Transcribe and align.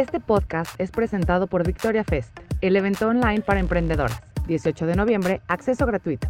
Este 0.00 0.18
podcast 0.18 0.80
es 0.80 0.90
presentado 0.90 1.46
por 1.46 1.64
Victoria 1.66 2.02
Fest, 2.04 2.34
el 2.62 2.74
evento 2.74 3.08
online 3.08 3.42
para 3.42 3.60
emprendedoras. 3.60 4.18
18 4.46 4.86
de 4.86 4.96
noviembre, 4.96 5.42
acceso 5.46 5.84
gratuito. 5.84 6.26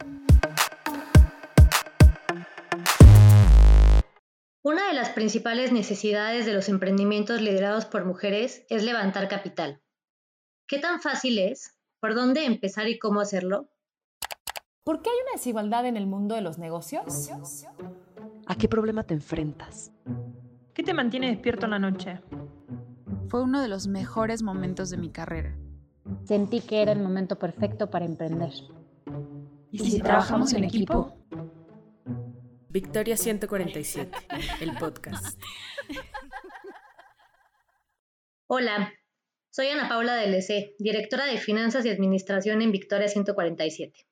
Una 4.62 4.90
de 4.90 4.94
las 4.94 5.10
principales 5.10 5.72
necesidades 5.72 6.46
de 6.46 6.54
los 6.54 6.70
emprendimientos 6.70 7.42
liderados 7.42 7.86
por 7.86 8.06
mujeres 8.06 8.64
es 8.70 8.84
levantar 8.84 9.28
capital. 9.28 9.82
¿Qué 10.68 10.78
tan 10.78 11.02
fácil 11.02 11.40
es? 11.40 11.80
¿Por 12.00 12.14
dónde 12.14 12.46
empezar 12.46 12.88
y 12.88 13.00
cómo 13.00 13.22
hacerlo? 13.22 13.72
¿Por 14.84 15.04
qué 15.04 15.12
hay 15.12 15.16
una 15.24 15.34
desigualdad 15.34 15.86
en 15.86 15.96
el 15.96 16.08
mundo 16.08 16.34
de 16.34 16.42
los 16.42 16.58
negocios? 16.58 17.30
¿A 18.48 18.56
qué 18.56 18.68
problema 18.68 19.04
te 19.04 19.14
enfrentas? 19.14 19.92
¿Qué 20.74 20.82
te 20.82 20.96
mantiene 20.96 21.30
despierto 21.30 21.66
en 21.66 21.72
la 21.72 21.80
noche? 21.80 22.20
Fue 23.28 23.44
uno 23.44 23.62
de 23.62 23.68
los 23.68 23.86
mejores 23.86 24.42
momentos 24.42 24.90
de 24.90 24.98
mi 24.98 25.12
carrera. 25.12 25.56
Sentí 26.24 26.62
que 26.62 26.82
era 26.82 26.94
el 26.94 27.00
momento 27.00 27.38
perfecto 27.38 27.92
para 27.92 28.06
emprender. 28.06 28.54
¿Y 29.70 29.80
si, 29.80 30.00
trabajamos 30.00 30.52
en 30.54 30.64
equipo? 30.64 31.14
Victoria 32.70 33.18
147, 33.18 34.18
el 34.62 34.76
podcast. 34.78 35.40
Hola, 38.48 38.92
soy 39.52 39.68
Ana 39.68 39.88
Paula 39.88 40.16
DLC, 40.16 40.74
directora 40.80 41.26
de 41.26 41.38
Finanzas 41.38 41.86
y 41.86 41.90
Administración 41.90 42.64
en 42.64 42.72
Victoria 42.72 43.08
147. 43.08 44.11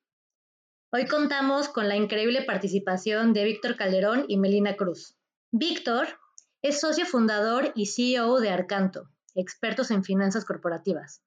Hoy 0.92 1.06
contamos 1.06 1.70
con 1.70 1.88
la 1.88 1.96
increíble 1.96 2.42
participación 2.42 3.32
de 3.32 3.44
Víctor 3.44 3.76
Calderón 3.76 4.26
y 4.28 4.38
Melina 4.38 4.76
Cruz. 4.76 5.16
Víctor 5.52 6.08
es 6.64 6.80
socio 6.80 7.06
fundador 7.06 7.72
y 7.76 7.86
CEO 7.86 8.40
de 8.40 8.50
Arcanto, 8.50 9.08
expertos 9.36 9.92
en 9.92 10.04
finanzas 10.04 10.46
corporativas. 10.46 11.22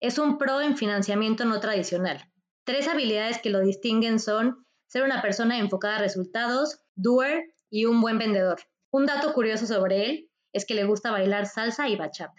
Es 0.00 0.18
un 0.18 0.36
pro 0.36 0.60
en 0.60 0.76
financiamiento 0.76 1.44
no 1.44 1.60
tradicional. 1.60 2.28
Tres 2.64 2.88
habilidades 2.88 3.40
que 3.40 3.50
lo 3.50 3.60
distinguen 3.60 4.18
son 4.18 4.66
ser 4.88 5.04
una 5.04 5.22
persona 5.22 5.58
enfocada 5.58 5.98
a 5.98 6.00
resultados, 6.00 6.80
doer 6.96 7.54
y 7.70 7.84
un 7.84 8.00
buen 8.00 8.18
vendedor. 8.18 8.58
Un 8.90 9.06
dato 9.06 9.32
curioso 9.32 9.68
sobre 9.68 10.06
él 10.06 10.30
es 10.52 10.66
que 10.66 10.74
le 10.74 10.82
gusta 10.82 11.12
bailar 11.12 11.46
salsa 11.46 11.88
y 11.88 11.94
bachata. 11.94 12.34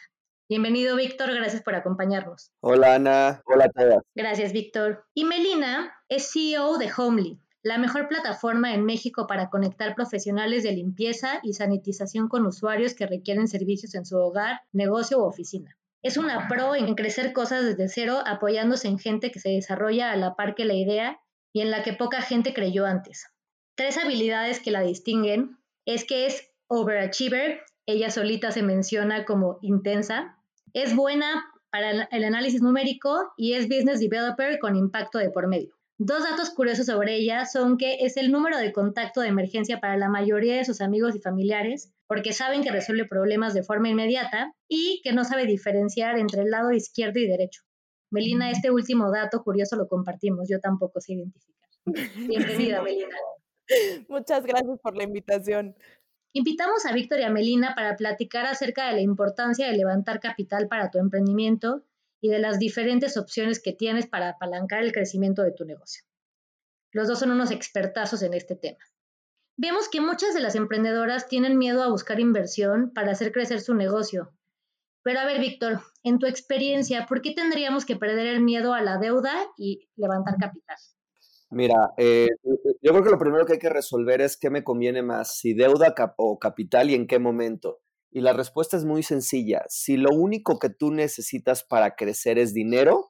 Bienvenido, 0.50 0.95
Víctor. 0.95 1.31
Gracias 1.31 1.61
por 1.61 1.75
acompañarnos. 1.75 2.52
Hola, 2.61 2.95
Ana. 2.95 3.44
Hola 3.45 3.66
a 3.66 3.69
todas. 3.69 4.03
Gracias, 4.16 4.52
Víctor. 4.52 5.05
Y 5.14 5.23
Melina 5.23 5.94
es 6.09 6.31
CEO 6.31 6.80
de 6.80 6.89
Homely, 6.92 7.39
la 7.61 7.78
mejor 7.78 8.08
plataforma 8.08 8.73
en 8.73 8.83
México 8.83 9.27
para 9.27 9.52
conectar 9.52 9.94
profesionales 9.94 10.64
de 10.64 10.72
limpieza 10.72 11.39
y 11.44 11.53
sanitización 11.53 12.30
con 12.30 12.47
usuarios 12.47 12.95
que 12.95 13.05
requieren 13.05 13.47
servicios 13.47 13.94
en 13.94 14.08
su 14.08 14.17
hogar, 14.17 14.61
negocio 14.72 15.20
u 15.20 15.22
oficina. 15.22 15.77
Es 16.02 16.17
una 16.17 16.47
pro 16.47 16.73
en 16.73 16.95
crecer 16.95 17.31
cosas 17.31 17.64
desde 17.64 17.88
cero, 17.88 18.23
apoyándose 18.25 18.88
en 18.88 18.97
gente 18.97 19.30
que 19.30 19.39
se 19.39 19.50
desarrolla 19.50 20.11
a 20.11 20.16
la 20.16 20.36
par 20.36 20.55
que 20.55 20.66
la 20.66 20.73
idea 20.73 21.20
y 21.53 21.61
en 21.61 21.70
la 21.70 21.83
que 21.83 21.94
poca 21.94 22.23
gente 22.23 22.55
creyó 22.55 22.88
antes. 22.88 23.27
Tres 23.75 24.00
habilidades 24.00 24.59
que 24.59 24.72
la 24.72 24.81
distinguen 24.81 25.59
es 25.86 26.05
que 26.05 26.25
es 26.25 26.50
overachiever, 26.67 27.61
ella 27.86 28.09
solita 28.09 28.52
se 28.52 28.61
menciona 28.61 29.25
como 29.25 29.59
intensa, 29.61 30.38
es 30.73 30.95
buena 30.95 31.45
para 31.71 32.03
el 32.11 32.23
análisis 32.23 32.61
numérico 32.61 33.31
y 33.37 33.53
es 33.53 33.67
business 33.67 33.99
developer 33.99 34.59
con 34.59 34.75
impacto 34.75 35.19
de 35.19 35.29
por 35.29 35.47
medio. 35.47 35.75
Dos 36.01 36.23
datos 36.23 36.51
curiosos 36.51 36.85
sobre 36.85 37.15
ella 37.15 37.45
son 37.45 37.77
que 37.77 38.05
es 38.05 38.15
el 38.15 38.31
número 38.31 38.57
de 38.57 38.71
contacto 38.71 39.19
de 39.19 39.27
emergencia 39.27 39.81
para 39.81 39.97
la 39.97 40.08
mayoría 40.08 40.55
de 40.55 40.63
sus 40.63 40.79
amigos 40.79 41.13
y 41.13 41.19
familiares, 41.19 41.91
porque 42.08 42.31
saben 42.31 42.63
que 42.63 42.71
resuelve 42.71 43.05
problemas 43.05 43.53
de 43.53 43.63
forma 43.63 43.89
inmediata 43.89 44.53
y 44.69 45.02
que 45.03 45.11
no 45.11 45.25
sabe 45.25 45.45
diferenciar 45.45 46.17
entre 46.17 46.43
el 46.43 46.52
lado 46.52 46.71
izquierdo 46.71 47.19
y 47.19 47.27
derecho. 47.27 47.63
Melina, 48.11 48.49
este 48.49 48.71
último 48.71 49.11
dato 49.11 49.43
curioso 49.43 49.75
lo 49.75 49.89
compartimos, 49.89 50.47
yo 50.49 50.61
tampoco 50.61 51.02
sé 51.02 51.13
identificar. 51.13 51.69
Bienvenida, 52.15 52.81
Melina. 52.81 53.17
Muchas 54.08 54.45
gracias 54.45 54.79
por 54.81 54.95
la 54.95 55.03
invitación. 55.03 55.75
Invitamos 56.31 56.85
a 56.85 56.93
Víctor 56.93 57.19
y 57.19 57.23
a 57.23 57.31
Melina 57.31 57.73
para 57.75 57.95
platicar 57.95 58.45
acerca 58.45 58.87
de 58.87 58.93
la 58.93 59.01
importancia 59.01 59.65
de 59.65 59.75
levantar 59.75 60.19
capital 60.19 60.67
para 60.67 60.91
tu 60.91 60.99
emprendimiento 60.99 61.83
y 62.21 62.29
de 62.29 62.37
las 62.37 62.59
diferentes 62.59 63.17
opciones 63.17 63.59
que 63.59 63.73
tienes 63.73 64.05
para 64.05 64.29
apalancar 64.29 64.83
el 64.83 64.91
crecimiento 64.91 65.41
de 65.41 65.53
tu 65.53 65.65
negocio. 65.65 66.03
Los 66.91 67.07
dos 67.07 67.19
son 67.19 67.31
unos 67.31 67.49
expertazos 67.49 68.21
en 68.21 68.35
este 68.35 68.55
tema. 68.55 68.77
Vemos 69.57 69.89
que 69.89 70.01
muchas 70.01 70.35
de 70.35 70.41
las 70.41 70.53
emprendedoras 70.55 71.27
tienen 71.27 71.57
miedo 71.57 71.81
a 71.81 71.89
buscar 71.89 72.19
inversión 72.19 72.91
para 72.93 73.11
hacer 73.11 73.31
crecer 73.31 73.59
su 73.59 73.73
negocio. 73.73 74.31
Pero 75.01 75.21
a 75.21 75.25
ver, 75.25 75.39
Víctor, 75.39 75.81
en 76.03 76.19
tu 76.19 76.27
experiencia, 76.27 77.07
¿por 77.07 77.21
qué 77.21 77.31
tendríamos 77.33 77.85
que 77.85 77.95
perder 77.95 78.27
el 78.27 78.41
miedo 78.41 78.73
a 78.73 78.81
la 78.81 78.97
deuda 78.97 79.35
y 79.57 79.89
levantar 79.95 80.37
capital? 80.37 80.77
Mira, 81.52 81.93
eh, 81.98 82.27
yo 82.82 82.92
creo 82.92 83.04
que 83.04 83.10
lo 83.10 83.17
primero 83.17 83.45
que 83.45 83.54
hay 83.54 83.60
que 83.60 83.70
resolver 83.70 84.21
es 84.21 84.37
qué 84.37 84.52
me 84.52 84.64
conviene 84.64 85.02
más, 85.02 85.36
si 85.37 85.54
deuda 85.54 85.95
o 86.17 86.37
capital 86.37 86.92
y 86.92 86.95
en 86.95 87.08
qué 87.08 87.17
momento. 87.17 87.80
Y 88.11 88.21
la 88.21 88.33
respuesta 88.33 88.77
es 88.77 88.86
muy 88.86 89.02
sencilla. 89.02 89.64
Si 89.67 89.98
lo 89.98 90.11
único 90.11 90.59
que 90.59 90.70
tú 90.70 90.92
necesitas 90.92 91.64
para 91.64 91.95
crecer 91.95 92.38
es 92.38 92.54
dinero, 92.54 93.09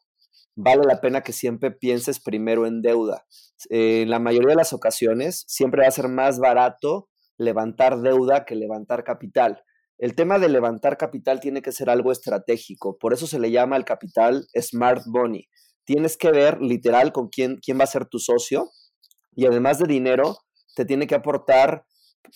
vale 0.55 0.83
la 0.85 1.01
pena 1.01 1.21
que 1.21 1.33
siempre 1.33 1.71
pienses 1.71 2.19
primero 2.19 2.65
en 2.65 2.81
deuda. 2.81 3.25
en 3.69 4.09
la 4.09 4.19
mayoría 4.19 4.49
de 4.51 4.55
las 4.55 4.71
ocasiones, 4.71 5.43
siempre 5.47 5.81
va 5.81 5.89
a 5.89 5.91
ser 5.91 6.07
más 6.07 6.39
barato 6.39 7.09
levantar 7.37 7.99
deuda 8.01 8.45
que 8.45 8.55
levantar 8.55 9.03
capital. 9.03 9.63
El 9.97 10.15
tema 10.15 10.39
de 10.39 10.47
levantar 10.47 10.97
capital 10.97 11.41
tiene 11.41 11.61
que 11.61 11.73
ser 11.73 11.89
algo 11.89 12.13
estratégico, 12.13 12.97
por 12.97 13.13
eso 13.13 13.27
se 13.27 13.39
le 13.39 13.51
llama 13.51 13.75
el 13.75 13.83
capital 13.83 14.47
Smart 14.57 15.03
Money 15.07 15.49
tienes 15.89 16.17
que 16.17 16.29
ver 16.29 16.61
literal 16.61 17.11
con 17.11 17.29
quién, 17.29 17.57
quién 17.57 17.79
va 17.79 17.83
a 17.85 17.87
ser 17.87 18.05
tu 18.05 18.19
socio 18.19 18.69
y 19.35 19.47
además 19.47 19.79
de 19.79 19.87
dinero, 19.87 20.37
te 20.75 20.85
tiene 20.85 21.07
que 21.07 21.15
aportar 21.15 21.83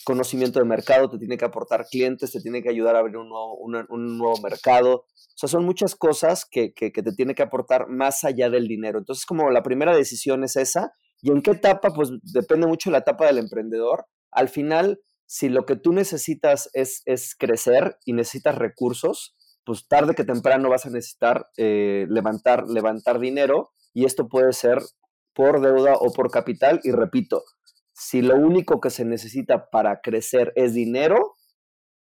conocimiento 0.05 0.57
de 0.57 0.65
mercado, 0.65 1.07
te 1.07 1.19
tiene 1.19 1.37
que 1.37 1.45
aportar 1.45 1.85
clientes, 1.85 2.31
te 2.31 2.41
tiene 2.41 2.63
que 2.63 2.69
ayudar 2.69 2.95
a 2.95 2.99
abrir 2.99 3.17
un 3.17 3.29
nuevo, 3.29 3.55
un 3.57 4.17
nuevo 4.17 4.41
mercado. 4.41 5.05
O 5.05 5.35
sea, 5.35 5.47
son 5.47 5.65
muchas 5.65 5.93
cosas 5.93 6.47
que, 6.49 6.73
que, 6.73 6.89
te 6.89 7.11
tiene 7.11 7.35
que 7.35 7.43
aportar 7.43 7.87
más 7.89 8.23
allá 8.23 8.49
del 8.49 8.67
dinero. 8.67 8.97
Entonces, 8.97 9.23
como 9.23 9.51
la 9.51 9.61
primera 9.61 9.95
decisión 9.95 10.43
es 10.43 10.55
esa, 10.55 10.91
y 11.21 11.29
en 11.29 11.43
qué 11.43 11.51
etapa, 11.51 11.89
pues 11.93 12.09
depende 12.23 12.65
mucho 12.65 12.89
de 12.89 12.93
la 12.93 12.99
etapa 12.99 13.27
del 13.27 13.37
emprendedor. 13.37 14.07
Al 14.31 14.49
final, 14.49 14.99
si 15.27 15.49
lo 15.49 15.67
que 15.67 15.75
tú 15.75 15.93
necesitas 15.93 16.71
es, 16.73 17.03
es 17.05 17.35
crecer 17.35 17.99
y 18.03 18.13
necesitas 18.13 18.55
recursos, 18.55 19.35
pues 19.65 19.87
tarde 19.87 20.15
que 20.15 20.23
temprano 20.23 20.69
vas 20.69 20.85
a 20.85 20.89
necesitar 20.89 21.47
eh, 21.57 22.05
levantar, 22.09 22.67
levantar 22.67 23.19
dinero 23.19 23.71
y 23.93 24.05
esto 24.05 24.27
puede 24.27 24.53
ser 24.53 24.79
por 25.33 25.61
deuda 25.61 25.95
o 25.95 26.11
por 26.11 26.31
capital. 26.31 26.79
Y 26.83 26.91
repito, 26.91 27.43
si 27.93 28.21
lo 28.21 28.35
único 28.35 28.79
que 28.81 28.89
se 28.89 29.05
necesita 29.05 29.69
para 29.69 30.01
crecer 30.01 30.51
es 30.55 30.73
dinero, 30.73 31.33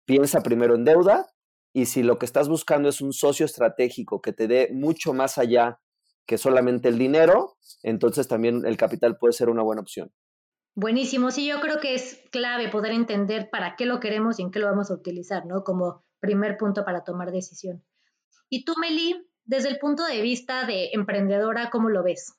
piensa 0.04 0.42
primero 0.42 0.74
en 0.74 0.84
deuda 0.84 1.26
y 1.72 1.86
si 1.86 2.02
lo 2.02 2.19
que 2.19 2.26
estás 2.26 2.48
buscando 2.48 2.88
es 2.88 3.00
un 3.00 3.12
socio 3.12 3.46
estratégico 3.46 4.20
que 4.20 4.32
te 4.32 4.48
dé 4.48 4.70
mucho 4.72 5.12
más 5.12 5.38
allá 5.38 5.80
que 6.26 6.38
solamente 6.38 6.88
el 6.88 6.98
dinero, 6.98 7.56
entonces 7.82 8.28
también 8.28 8.66
el 8.66 8.76
capital 8.76 9.16
puede 9.19 9.32
ser 9.32 9.48
una 9.48 9.62
buena 9.62 9.80
opción. 9.80 10.12
Buenísimo, 10.75 11.30
sí, 11.30 11.46
yo 11.48 11.60
creo 11.60 11.80
que 11.80 11.94
es 11.94 12.22
clave 12.30 12.69
poder 12.69 12.92
entender 12.92 13.48
para 13.50 13.75
qué 13.76 13.86
lo 13.86 13.98
queremos 13.98 14.38
y 14.38 14.42
en 14.42 14.50
qué 14.50 14.60
lo 14.60 14.66
vamos 14.66 14.90
a 14.90 14.94
utilizar, 14.94 15.46
¿no? 15.46 15.64
Como 15.64 16.04
primer 16.20 16.56
punto 16.56 16.84
para 16.84 17.04
tomar 17.04 17.30
decisión. 17.32 17.84
Y 18.48 18.64
tú, 18.64 18.74
Meli, 18.80 19.28
desde 19.44 19.69
el 19.69 19.78
punto 19.78 20.04
de 20.04 20.20
vista 20.20 20.66
de 20.66 20.90
emprendedora, 20.93 21.70
¿cómo 21.70 21.88
lo 21.88 22.02
ves? 22.02 22.34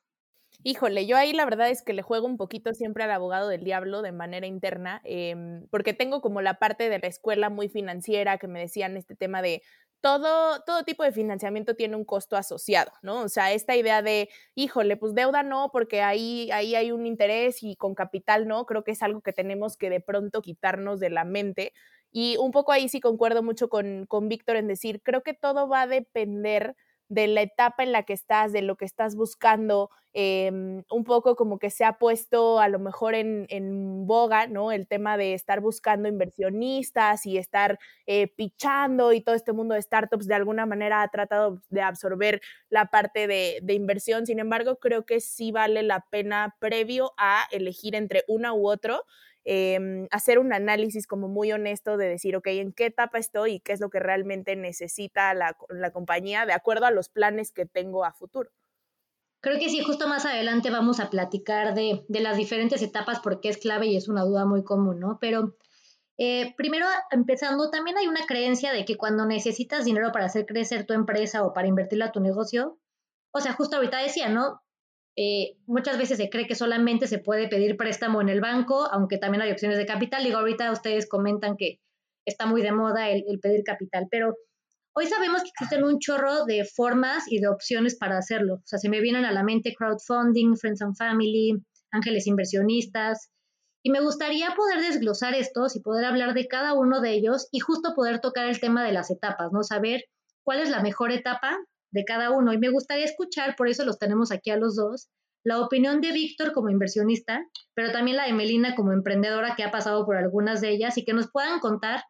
Híjole, 0.62 1.06
yo 1.06 1.16
ahí 1.16 1.32
la 1.32 1.46
verdad 1.46 1.70
es 1.70 1.82
que 1.82 1.94
le 1.94 2.02
juego 2.02 2.26
un 2.26 2.36
poquito 2.36 2.74
siempre 2.74 3.04
al 3.04 3.10
abogado 3.12 3.48
del 3.48 3.64
diablo 3.64 4.02
de 4.02 4.12
manera 4.12 4.46
interna, 4.46 5.00
em, 5.04 5.66
porque 5.70 5.94
tengo 5.94 6.20
como 6.20 6.42
la 6.42 6.58
parte 6.58 6.90
de 6.90 6.98
la 6.98 7.06
escuela 7.06 7.48
muy 7.48 7.68
financiera 7.68 8.36
que 8.36 8.46
me 8.46 8.60
decían 8.60 8.96
este 8.96 9.16
tema 9.16 9.40
de 9.40 9.62
todo, 10.02 10.62
todo 10.64 10.84
tipo 10.84 11.02
de 11.02 11.12
financiamiento 11.12 11.74
tiene 11.74 11.96
un 11.96 12.04
costo 12.04 12.36
asociado, 12.36 12.92
¿no? 13.02 13.22
O 13.22 13.28
sea, 13.28 13.52
esta 13.52 13.76
idea 13.76 14.02
de, 14.02 14.28
híjole, 14.54 14.96
pues 14.96 15.14
deuda 15.14 15.42
no, 15.42 15.70
porque 15.72 16.02
ahí, 16.02 16.50
ahí 16.52 16.74
hay 16.74 16.92
un 16.92 17.06
interés 17.06 17.62
y 17.62 17.76
con 17.76 17.94
capital 17.94 18.46
no, 18.48 18.66
creo 18.66 18.84
que 18.84 18.92
es 18.92 19.02
algo 19.02 19.20
que 19.22 19.32
tenemos 19.32 19.76
que 19.76 19.90
de 19.90 20.00
pronto 20.00 20.42
quitarnos 20.42 21.00
de 21.00 21.10
la 21.10 21.24
mente 21.24 21.72
y 22.12 22.36
un 22.38 22.50
poco 22.50 22.72
ahí 22.72 22.88
sí 22.88 23.00
concuerdo 23.00 23.42
mucho 23.42 23.68
con, 23.68 24.06
con 24.06 24.28
Víctor 24.28 24.56
en 24.56 24.66
decir, 24.68 25.02
creo 25.02 25.22
que 25.22 25.34
todo 25.34 25.68
va 25.68 25.82
a 25.82 25.86
depender 25.86 26.76
de 27.08 27.26
la 27.26 27.42
etapa 27.42 27.82
en 27.82 27.92
la 27.92 28.04
que 28.04 28.12
estás, 28.12 28.52
de 28.52 28.62
lo 28.62 28.76
que 28.76 28.84
estás 28.84 29.16
buscando, 29.16 29.90
Em, 30.12 30.82
un 30.90 31.04
poco 31.04 31.36
como 31.36 31.60
que 31.60 31.70
se 31.70 31.84
ha 31.84 31.92
puesto 31.98 32.58
a 32.58 32.66
lo 32.68 32.80
mejor 32.80 33.14
en, 33.14 33.46
en, 33.48 34.06
boga, 34.08 34.48
¿no? 34.48 34.72
El 34.72 34.88
tema 34.88 35.16
de 35.16 35.34
estar 35.34 35.60
buscando 35.60 36.08
inversionistas 36.08 37.26
y 37.26 37.38
estar 37.38 37.78
eh, 38.06 38.26
pichando 38.26 39.12
y 39.12 39.20
todo 39.20 39.36
este 39.36 39.52
mundo 39.52 39.74
de 39.76 39.82
startups 39.82 40.26
de 40.26 40.34
alguna 40.34 40.66
manera 40.66 41.02
ha 41.02 41.08
tratado 41.08 41.62
de 41.68 41.82
absorber 41.82 42.40
la 42.70 42.86
parte 42.86 43.28
de, 43.28 43.60
de 43.62 43.74
inversión. 43.74 44.26
Sin 44.26 44.40
embargo, 44.40 44.76
creo 44.80 45.06
que 45.06 45.20
sí 45.20 45.52
vale 45.52 45.84
la 45.84 46.04
pena 46.10 46.56
previo 46.58 47.12
a 47.16 47.44
elegir 47.52 47.94
entre 47.94 48.24
una 48.26 48.52
u 48.52 48.68
otro. 48.68 49.04
Eh, 49.44 50.06
hacer 50.10 50.38
un 50.38 50.52
análisis 50.52 51.06
como 51.06 51.28
muy 51.28 51.52
honesto 51.52 51.96
de 51.96 52.08
decir, 52.08 52.36
ok, 52.36 52.48
¿en 52.48 52.72
qué 52.72 52.86
etapa 52.86 53.18
estoy 53.18 53.54
y 53.54 53.60
qué 53.60 53.72
es 53.72 53.80
lo 53.80 53.90
que 53.90 54.00
realmente 54.00 54.54
necesita 54.56 55.32
la, 55.34 55.56
la 55.68 55.92
compañía 55.92 56.46
de 56.46 56.52
acuerdo 56.52 56.86
a 56.86 56.90
los 56.90 57.08
planes 57.08 57.52
que 57.52 57.64
tengo 57.64 58.04
a 58.04 58.12
futuro? 58.12 58.50
Creo 59.40 59.58
que 59.58 59.70
sí, 59.70 59.82
justo 59.82 60.06
más 60.06 60.26
adelante 60.26 60.70
vamos 60.70 61.00
a 61.00 61.08
platicar 61.08 61.74
de, 61.74 62.04
de, 62.08 62.20
las 62.20 62.36
diferentes 62.36 62.82
etapas 62.82 63.20
porque 63.20 63.48
es 63.48 63.56
clave 63.56 63.86
y 63.86 63.96
es 63.96 64.08
una 64.08 64.22
duda 64.22 64.44
muy 64.44 64.62
común, 64.62 65.00
¿no? 65.00 65.18
Pero 65.18 65.56
eh, 66.22 66.54
primero, 66.54 66.84
empezando, 67.10 67.70
también 67.70 67.96
hay 67.96 68.06
una 68.06 68.26
creencia 68.26 68.72
de 68.72 68.84
que 68.84 68.98
cuando 68.98 69.24
necesitas 69.24 69.86
dinero 69.86 70.12
para 70.12 70.26
hacer 70.26 70.44
crecer 70.44 70.84
tu 70.84 70.92
empresa 70.92 71.42
o 71.46 71.54
para 71.54 71.66
invertirla 71.66 72.06
a 72.06 72.12
tu 72.12 72.20
negocio, 72.20 72.78
o 73.32 73.40
sea, 73.40 73.54
justo 73.54 73.76
ahorita 73.76 74.02
decía, 74.02 74.28
¿no? 74.28 74.60
Eh, 75.16 75.56
muchas 75.66 75.96
veces 75.96 76.18
se 76.18 76.28
cree 76.28 76.46
que 76.46 76.54
solamente 76.54 77.06
se 77.06 77.18
puede 77.18 77.48
pedir 77.48 77.78
préstamo 77.78 78.20
en 78.20 78.28
el 78.28 78.42
banco, 78.42 78.86
aunque 78.92 79.16
también 79.16 79.40
hay 79.40 79.50
opciones 79.50 79.78
de 79.78 79.86
capital. 79.86 80.22
Digo, 80.22 80.38
ahorita 80.38 80.70
ustedes 80.72 81.08
comentan 81.08 81.56
que 81.56 81.80
está 82.26 82.44
muy 82.44 82.60
de 82.60 82.72
moda 82.72 83.08
el, 83.08 83.24
el 83.26 83.40
pedir 83.40 83.64
capital, 83.64 84.06
pero 84.10 84.34
Hoy 84.92 85.06
sabemos 85.06 85.42
que 85.42 85.50
existen 85.50 85.84
un 85.84 86.00
chorro 86.00 86.44
de 86.46 86.64
formas 86.64 87.24
y 87.28 87.38
de 87.38 87.48
opciones 87.48 87.96
para 87.96 88.18
hacerlo. 88.18 88.54
O 88.54 88.62
sea, 88.66 88.78
se 88.78 88.88
me 88.88 89.00
vienen 89.00 89.24
a 89.24 89.30
la 89.30 89.44
mente 89.44 89.72
crowdfunding, 89.76 90.56
friends 90.56 90.82
and 90.82 90.96
family, 90.96 91.62
ángeles 91.92 92.26
inversionistas. 92.26 93.30
Y 93.84 93.90
me 93.90 94.00
gustaría 94.00 94.54
poder 94.56 94.80
desglosar 94.80 95.34
estos 95.34 95.76
y 95.76 95.80
poder 95.80 96.04
hablar 96.04 96.34
de 96.34 96.48
cada 96.48 96.74
uno 96.74 97.00
de 97.00 97.12
ellos 97.12 97.48
y 97.52 97.60
justo 97.60 97.94
poder 97.94 98.20
tocar 98.20 98.48
el 98.48 98.60
tema 98.60 98.84
de 98.84 98.92
las 98.92 99.10
etapas, 99.10 99.52
¿no? 99.52 99.62
Saber 99.62 100.04
cuál 100.42 100.58
es 100.58 100.68
la 100.70 100.82
mejor 100.82 101.12
etapa 101.12 101.56
de 101.92 102.04
cada 102.04 102.30
uno. 102.30 102.52
Y 102.52 102.58
me 102.58 102.70
gustaría 102.70 103.04
escuchar, 103.04 103.54
por 103.56 103.68
eso 103.68 103.84
los 103.84 103.98
tenemos 103.98 104.32
aquí 104.32 104.50
a 104.50 104.56
los 104.56 104.74
dos, 104.74 105.08
la 105.44 105.60
opinión 105.60 106.00
de 106.00 106.12
Víctor 106.12 106.52
como 106.52 106.68
inversionista, 106.68 107.46
pero 107.74 107.92
también 107.92 108.16
la 108.16 108.26
de 108.26 108.32
Melina 108.32 108.74
como 108.74 108.92
emprendedora 108.92 109.54
que 109.56 109.62
ha 109.62 109.70
pasado 109.70 110.04
por 110.04 110.16
algunas 110.16 110.60
de 110.60 110.70
ellas 110.70 110.98
y 110.98 111.04
que 111.04 111.14
nos 111.14 111.30
puedan 111.30 111.60
contar 111.60 112.02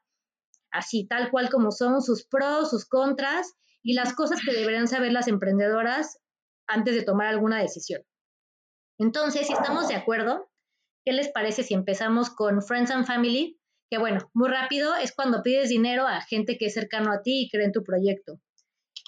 así 0.72 1.06
tal 1.06 1.30
cual 1.30 1.50
como 1.50 1.70
son, 1.70 2.02
sus 2.02 2.26
pros, 2.26 2.70
sus 2.70 2.86
contras 2.86 3.54
y 3.82 3.94
las 3.94 4.14
cosas 4.14 4.40
que 4.44 4.52
deberían 4.52 4.88
saber 4.88 5.12
las 5.12 5.28
emprendedoras 5.28 6.18
antes 6.66 6.94
de 6.94 7.02
tomar 7.02 7.26
alguna 7.26 7.60
decisión. 7.60 8.02
Entonces, 8.98 9.46
si 9.46 9.52
estamos 9.52 9.88
de 9.88 9.94
acuerdo, 9.94 10.50
¿qué 11.04 11.12
les 11.12 11.30
parece 11.30 11.62
si 11.62 11.74
empezamos 11.74 12.30
con 12.30 12.62
Friends 12.62 12.90
and 12.90 13.06
Family? 13.06 13.58
Que 13.90 13.98
bueno, 13.98 14.30
muy 14.34 14.48
rápido 14.48 14.94
es 14.94 15.12
cuando 15.12 15.42
pides 15.42 15.68
dinero 15.68 16.06
a 16.06 16.20
gente 16.20 16.58
que 16.58 16.66
es 16.66 16.74
cercano 16.74 17.12
a 17.12 17.22
ti 17.22 17.42
y 17.42 17.50
cree 17.50 17.64
en 17.64 17.72
tu 17.72 17.82
proyecto. 17.82 18.40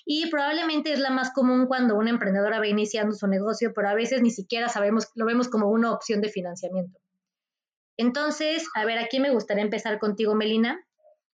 Y 0.04 0.28
probablemente 0.30 0.92
es 0.92 0.98
la 0.98 1.10
más 1.10 1.32
común 1.32 1.66
cuando 1.66 1.96
una 1.96 2.10
emprendedora 2.10 2.58
va 2.58 2.66
iniciando 2.66 3.14
su 3.14 3.28
negocio, 3.28 3.72
pero 3.74 3.88
a 3.88 3.94
veces 3.94 4.22
ni 4.22 4.30
siquiera 4.30 4.68
sabemos, 4.68 5.08
lo 5.14 5.26
vemos 5.26 5.48
como 5.48 5.68
una 5.68 5.92
opción 5.92 6.20
de 6.20 6.28
financiamiento. 6.28 6.98
Entonces, 7.96 8.66
a 8.74 8.84
ver, 8.84 8.98
aquí 8.98 9.20
me 9.20 9.30
gustaría 9.30 9.62
empezar 9.62 9.98
contigo, 9.98 10.34
Melina. 10.34 10.80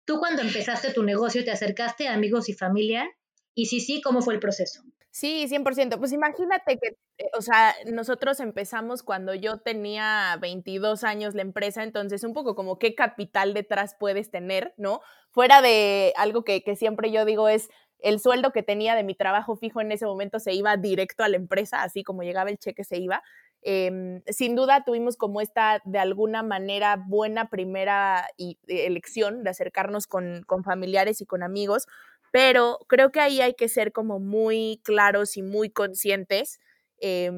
Tú 0.07 0.19
cuando 0.19 0.41
empezaste 0.41 0.93
tu 0.93 1.03
negocio, 1.03 1.45
¿te 1.45 1.51
acercaste 1.51 2.09
a 2.09 2.15
amigos 2.15 2.49
y 2.49 2.55
familia? 2.55 3.07
Y 3.55 3.67
si 3.67 3.81
sí, 3.81 4.01
¿cómo 4.01 4.23
fue 4.23 4.35
el 4.35 4.41
proceso? 4.41 4.83
Sí, 5.11 5.49
100%. 5.49 5.99
Pues 5.99 6.13
imagínate 6.13 6.79
que, 6.79 6.89
eh, 7.19 7.31
o 7.37 7.41
sea, 7.41 7.75
nosotros 7.87 8.39
empezamos 8.41 9.03
cuando 9.03 9.35
yo 9.35 9.59
tenía 9.59 10.37
22 10.41 11.05
años 11.05 11.35
la 11.35 11.43
empresa, 11.43 11.83
entonces 11.83 12.23
un 12.23 12.35
poco 12.35 12.55
como 12.55 12.79
qué 12.79 12.95
capital 12.95 13.55
detrás 13.55 13.97
puedes 13.99 14.31
tener, 14.31 14.75
¿no? 14.77 15.01
Fuera 15.31 15.63
de 15.63 16.13
algo 16.17 16.45
que, 16.45 16.63
que 16.63 16.77
siempre 16.77 17.11
yo 17.11 17.25
digo 17.25 17.49
es 17.49 17.69
el 18.01 18.21
sueldo 18.21 18.53
que 18.53 18.63
tenía 18.63 18.95
de 18.95 19.05
mi 19.05 19.15
trabajo 19.15 19.57
fijo 19.57 19.81
en 19.81 19.91
ese 19.91 20.07
momento 20.07 20.39
se 20.39 20.53
iba 20.53 20.77
directo 20.77 21.25
a 21.25 21.29
la 21.29 21.37
empresa, 21.37 21.83
así 21.83 22.05
como 22.05 22.23
llegaba 22.23 22.51
el 22.51 22.59
cheque 22.59 22.85
se 22.85 22.99
iba. 22.99 23.23
Em, 23.69 24.23
sin 24.29 24.55
duda 24.55 24.85
tuvimos 24.85 25.17
como 25.17 25.41
esta, 25.41 25.83
de 25.85 25.99
alguna 25.99 26.45
manera, 26.45 27.03
buena 27.05 27.51
primera 27.51 28.29
eh, 28.39 28.55
elección 28.69 29.43
de 29.43 29.51
acercarnos 29.51 30.07
con, 30.07 30.45
familiares 30.65 31.21
y 31.21 31.27
con 31.27 31.43
amigos, 31.43 31.89
pero 32.31 32.79
creo 32.87 33.11
que 33.11 33.19
ahí 33.19 33.41
hay 33.41 33.55
que 33.55 33.69
ser 33.69 33.91
como 33.91 34.21
muy 34.21 34.81
claros 34.85 35.37
y 35.37 35.43
muy 35.43 35.69
conscientes 35.69 36.61
eh, 37.01 37.33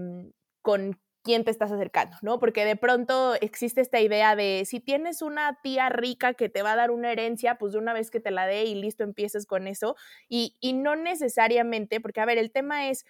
con 0.61 1.01
quién 1.23 1.45
te 1.45 1.51
estás 1.51 1.73
acercando, 1.73 2.19
¿no? 2.21 2.39
Porque 2.39 2.67
de 2.67 2.77
pronto 2.77 3.35
existe 3.41 3.81
esta 3.81 3.99
idea 3.99 4.37
de 4.37 4.65
si 4.67 4.81
tienes 4.81 5.23
una 5.23 5.59
tía 5.63 5.89
rica 5.89 6.35
que 6.35 6.51
te 6.51 6.61
va 6.61 6.73
a 6.73 6.77
dar 6.77 6.91
una 6.91 7.11
herencia, 7.11 7.55
pues 7.55 7.73
de 7.73 7.79
una 7.79 7.95
vez 7.95 8.11
que 8.11 8.21
te 8.21 8.31
la 8.31 8.47
dé 8.47 8.67
y 8.67 8.75
listo, 8.75 9.03
empiezas 9.03 9.47
con 9.47 9.67
eso. 9.67 9.97
Y 10.29 10.59
no 10.75 10.95
necesariamente, 10.95 12.03
porque 12.03 12.21
a 12.21 12.27
ver, 12.27 12.37
el 12.37 12.51
tema 12.51 12.91
es, 12.91 13.07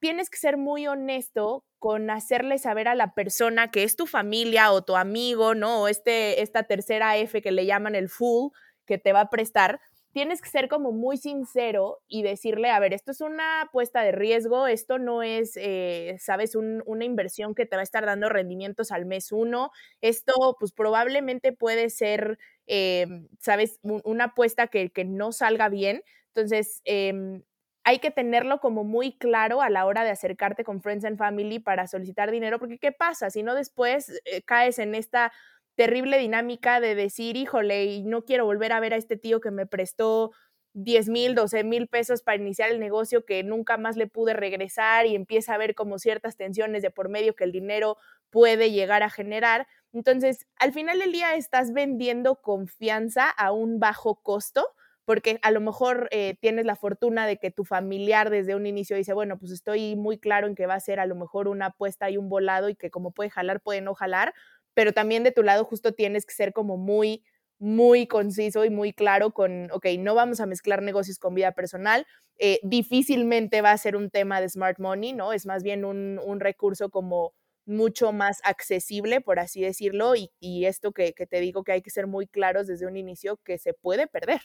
tienes 0.00 0.30
que 0.30 0.38
ser 0.38 0.56
muy 0.56 0.86
honesto 0.86 1.64
con 1.78 2.10
hacerle 2.10 2.58
saber 2.58 2.88
a 2.88 2.94
la 2.94 3.14
persona 3.14 3.70
que 3.70 3.84
es 3.84 3.96
tu 3.96 4.06
familia 4.06 4.72
o 4.72 4.82
tu 4.82 4.96
amigo, 4.96 5.54
¿no? 5.54 5.82
O 5.82 5.88
este, 5.88 6.42
esta 6.42 6.64
tercera 6.64 7.16
F 7.16 7.40
que 7.40 7.52
le 7.52 7.66
llaman 7.66 7.94
el 7.94 8.08
full 8.08 8.52
que 8.86 8.98
te 8.98 9.12
va 9.12 9.20
a 9.20 9.30
prestar, 9.30 9.80
tienes 10.12 10.40
que 10.40 10.48
ser 10.48 10.68
como 10.68 10.92
muy 10.92 11.18
sincero 11.18 12.00
y 12.08 12.22
decirle, 12.22 12.70
a 12.70 12.80
ver, 12.80 12.94
esto 12.94 13.12
es 13.12 13.20
una 13.20 13.62
apuesta 13.62 14.02
de 14.02 14.12
riesgo, 14.12 14.66
esto 14.66 14.98
no 14.98 15.22
es, 15.22 15.52
eh, 15.56 16.16
sabes, 16.18 16.56
una 16.56 17.04
inversión 17.04 17.54
que 17.54 17.66
te 17.66 17.76
va 17.76 17.80
a 17.80 17.84
estar 17.84 18.06
dando 18.06 18.28
rendimientos 18.28 18.90
al 18.90 19.04
mes 19.04 19.30
uno, 19.30 19.70
esto 20.00 20.56
pues 20.58 20.72
probablemente 20.72 21.52
puede 21.52 21.90
ser, 21.90 22.38
eh, 22.66 23.06
sabes, 23.38 23.78
una 23.82 24.24
apuesta 24.24 24.68
que, 24.68 24.90
que, 24.90 25.04
no 25.04 25.30
salga 25.32 25.68
bien. 25.68 26.02
Entonces, 26.28 26.80
eh, 26.84 27.42
hay 27.88 28.00
que 28.00 28.10
tenerlo 28.10 28.60
como 28.60 28.84
muy 28.84 29.12
claro 29.16 29.62
a 29.62 29.70
la 29.70 29.86
hora 29.86 30.04
de 30.04 30.10
acercarte 30.10 30.62
con 30.62 30.82
Friends 30.82 31.06
and 31.06 31.16
Family 31.16 31.58
para 31.58 31.86
solicitar 31.86 32.30
dinero, 32.30 32.58
porque 32.58 32.78
¿qué 32.78 32.92
pasa? 32.92 33.30
Si 33.30 33.42
no 33.42 33.54
después 33.54 34.10
eh, 34.26 34.42
caes 34.42 34.78
en 34.78 34.94
esta 34.94 35.32
terrible 35.74 36.18
dinámica 36.18 36.80
de 36.80 36.94
decir, 36.94 37.38
híjole, 37.38 37.86
y 37.86 38.02
no 38.02 38.26
quiero 38.26 38.44
volver 38.44 38.74
a 38.74 38.80
ver 38.80 38.92
a 38.92 38.98
este 38.98 39.16
tío 39.16 39.40
que 39.40 39.50
me 39.50 39.64
prestó 39.64 40.32
10 40.74 41.08
mil, 41.08 41.34
12 41.34 41.64
mil 41.64 41.88
pesos 41.88 42.22
para 42.22 42.36
iniciar 42.36 42.68
el 42.70 42.78
negocio 42.78 43.24
que 43.24 43.42
nunca 43.42 43.78
más 43.78 43.96
le 43.96 44.06
pude 44.06 44.34
regresar 44.34 45.06
y 45.06 45.14
empieza 45.14 45.52
a 45.52 45.54
haber 45.54 45.74
como 45.74 45.98
ciertas 45.98 46.36
tensiones 46.36 46.82
de 46.82 46.90
por 46.90 47.08
medio 47.08 47.34
que 47.34 47.44
el 47.44 47.52
dinero 47.52 47.96
puede 48.28 48.70
llegar 48.70 49.02
a 49.02 49.08
generar. 49.08 49.66
Entonces, 49.94 50.46
al 50.56 50.74
final 50.74 50.98
del 50.98 51.12
día 51.12 51.36
estás 51.36 51.72
vendiendo 51.72 52.42
confianza 52.42 53.30
a 53.30 53.50
un 53.52 53.80
bajo 53.80 54.16
costo 54.16 54.74
porque 55.08 55.38
a 55.40 55.50
lo 55.52 55.62
mejor 55.62 56.06
eh, 56.10 56.36
tienes 56.38 56.66
la 56.66 56.76
fortuna 56.76 57.26
de 57.26 57.38
que 57.38 57.50
tu 57.50 57.64
familiar 57.64 58.28
desde 58.28 58.54
un 58.54 58.66
inicio 58.66 58.94
dice, 58.94 59.14
bueno, 59.14 59.38
pues 59.38 59.52
estoy 59.52 59.96
muy 59.96 60.18
claro 60.18 60.46
en 60.46 60.54
que 60.54 60.66
va 60.66 60.74
a 60.74 60.80
ser 60.80 61.00
a 61.00 61.06
lo 61.06 61.14
mejor 61.14 61.48
una 61.48 61.68
apuesta 61.68 62.10
y 62.10 62.18
un 62.18 62.28
volado 62.28 62.68
y 62.68 62.76
que 62.76 62.90
como 62.90 63.12
puede 63.12 63.30
jalar, 63.30 63.62
puede 63.62 63.80
no 63.80 63.94
jalar, 63.94 64.34
pero 64.74 64.92
también 64.92 65.24
de 65.24 65.32
tu 65.32 65.42
lado 65.42 65.64
justo 65.64 65.92
tienes 65.92 66.26
que 66.26 66.34
ser 66.34 66.52
como 66.52 66.76
muy, 66.76 67.24
muy 67.58 68.06
conciso 68.06 68.66
y 68.66 68.70
muy 68.70 68.92
claro 68.92 69.30
con, 69.30 69.70
ok, 69.70 69.86
no 69.98 70.14
vamos 70.14 70.40
a 70.40 70.46
mezclar 70.46 70.82
negocios 70.82 71.18
con 71.18 71.34
vida 71.34 71.52
personal, 71.52 72.06
eh, 72.36 72.60
difícilmente 72.62 73.62
va 73.62 73.72
a 73.72 73.78
ser 73.78 73.96
un 73.96 74.10
tema 74.10 74.42
de 74.42 74.50
smart 74.50 74.78
money, 74.78 75.14
¿no? 75.14 75.32
Es 75.32 75.46
más 75.46 75.62
bien 75.62 75.86
un, 75.86 76.20
recurso 76.38 76.90
como 76.90 77.32
mucho 77.64 78.12
más 78.12 78.40
accesible, 78.44 79.22
por 79.22 79.38
así 79.38 79.62
decirlo, 79.62 80.16
y, 80.16 80.32
y 80.38 80.66
esto 80.66 80.92
que, 80.92 81.14
que 81.14 81.26
te 81.26 81.40
digo 81.40 81.64
que 81.64 81.72
hay 81.72 81.80
que 81.80 81.88
ser 81.88 82.06
muy 82.06 82.26
claros 82.26 82.66
desde 82.66 82.86
un 82.86 82.98
inicio 82.98 83.38
que 83.42 83.56
se 83.56 83.72
puede 83.72 84.06
perder. 84.06 84.42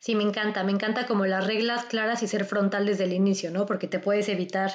Sí, 0.00 0.14
me 0.14 0.22
encanta, 0.22 0.64
me 0.64 0.72
encanta 0.72 1.06
como 1.06 1.26
las 1.26 1.46
reglas 1.46 1.84
claras 1.84 2.22
y 2.22 2.26
ser 2.26 2.46
frontal 2.46 2.86
desde 2.86 3.04
el 3.04 3.12
inicio, 3.12 3.50
¿no? 3.50 3.66
Porque 3.66 3.86
te 3.86 4.00
puedes 4.00 4.30
evitar 4.30 4.72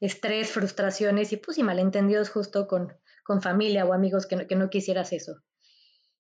estrés, 0.00 0.50
frustraciones 0.50 1.32
y 1.32 1.36
pues 1.36 1.58
y 1.58 1.62
malentendidos 1.62 2.28
justo 2.28 2.66
con, 2.66 2.92
con 3.24 3.40
familia 3.40 3.86
o 3.86 3.92
amigos 3.92 4.26
que 4.26 4.34
no, 4.34 4.46
que 4.48 4.56
no 4.56 4.70
quisieras 4.70 5.12
eso. 5.12 5.36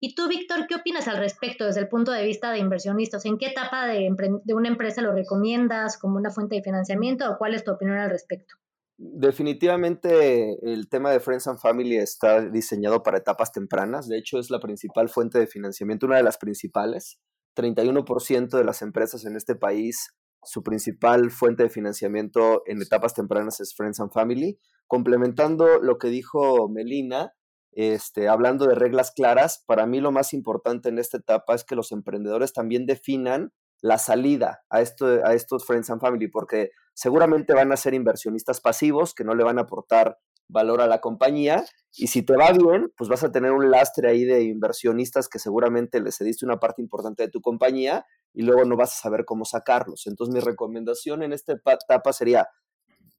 Y 0.01 0.17
tú, 0.17 0.29
Víctor, 0.29 0.67
¿qué 0.67 0.75
opinas 0.75 1.07
al 1.07 1.19
respecto 1.19 1.65
desde 1.65 1.81
el 1.81 1.89
punto 1.89 2.11
de 2.11 2.25
vista 2.25 2.51
de 2.51 2.59
inversionistas? 2.59 3.25
¿En 3.25 3.39
qué 3.39 3.47
etapa 3.47 3.87
de, 3.87 4.11
de, 4.45 4.55
una 4.55 4.69
empresa 4.69 5.01
lo 5.01 5.13
recomiendas 5.13 5.97
como 5.97 6.17
una 6.17 6.31
fuente 6.31 6.57
de 6.57 6.63
financiamiento 6.63 7.31
o 7.31 7.39
cuál 7.39 7.55
es 7.55 7.63
tu 7.63 7.71
opinión 7.71 7.99
al 7.99 8.11
respecto? 8.11 8.57
Definitivamente 8.97 10.59
el 10.63 10.89
tema 10.89 11.13
de 11.13 11.21
Friends 11.21 11.47
and 11.47 11.59
Family 11.59 11.97
está 11.97 12.41
diseñado 12.41 13.03
para 13.03 13.19
etapas 13.19 13.53
tempranas. 13.53 14.09
De 14.09 14.19
hecho, 14.19 14.41
es 14.41 14.51
la 14.51 14.59
principal 14.59 15.09
fuente 15.09 15.39
de 15.39 15.47
financiamiento, 15.47 16.07
una 16.07 16.17
de 16.17 16.23
las 16.25 16.39
principales. 16.39 17.21
31% 17.57 18.57
de 18.57 18.65
las 18.65 18.83
empresas 18.83 19.25
en 19.25 19.37
este 19.37 19.55
país, 19.55 20.15
su 20.43 20.63
principal 20.63 21.31
fuente 21.31 21.65
de 21.65 21.69
financiamiento 21.69 22.63
en 22.67 22.81
etapas 22.81 23.15
tempranas 23.15 23.61
es 23.61 23.75
Friends 23.75 24.01
and 24.01 24.13
Family. 24.13 24.59
Complementando 24.87 25.81
lo 25.81 25.99
que 25.99 26.09
dijo 26.09 26.69
Melina, 26.69 27.35
este, 27.73 28.29
hablando 28.29 28.67
de 28.67 28.75
reglas 28.75 29.13
claras, 29.13 29.63
para 29.67 29.87
mí 29.87 30.01
lo 30.01 30.13
más 30.13 30.33
importante 30.33 30.89
en 30.89 30.99
esta 30.99 31.19
etapa 31.19 31.55
es 31.55 31.65
que 31.65 31.77
los 31.77 31.93
emprendedores 31.93 32.53
también 32.53 32.87
definan 32.87 33.53
la 33.83 33.99
salida 33.99 34.63
a, 34.69 34.81
esto, 34.81 35.07
a 35.25 35.35
estos 35.35 35.65
Friends 35.67 35.91
and 35.91 36.01
Family, 36.01 36.29
porque 36.29 36.71
seguramente 36.95 37.55
van 37.55 37.73
a 37.73 37.77
ser 37.77 37.95
inversionistas 37.95 38.61
pasivos 38.61 39.15
que 39.15 39.25
no 39.25 39.35
le 39.35 39.45
van 39.45 39.59
a 39.59 39.63
aportar 39.63 40.19
valor 40.51 40.81
a 40.81 40.87
la 40.87 41.01
compañía 41.01 41.65
y 41.97 42.07
si 42.07 42.23
te 42.23 42.37
va 42.37 42.53
bien, 42.53 42.93
pues 42.97 43.11
vas 43.11 43.25
a 43.25 43.33
tener 43.33 43.53
un 43.53 43.71
lastre 43.71 44.09
ahí 44.09 44.25
de 44.25 44.45
inversionistas 44.45 45.29
que 45.29 45.39
seguramente 45.39 46.01
le 46.01 46.13
cediste 46.13 46.45
una 46.45 46.61
parte 46.61 46.83
importante 46.83 47.25
de 47.25 47.31
tu 47.31 47.41
compañía 47.41 48.07
y 48.33 48.43
luego 48.43 48.65
no 48.65 48.77
vas 48.77 48.93
a 48.93 49.03
saber 49.03 49.25
cómo 49.25 49.45
sacarlos. 49.45 50.07
Entonces 50.07 50.35
mi 50.35 50.41
recomendación 50.41 51.23
en 51.23 51.33
esta 51.33 51.53
etapa 51.53 52.13
sería, 52.13 52.49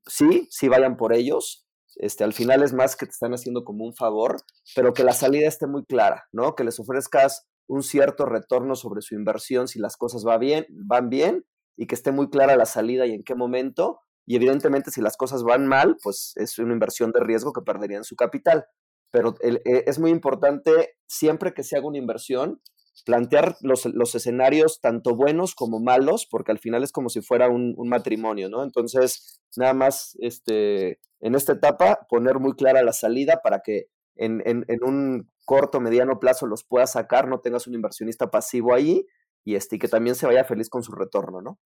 sí, 0.06 0.48
sí 0.50 0.68
vayan 0.70 0.96
por 0.96 1.14
ellos. 1.14 1.68
Este, 1.98 2.24
al 2.24 2.34
final 2.34 2.64
es 2.64 2.74
más 2.74 2.96
que 2.96 3.06
te 3.06 3.12
están 3.12 3.34
haciendo 3.34 3.66
como 3.66 3.84
un 3.84 3.94
favor, 3.94 4.38
pero 4.76 4.94
que 4.94 5.04
la 5.04 5.14
salida 5.14 5.48
esté 5.48 5.68
muy 5.68 5.84
clara, 5.84 6.28
¿no? 6.32 6.56
Que 6.56 6.64
les 6.64 6.80
ofrezcas 6.80 7.48
un 7.68 7.84
cierto 7.84 8.26
retorno 8.26 8.76
sobre 8.76 9.02
su 9.02 9.16
inversión 9.16 9.68
si 9.68 9.80
las 9.80 9.98
cosas 9.98 10.26
va 10.26 10.38
bien, 10.38 10.66
van 10.70 11.10
bien 11.10 11.46
y 11.76 11.88
que 11.88 11.96
esté 11.96 12.12
muy 12.12 12.30
clara 12.30 12.56
la 12.56 12.66
salida 12.66 13.06
y 13.06 13.14
en 13.14 13.24
qué 13.24 13.36
momento. 13.36 14.00
Y 14.26 14.36
evidentemente 14.36 14.92
si 14.92 15.02
las 15.02 15.18
cosas 15.18 15.44
van 15.44 15.68
mal, 15.68 15.98
pues 16.02 16.34
es 16.36 16.58
una 16.60 16.74
inversión 16.74 17.12
de 17.12 17.22
riesgo 17.22 17.54
que 17.54 17.62
perderían 17.62 18.04
su 18.04 18.16
capital. 18.16 18.66
Pero 19.12 19.36
eh, 19.42 19.84
es 19.88 20.00
muy 20.00 20.12
importante 20.12 20.96
siempre 21.08 21.54
que 21.54 21.64
se 21.64 21.76
haga 21.76 21.88
una 21.88 21.98
inversión, 21.98 22.62
plantear 23.06 23.56
los, 23.62 23.86
los, 23.86 24.16
escenarios 24.16 24.80
tanto 24.80 25.16
buenos 25.16 25.56
como 25.56 25.80
malos, 25.80 26.28
porque 26.30 26.52
al 26.52 26.60
final 26.60 26.84
es 26.84 26.92
como 26.92 27.10
si 27.10 27.22
fuera 27.22 27.50
un, 27.50 27.74
un, 27.78 27.90
matrimonio, 27.90 28.48
¿no? 28.50 28.64
Entonces, 28.64 29.42
nada 29.58 29.74
más 29.74 30.16
este, 30.20 31.00
en 31.20 31.36
esta 31.36 31.54
etapa, 31.54 32.06
poner 32.10 32.40
muy 32.40 32.54
clara 32.54 32.84
la 32.84 32.94
salida 32.94 33.42
para 33.44 33.62
que 33.62 33.88
en, 34.16 34.42
en, 34.46 34.66
en 34.68 34.84
un 34.84 35.32
corto, 35.46 35.80
mediano 35.80 36.20
plazo 36.20 36.48
los 36.48 36.64
puedas 36.64 36.94
sacar, 36.94 37.28
no 37.28 37.40
tengas 37.40 37.68
un 37.68 37.74
inversionista 37.74 38.30
pasivo 38.30 38.74
ahí 38.74 39.06
y, 39.44 39.56
este, 39.56 39.78
y 39.78 39.80
que 39.80 39.88
también 39.88 40.16
se 40.16 40.28
vaya 40.28 40.44
feliz 40.44 40.70
con 40.70 40.84
su 40.84 40.92
retorno, 40.92 41.42
¿no? 41.42 41.60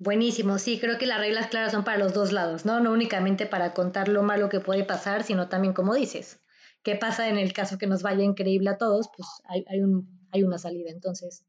Buenísimo, 0.00 0.58
sí, 0.58 0.78
creo 0.78 0.96
que 0.96 1.06
las 1.06 1.18
reglas 1.18 1.48
claras 1.48 1.72
son 1.72 1.82
para 1.82 1.98
los 1.98 2.14
dos 2.14 2.32
lados, 2.32 2.64
¿no? 2.64 2.78
No 2.78 2.92
únicamente 2.92 3.46
para 3.46 3.74
contar 3.74 4.08
lo 4.08 4.22
malo 4.22 4.48
que 4.48 4.60
puede 4.60 4.84
pasar, 4.84 5.24
sino 5.24 5.48
también, 5.48 5.74
como 5.74 5.94
dices, 5.94 6.40
qué 6.84 6.94
pasa 6.94 7.28
en 7.28 7.36
el 7.36 7.52
caso 7.52 7.78
que 7.78 7.88
nos 7.88 8.02
vaya 8.02 8.22
increíble 8.22 8.70
a 8.70 8.78
todos, 8.78 9.10
pues 9.16 9.28
hay, 9.44 9.64
hay, 9.68 9.82
un, 9.82 10.28
hay 10.30 10.44
una 10.44 10.58
salida. 10.58 10.90
Entonces, 10.90 11.44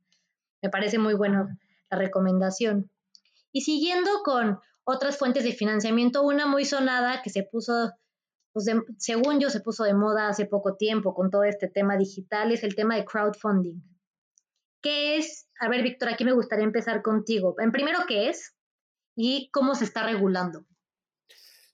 me 0.63 0.69
parece 0.69 0.97
muy 0.97 1.13
bueno 1.13 1.47
la 1.91 1.97
recomendación. 1.97 2.89
Y 3.51 3.61
siguiendo 3.61 4.09
con 4.23 4.59
otras 4.83 5.17
fuentes 5.17 5.43
de 5.43 5.51
financiamiento, 5.51 6.23
una 6.23 6.47
muy 6.47 6.65
sonada 6.65 7.21
que 7.21 7.29
se 7.29 7.43
puso, 7.43 7.91
pues 8.51 8.65
según 8.97 9.39
yo, 9.39 9.51
se 9.51 9.59
puso 9.59 9.83
de 9.83 9.93
moda 9.93 10.27
hace 10.27 10.45
poco 10.45 10.75
tiempo 10.75 11.13
con 11.13 11.29
todo 11.29 11.43
este 11.43 11.67
tema 11.67 11.97
digital, 11.97 12.51
es 12.51 12.63
el 12.63 12.75
tema 12.75 12.95
de 12.95 13.05
crowdfunding. 13.05 13.81
¿Qué 14.81 15.17
es? 15.17 15.48
A 15.59 15.67
ver, 15.67 15.83
Víctor, 15.83 16.09
aquí 16.09 16.23
me 16.23 16.33
gustaría 16.33 16.63
empezar 16.63 17.01
contigo. 17.01 17.55
En 17.59 17.71
primero, 17.71 17.99
¿qué 18.07 18.29
es? 18.29 18.55
Y 19.15 19.49
cómo 19.51 19.75
se 19.75 19.83
está 19.83 20.03
regulando. 20.03 20.65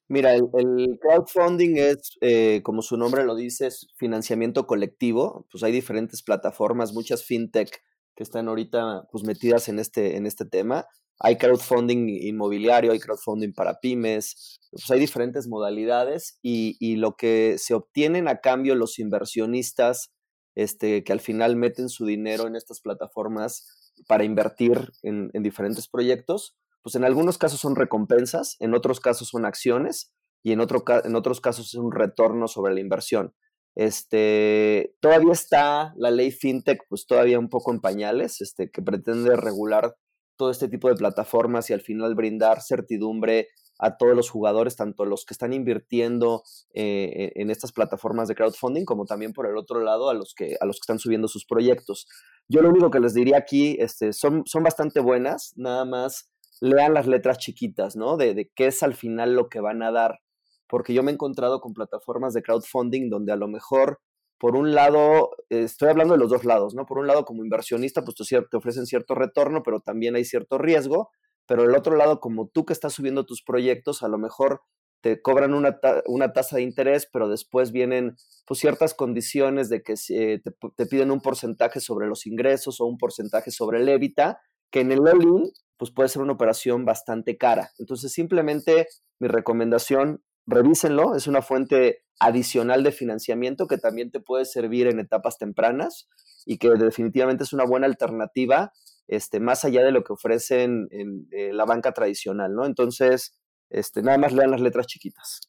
Mira, 0.07 0.35
el, 0.35 0.99
crowdfunding 1.01 1.77
es, 1.77 2.17
eh, 2.21 2.61
como 2.63 2.81
su 2.81 2.97
nombre 2.97 3.23
lo 3.23 3.35
dice, 3.35 3.69
financiamiento 3.95 4.65
colectivo. 4.65 5.47
Pues 5.51 5.63
hay 5.63 5.71
diferentes 5.71 6.23
plataformas, 6.23 6.93
muchas 6.93 7.23
fintech 7.23 7.69
que 8.15 8.23
están 8.23 8.47
ahorita 8.47 9.07
pues, 9.11 9.23
metidas 9.23 9.67
en 9.69 9.77
este, 9.77 10.17
en 10.17 10.25
este 10.25 10.45
tema. 10.45 10.85
Hay 11.19 11.37
crowdfunding 11.37 12.09
inmobiliario, 12.09 12.91
hay 12.91 12.99
crowdfunding 12.99 13.53
para 13.53 13.79
pymes, 13.79 14.59
pues 14.71 14.89
hay 14.91 14.99
diferentes 14.99 15.47
modalidades 15.47 16.39
y, 16.41 16.75
y 16.79 16.97
lo 16.97 17.15
que 17.15 17.57
se 17.57 17.73
obtienen 17.73 18.27
a 18.27 18.41
cambio 18.41 18.75
los 18.75 18.99
inversionistas 18.99 20.11
este, 20.55 21.03
que 21.03 21.13
al 21.13 21.19
final 21.19 21.55
meten 21.55 21.89
su 21.89 22.05
dinero 22.05 22.47
en 22.47 22.55
estas 22.55 22.79
plataformas 22.81 23.93
para 24.07 24.23
invertir 24.23 24.91
en, 25.03 25.29
diferentes 25.43 25.87
proyectos, 25.87 26.55
pues 26.81 26.95
en 26.95 27.03
algunos 27.03 27.37
casos 27.37 27.59
son 27.59 27.75
recompensas, 27.75 28.57
en 28.59 28.73
otros 28.73 28.99
casos 28.99 29.29
son 29.29 29.45
acciones 29.45 30.13
y 30.43 30.51
en, 30.51 30.59
otro, 30.59 30.83
en 31.03 31.15
otros 31.15 31.41
casos 31.41 31.67
es 31.67 31.75
un 31.75 31.91
retorno 31.91 32.47
sobre 32.47 32.73
la 32.73 32.79
inversión. 32.79 33.33
Este, 33.75 34.95
todavía 35.01 35.33
está 35.33 35.93
la 35.97 36.11
ley 36.11 36.31
fintech, 36.31 36.83
pues 36.87 37.05
todavía 37.05 37.39
un 37.39 37.49
poco 37.49 37.73
en 37.73 37.81
pañales, 37.81 38.39
este, 38.39 38.71
que 38.71 38.81
pretende 38.81 39.35
regular 39.35 39.95
todo 40.37 40.51
este 40.51 40.67
tipo 40.67 40.87
de 40.87 40.95
plataformas 40.95 41.69
y 41.69 41.73
al 41.73 41.81
final 41.81 42.15
brindar 42.15 42.61
certidumbre 42.61 43.49
a 43.77 43.97
todos 43.97 44.15
los 44.15 44.29
jugadores, 44.29 44.75
tanto 44.75 45.05
los 45.05 45.25
que 45.25 45.33
están 45.33 45.53
invirtiendo 45.53 46.43
eh, 46.73 47.31
en 47.35 47.49
estas 47.49 47.71
plataformas 47.71 48.27
de 48.27 48.35
crowdfunding, 48.35 48.85
como 48.85 49.05
también 49.05 49.33
por 49.33 49.47
el 49.47 49.57
otro 49.57 49.81
lado 49.81 50.09
a 50.09 50.13
los 50.13 50.33
que, 50.33 50.55
a 50.59 50.65
los 50.65 50.77
que 50.77 50.83
están 50.83 50.99
subiendo 50.99 51.27
sus 51.27 51.45
proyectos. 51.45 52.07
Yo 52.47 52.61
lo 52.61 52.69
único 52.69 52.89
que 52.89 52.99
les 52.99 53.13
diría 53.13 53.37
aquí, 53.37 53.77
este, 53.79 54.13
son, 54.13 54.43
son 54.45 54.63
bastante 54.63 54.99
buenas, 54.99 55.53
nada 55.55 55.85
más 55.85 56.31
lean 56.61 56.93
las 56.93 57.07
letras 57.07 57.37
chiquitas, 57.37 57.95
¿no? 57.95 58.17
De, 58.17 58.33
de 58.33 58.49
qué 58.55 58.67
es 58.67 58.81
al 58.83 58.95
final 58.95 59.35
lo 59.35 59.49
que 59.49 59.59
van 59.59 59.83
a 59.83 59.91
dar. 59.91 60.19
Porque 60.67 60.93
yo 60.93 61.03
me 61.03 61.11
he 61.11 61.13
encontrado 61.13 61.59
con 61.59 61.73
plataformas 61.73 62.33
de 62.33 62.41
crowdfunding 62.41 63.09
donde 63.09 63.33
a 63.33 63.35
lo 63.35 63.47
mejor, 63.47 63.99
por 64.39 64.55
un 64.55 64.73
lado, 64.73 65.31
estoy 65.49 65.89
hablando 65.89 66.13
de 66.13 66.19
los 66.19 66.29
dos 66.29 66.45
lados, 66.45 66.73
¿no? 66.73 66.85
Por 66.85 66.97
un 66.97 67.07
lado, 67.07 67.25
como 67.25 67.43
inversionista, 67.43 68.03
pues 68.03 68.15
te 68.15 68.57
ofrecen 68.57 68.85
cierto 68.85 69.15
retorno, 69.15 69.63
pero 69.63 69.81
también 69.81 70.15
hay 70.15 70.25
cierto 70.25 70.57
riesgo 70.57 71.09
pero 71.47 71.63
el 71.63 71.75
otro 71.75 71.95
lado, 71.95 72.19
como 72.19 72.47
tú 72.47 72.65
que 72.65 72.73
estás 72.73 72.93
subiendo 72.93 73.25
tus 73.25 73.43
proyectos, 73.43 74.03
a 74.03 74.07
lo 74.07 74.17
mejor 74.17 74.61
te 75.01 75.21
cobran 75.21 75.53
una, 75.53 75.79
una 76.07 76.33
tasa 76.33 76.55
de 76.55 76.63
interés, 76.63 77.07
pero 77.11 77.29
después 77.29 77.71
vienen 77.71 78.15
pues, 78.47 78.59
ciertas 78.59 78.95
condiciones 78.95 79.69
de 79.69 79.83
que 79.83 79.93
te, 79.95 80.41
te, 80.75 80.85
piden 80.87 81.11
un 81.11 81.21
porcentaje 81.21 81.79
sobre 81.79 82.07
los 82.07 82.25
ingresos 82.25 82.81
o 82.81 82.85
un 82.85 82.97
porcentaje 82.97 83.51
sobre 83.51 83.81
el 83.81 83.87
EBITDA, 83.87 84.39
que 84.71 84.79
en 84.79 84.91
el 84.91 85.01
all 85.07 85.53
pues 85.77 85.91
puede 85.91 86.09
ser 86.09 86.21
una 86.21 86.33
operación 86.33 86.85
bastante 86.85 87.37
cara. 87.37 87.71
Entonces, 87.77 88.13
simplemente 88.13 88.87
mi 89.19 89.27
recomendación, 89.27 90.23
revísenlo, 90.47 91.15
es 91.15 91.27
una 91.27 91.41
fuente 91.41 92.03
adicional 92.19 92.83
de 92.83 92.91
financiamiento 92.91 93.67
que 93.67 93.77
también 93.77 94.09
te 94.09 94.19
puede 94.19 94.45
servir 94.45 94.87
en 94.87 94.99
etapas 94.99 95.37
tempranas 95.37 96.07
y 96.45 96.57
que 96.57 96.69
definitivamente 96.69 97.43
es 97.43 97.53
una 97.53 97.65
buena 97.65 97.87
alternativa 97.87 98.71
este, 99.07 99.39
más 99.39 99.65
allá 99.65 99.83
de 99.83 99.91
lo 99.91 100.03
que 100.03 100.13
ofrecen 100.13 100.87
en, 100.91 101.27
eh, 101.31 101.53
la 101.53 101.65
banca 101.65 101.91
tradicional, 101.91 102.53
¿no? 102.53 102.65
Entonces, 102.65 103.37
este, 103.69 104.01
nada 104.01 104.17
más 104.17 104.33
lean 104.33 104.51
las 104.51 104.61
letras 104.61 104.87
chiquitas. 104.87 105.41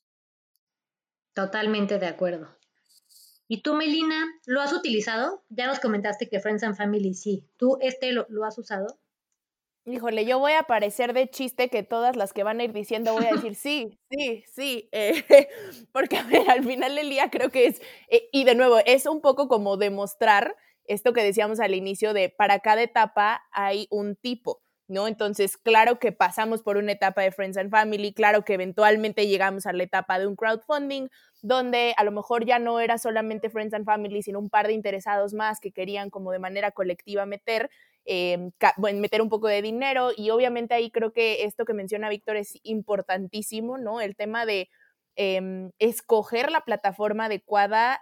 Totalmente 1.35 1.99
de 1.99 2.07
acuerdo. 2.07 2.57
¿Y 3.49 3.63
tú, 3.63 3.75
Melina, 3.75 4.25
lo 4.47 4.61
has 4.61 4.73
utilizado? 4.73 5.45
Ya 5.49 5.67
nos 5.67 5.79
comentaste 5.79 6.29
que 6.29 6.41
Friends 6.41 6.65
and 6.65 6.77
Family 6.77 7.15
sí. 7.15 7.49
¿Tú 7.57 7.79
este 7.81 8.13
lo, 8.13 8.27
has 8.45 8.59
usado? 8.59 8.99
Híjole, 9.85 10.25
yo 10.25 10.41
voy 10.41 10.53
a 10.53 10.65
parecer 10.65 11.13
de 11.13 11.29
chiste 11.31 11.69
que 11.69 11.85
todas 11.85 12.17
las 12.17 12.33
que 12.33 12.43
van 12.43 12.59
a 12.59 12.65
ir 12.65 12.73
diciendo 12.73 13.13
voy 13.13 13.27
a 13.27 13.35
decir 13.35 13.55
sí, 13.55 14.01
sí, 14.11 14.45
sí, 14.53 14.89
eh, 14.91 15.25
porque 15.93 16.17
a 16.17 16.25
ver, 16.25 16.51
al 16.51 16.65
final 16.65 16.97
del 16.97 17.09
día 17.09 17.31
creo 17.31 17.51
que 17.51 17.67
es, 17.67 17.81
eh, 18.09 18.29
y 18.33 18.43
de 18.43 18.57
nuevo, 18.57 18.79
es 18.85 19.07
un 19.07 19.21
poco 19.21 19.47
como 19.47 19.77
demostrar 19.77 20.57
esto 20.89 21.13
que 21.13 21.23
decíamos 21.23 21.61
al 21.61 21.75
inicio 21.75 22.13
de 22.13 22.29
para 22.29 22.61
cada 22.61 22.83
etapa 22.83 23.43
hay 23.53 23.87
un 23.91 24.17
tipo. 24.17 24.63
¿no? 24.89 25.09
Entonces, 25.09 25.57
claro 25.57 25.99
que 25.99 26.13
pasamos 26.13 26.63
por 26.63 26.77
una 26.77 26.93
etapa 26.93 27.23
de 27.23 27.33
Friends 27.33 27.57
and 27.57 27.71
Family, 27.71 28.13
claro 28.13 28.45
que 28.45 28.55
eventualmente 28.55 29.27
llegamos 29.27 29.67
a 29.67 29.73
la 29.73 29.83
etapa 29.83 30.19
de 30.19 30.27
un 30.27 30.37
crowdfunding, 30.37 31.09
donde 31.43 31.95
a 31.97 32.05
lo 32.05 32.13
mejor 32.13 32.45
ya 32.45 32.59
no 32.59 32.81
era 32.81 32.99
solamente 32.99 33.51
Friends 33.51 33.75
and 33.75 33.85
Family, 33.85 34.23
sino 34.23 34.39
un 34.39 34.51
par 34.51 34.69
de 34.69 34.75
interesados 34.75 35.35
más 35.35 35.61
que 35.61 35.73
querían 35.73 36.11
como 36.11 36.33
de 36.33 36.39
manera 36.39 36.71
colectiva 36.71 37.27
meter, 37.27 37.71
eh, 38.05 38.51
meter 38.95 39.23
un 39.23 39.29
poco 39.29 39.49
de 39.49 39.63
dinero 39.63 40.11
y 40.17 40.31
obviamente 40.31 40.75
ahí 40.75 40.91
creo 40.91 41.13
que 41.13 41.45
esto 41.45 41.65
que 41.65 41.75
menciona 41.75 42.09
Víctor 42.09 42.37
es 42.37 42.59
importantísimo, 42.63 43.79
¿no? 43.79 44.01
El 44.01 44.15
tema 44.15 44.47
de 44.47 44.69
em, 45.17 45.71
escoger 45.79 46.53
la 46.53 46.61
plataforma 46.61 47.25
adecuada 47.25 48.01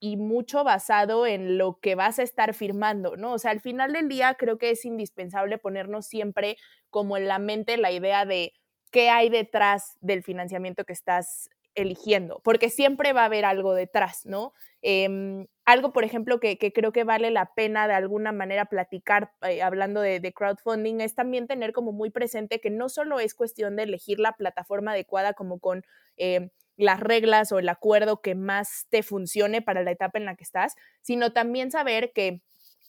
y 0.00 0.16
mucho 0.16 0.64
basado 0.64 1.26
en 1.26 1.58
lo 1.58 1.80
que 1.80 1.94
vas 1.94 2.18
a 2.18 2.22
estar 2.22 2.54
firmando, 2.54 3.16
¿no? 3.16 3.32
O 3.32 3.38
sea, 3.38 3.50
al 3.50 3.60
final 3.60 3.92
del 3.92 4.08
día 4.08 4.34
creo 4.34 4.58
que 4.58 4.70
es 4.70 4.84
indispensable 4.84 5.58
ponernos 5.58 6.06
siempre 6.06 6.56
como 6.90 7.16
en 7.16 7.26
la 7.28 7.38
mente 7.38 7.76
la 7.76 7.90
idea 7.90 8.24
de 8.24 8.52
qué 8.90 9.10
hay 9.10 9.28
detrás 9.28 9.96
del 10.00 10.22
financiamiento 10.22 10.84
que 10.84 10.92
estás 10.92 11.50
eligiendo, 11.74 12.40
porque 12.42 12.70
siempre 12.70 13.12
va 13.12 13.22
a 13.22 13.26
haber 13.26 13.44
algo 13.44 13.74
detrás, 13.74 14.26
¿no? 14.26 14.52
Em, 14.82 15.46
algo, 15.64 15.92
por 15.92 16.04
ejemplo, 16.04 16.40
que, 16.40 16.56
creo 16.58 16.92
que 16.92 17.04
vale 17.04 17.30
la 17.30 17.54
pena 17.54 17.86
de 17.86 17.94
alguna 17.94 18.32
manera 18.32 18.66
platicar 18.66 19.32
eh, 19.42 19.62
hablando 19.62 20.00
de, 20.00 20.32
crowdfunding 20.32 21.00
es 21.00 21.14
también 21.14 21.46
tener 21.46 21.72
como 21.72 21.92
muy 21.92 22.10
presente 22.10 22.60
que 22.60 22.70
no 22.70 22.88
solo 22.88 23.20
es 23.20 23.34
cuestión 23.34 23.76
de 23.76 23.84
elegir 23.84 24.18
la 24.18 24.32
plataforma 24.32 24.92
adecuada 24.92 25.34
como 25.34 25.58
con... 25.58 25.84
Eh, 26.16 26.50
las 26.78 27.00
reglas 27.00 27.52
o 27.52 27.58
el 27.58 27.68
acuerdo 27.68 28.22
que 28.22 28.34
más 28.34 28.86
te 28.88 29.02
funcione 29.02 29.60
para 29.60 29.82
la 29.82 29.90
etapa 29.90 30.18
en 30.18 30.24
la 30.24 30.36
que 30.36 30.44
estás, 30.44 30.74
sino 31.02 31.32
también 31.32 31.70
saber 31.70 32.12
que 32.14 32.40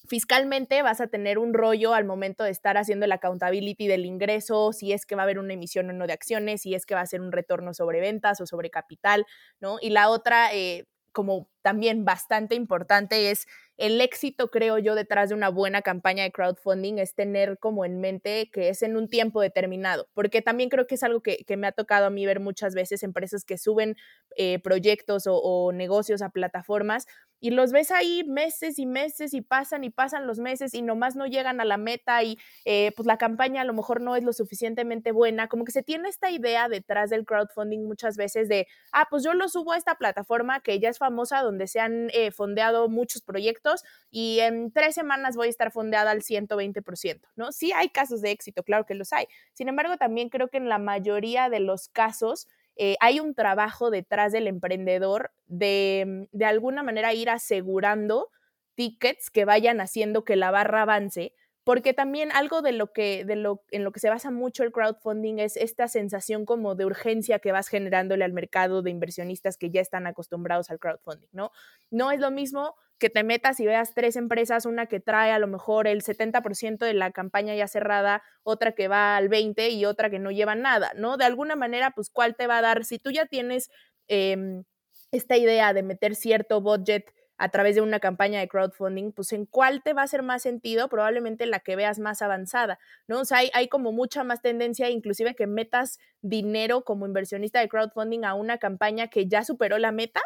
fiscalmente 0.07 0.81
vas 0.81 1.01
a 1.01 1.07
tener 1.07 1.37
un 1.37 1.53
rollo 1.53 1.93
al 1.93 2.05
momento 2.05 2.43
de 2.43 2.51
estar 2.51 2.77
haciendo 2.77 3.05
el 3.05 3.11
accountability 3.11 3.87
del 3.87 4.05
ingreso, 4.05 4.71
si 4.73 4.93
es 4.93 5.05
que 5.05 5.15
va 5.15 5.23
a 5.23 5.25
haber 5.25 5.39
una 5.39 5.53
emisión 5.53 5.89
o 5.89 5.93
no 5.93 6.07
de 6.07 6.13
acciones, 6.13 6.61
si 6.61 6.73
es 6.73 6.85
que 6.85 6.95
va 6.95 7.01
a 7.01 7.05
ser 7.05 7.21
un 7.21 7.31
retorno 7.31 7.73
sobre 7.73 7.99
ventas 7.99 8.39
o 8.41 8.45
sobre 8.45 8.69
capital, 8.69 9.25
¿no? 9.59 9.77
Y 9.81 9.89
la 9.89 10.09
otra, 10.09 10.53
eh, 10.53 10.85
como 11.11 11.49
también 11.61 12.05
bastante 12.05 12.55
importante 12.55 13.31
es 13.31 13.47
el 13.79 14.01
éxito, 14.01 14.49
creo 14.49 14.77
yo, 14.77 14.93
detrás 14.93 15.29
de 15.29 15.35
una 15.35 15.47
buena 15.47 15.81
campaña 15.81 16.23
de 16.23 16.31
crowdfunding 16.31 16.97
es 16.97 17.15
tener 17.15 17.57
como 17.59 17.85
en 17.85 18.01
mente 18.01 18.49
que 18.51 18.67
es 18.67 18.81
en 18.81 18.97
un 18.97 19.07
tiempo 19.07 19.41
determinado, 19.41 20.09
porque 20.13 20.41
también 20.41 20.69
creo 20.69 20.85
que 20.85 20.95
es 20.95 21.03
algo 21.03 21.21
que, 21.21 21.45
me 21.57 21.67
ha 21.67 21.71
tocado 21.71 22.05
a 22.05 22.09
mí 22.09 22.25
ver 22.25 22.41
muchas 22.41 22.75
veces, 22.75 23.03
empresas 23.03 23.45
que 23.45 23.57
suben 23.57 23.95
eh, 24.35 24.59
proyectos 24.59 25.23
o, 25.27 25.71
negocios 25.71 26.21
a 26.21 26.29
plataformas 26.29 27.05
y 27.39 27.51
los 27.51 27.71
ves 27.71 27.91
ahí 27.91 28.23
meses 28.23 28.79
y 28.79 28.85
meses 28.85 29.33
y 29.33 29.41
pasan 29.41 29.83
y 29.83 29.89
pasan 29.89 30.27
los 30.27 30.39
meses 30.39 30.73
y 30.73 30.81
nomás 30.81 31.15
no 31.15 31.25
llegan 31.25 31.61
a 31.61 31.65
la 31.65 31.77
meta 31.77 32.23
y 32.23 32.37
eh, 32.65 32.91
pues 32.95 33.05
la 33.05 33.17
campaña 33.17 33.61
a 33.61 33.65
lo 33.65 33.73
mejor 33.73 34.01
no 34.01 34.15
es 34.15 34.23
lo 34.23 34.33
suficientemente 34.33 35.11
buena, 35.11 35.47
como 35.47 35.65
que 35.65 35.71
se 35.71 35.83
tiene 35.83 36.09
esta 36.09 36.29
idea 36.31 36.69
detrás 36.69 37.09
del 37.09 37.25
crowdfunding 37.25 37.85
muchas 37.85 38.17
veces 38.17 38.49
de, 38.49 38.67
ah, 38.91 39.07
pues 39.09 39.23
yo 39.23 39.33
lo 39.33 39.47
subo 39.49 39.73
a 39.73 39.77
esta 39.77 39.95
plataforma 39.95 40.59
que 40.61 40.79
ya 40.79 40.89
es 40.89 40.97
famosa, 40.97 41.41
donde 41.41 41.67
se 41.67 41.79
han 41.79 42.09
eh, 42.13 42.31
fondeado 42.31 42.89
muchos 42.89 43.21
proyectos 43.21 43.83
y 44.11 44.39
en 44.39 44.71
tres 44.71 44.95
semanas 44.95 45.35
voy 45.35 45.47
a 45.47 45.49
estar 45.49 45.71
fondeada 45.71 46.11
al 46.11 46.21
120%, 46.21 47.21
¿no? 47.35 47.51
Sí 47.51 47.71
hay 47.73 47.89
casos 47.89 48.21
de 48.21 48.31
éxito, 48.31 48.63
claro 48.63 48.85
que 48.85 48.95
los 48.95 49.13
hay. 49.13 49.25
Sin 49.53 49.69
embargo, 49.69 49.97
también 49.97 50.29
creo 50.29 50.49
que 50.49 50.57
en 50.57 50.69
la 50.69 50.79
mayoría 50.79 51.49
de 51.49 51.59
los 51.59 51.89
casos 51.89 52.47
eh, 52.79 52.95
hay 53.01 53.19
un 53.19 53.35
trabajo 53.35 53.91
detrás 53.91 54.31
del 54.31 54.47
emprendedor 54.47 55.31
de, 55.47 56.27
de 56.31 56.45
alguna 56.45 56.83
manera 56.83 57.13
ir 57.13 57.29
asegurando 57.29 58.29
tickets 58.75 59.29
que 59.31 59.45
vayan 59.45 59.81
haciendo 59.81 60.23
que 60.25 60.35
la 60.37 60.51
barra 60.51 60.83
avance 60.83 61.33
porque 61.63 61.93
también 61.93 62.31
algo 62.31 62.61
de 62.61 62.71
lo 62.71 62.91
que, 62.93 63.25
de 63.25 63.35
lo, 63.35 63.63
en 63.71 63.83
lo 63.83 63.91
que 63.91 63.99
se 63.99 64.09
basa 64.09 64.31
mucho 64.31 64.63
el 64.63 64.71
crowdfunding 64.71 65.39
es 65.39 65.57
esta 65.57 65.87
sensación 65.87 66.45
como 66.45 66.75
de 66.75 66.85
urgencia 66.85 67.39
que 67.39 67.51
vas 67.51 67.67
generándole 67.67 68.23
al 68.23 68.33
mercado 68.33 68.81
de 68.81 68.91
inversionistas 68.91 69.57
que 69.57 69.69
ya 69.69 69.81
están 69.81 70.07
acostumbrados 70.07 70.69
al 70.69 70.79
crowdfunding, 70.79 71.29
¿no? 71.31 71.51
No 71.91 72.11
es 72.11 72.19
lo 72.19 72.31
mismo 72.31 72.75
que 72.99 73.09
te 73.09 73.23
metas 73.23 73.59
y 73.59 73.65
veas 73.65 73.93
tres 73.95 74.15
empresas, 74.15 74.65
una 74.65 74.85
que 74.85 74.99
trae 74.99 75.31
a 75.31 75.39
lo 75.39 75.47
mejor 75.47 75.87
el 75.87 76.03
70% 76.03 76.85
de 76.85 76.93
la 76.93 77.11
campaña 77.11 77.55
ya 77.55 77.67
cerrada, 77.67 78.21
otra 78.43 78.73
que 78.73 78.87
va 78.87 79.15
al 79.15 79.29
20% 79.29 79.71
y 79.71 79.85
otra 79.85 80.09
que 80.09 80.19
no 80.19 80.31
lleva 80.31 80.55
nada, 80.55 80.91
¿no? 80.95 81.17
De 81.17 81.25
alguna 81.25 81.55
manera, 81.55 81.91
pues, 81.91 82.09
¿cuál 82.09 82.35
te 82.35 82.45
va 82.45 82.57
a 82.57 82.61
dar? 82.61 82.83
Si 82.83 82.99
tú 82.99 83.11
ya 83.11 83.25
tienes 83.25 83.69
em, 84.07 84.65
esta 85.11 85.37
idea 85.37 85.73
de 85.73 85.83
meter 85.83 86.15
cierto 86.15 86.61
budget 86.61 87.05
a 87.39 87.49
través 87.49 87.73
de 87.73 87.81
una 87.81 87.99
campaña 88.01 88.41
de 88.41 88.49
crowdfunding, 88.49 89.13
pues 89.13 89.31
en 89.31 89.45
cuál 89.45 89.81
te 89.81 89.93
va 89.93 90.01
a 90.01 90.05
hacer 90.05 90.23
más 90.23 90.41
sentido, 90.43 90.89
probablemente 90.89 91.45
la 91.45 91.61
que 91.61 91.77
veas 91.77 91.97
más 91.97 92.21
avanzada, 92.21 92.79
¿no? 93.07 93.21
O 93.21 93.25
sea, 93.25 93.37
hay, 93.39 93.49
hay 93.53 93.69
como 93.69 93.93
mucha 93.93 94.25
más 94.25 94.41
tendencia, 94.41 94.89
inclusive 94.89 95.35
que 95.35 95.47
metas 95.47 95.99
dinero 96.21 96.83
como 96.83 97.07
inversionista 97.07 97.61
de 97.61 97.69
crowdfunding 97.69 98.25
a 98.25 98.33
una 98.33 98.57
campaña 98.57 99.07
que 99.07 99.27
ya 99.27 99.45
superó 99.45 99.77
la 99.77 99.93
meta, 99.93 100.21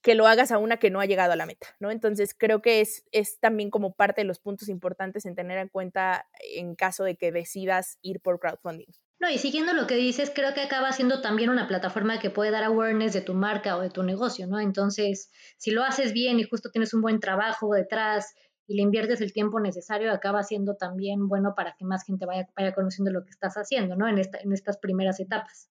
que 0.00 0.14
lo 0.14 0.28
hagas 0.28 0.52
a 0.52 0.58
una 0.58 0.76
que 0.76 0.90
no 0.90 1.00
ha 1.00 1.06
llegado 1.06 1.32
a 1.32 1.36
la 1.36 1.46
meta, 1.46 1.66
¿no? 1.80 1.90
Entonces 1.90 2.34
creo 2.38 2.62
que 2.62 2.80
es, 2.80 3.04
es 3.10 3.40
también 3.40 3.70
como 3.70 3.94
parte 3.94 4.20
de 4.20 4.26
los 4.26 4.38
puntos 4.38 4.68
importantes 4.68 5.26
en 5.26 5.34
tener 5.34 5.58
en 5.58 5.68
cuenta 5.68 6.28
en 6.54 6.76
caso 6.76 7.02
de 7.02 7.16
que 7.16 7.32
decidas 7.32 7.98
ir 8.02 8.20
por 8.20 8.38
crowdfunding. 8.38 8.86
No, 9.20 9.30
y 9.30 9.38
siguiendo 9.38 9.72
lo 9.72 9.86
que 9.86 9.94
dices, 9.94 10.32
creo 10.34 10.54
que 10.54 10.60
acaba 10.60 10.92
siendo 10.92 11.20
también 11.20 11.50
una 11.50 11.68
plataforma 11.68 12.18
que 12.18 12.30
puede 12.30 12.50
dar 12.50 12.64
awareness 12.64 13.12
de 13.12 13.20
tu 13.20 13.34
marca 13.34 13.76
o 13.76 13.80
de 13.80 13.90
tu 13.90 14.02
negocio, 14.02 14.46
¿no? 14.46 14.60
Entonces, 14.60 15.30
si 15.56 15.70
lo 15.70 15.84
haces 15.84 16.12
bien 16.12 16.40
y 16.40 16.44
justo 16.44 16.70
tienes 16.70 16.92
un 16.94 17.00
buen 17.00 17.20
trabajo 17.20 17.72
detrás 17.72 18.34
y 18.66 18.76
le 18.76 18.82
inviertes 18.82 19.20
el 19.20 19.32
tiempo 19.32 19.60
necesario, 19.60 20.12
acaba 20.12 20.42
siendo 20.42 20.76
también 20.76 21.28
bueno 21.28 21.54
para 21.56 21.74
que 21.78 21.84
más 21.84 22.04
gente 22.04 22.26
vaya, 22.26 22.48
vaya 22.56 22.74
conociendo 22.74 23.12
lo 23.12 23.24
que 23.24 23.30
estás 23.30 23.54
haciendo, 23.54 23.96
¿no? 23.96 24.08
En, 24.08 24.18
esta, 24.18 24.38
en 24.38 24.52
estas 24.52 24.78
primeras 24.78 25.20
etapas. 25.20 25.70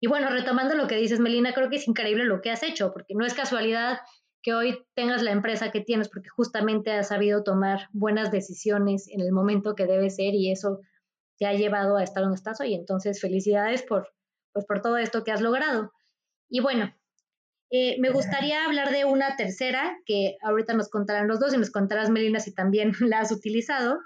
Y 0.00 0.06
bueno, 0.06 0.28
retomando 0.28 0.74
lo 0.74 0.86
que 0.86 0.96
dices, 0.96 1.20
Melina, 1.20 1.54
creo 1.54 1.70
que 1.70 1.76
es 1.76 1.88
increíble 1.88 2.24
lo 2.24 2.42
que 2.42 2.50
has 2.50 2.62
hecho, 2.62 2.92
porque 2.92 3.14
no 3.14 3.24
es 3.24 3.32
casualidad 3.32 4.00
que 4.42 4.52
hoy 4.52 4.78
tengas 4.94 5.22
la 5.22 5.30
empresa 5.30 5.70
que 5.70 5.80
tienes, 5.80 6.10
porque 6.10 6.28
justamente 6.28 6.92
has 6.92 7.08
sabido 7.08 7.42
tomar 7.42 7.88
buenas 7.92 8.30
decisiones 8.30 9.08
en 9.08 9.22
el 9.22 9.32
momento 9.32 9.74
que 9.74 9.86
debe 9.86 10.10
ser 10.10 10.34
y 10.34 10.52
eso 10.52 10.80
te 11.38 11.46
ha 11.46 11.54
llevado 11.54 11.96
a 11.96 12.02
estar 12.02 12.22
donde 12.22 12.36
estás 12.36 12.60
hoy. 12.60 12.74
Entonces, 12.74 13.20
felicidades 13.20 13.82
por, 13.82 14.08
pues, 14.52 14.64
por 14.66 14.80
todo 14.80 14.96
esto 14.96 15.24
que 15.24 15.32
has 15.32 15.40
logrado. 15.40 15.92
Y 16.48 16.60
bueno, 16.60 16.94
eh, 17.70 17.96
me 18.00 18.10
gustaría 18.10 18.64
hablar 18.64 18.92
de 18.92 19.04
una 19.04 19.36
tercera, 19.36 19.96
que 20.06 20.36
ahorita 20.42 20.74
nos 20.74 20.88
contarán 20.88 21.26
los 21.26 21.40
dos 21.40 21.54
y 21.54 21.58
nos 21.58 21.70
contarás, 21.70 22.10
Melina, 22.10 22.40
si 22.40 22.54
también 22.54 22.92
la 23.00 23.20
has 23.20 23.32
utilizado, 23.32 23.98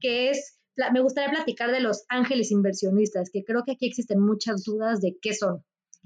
que 0.00 0.30
es, 0.30 0.58
me 0.92 1.00
gustaría 1.00 1.30
platicar 1.30 1.72
de 1.72 1.80
los 1.80 2.04
ángeles 2.08 2.50
inversionistas, 2.50 3.30
que 3.32 3.44
creo 3.44 3.62
que 3.64 3.72
aquí 3.72 3.86
existen 3.86 4.20
muchas 4.20 4.64
dudas 4.64 5.00
de 5.00 5.16
qué 5.22 5.32
son. 5.32 5.64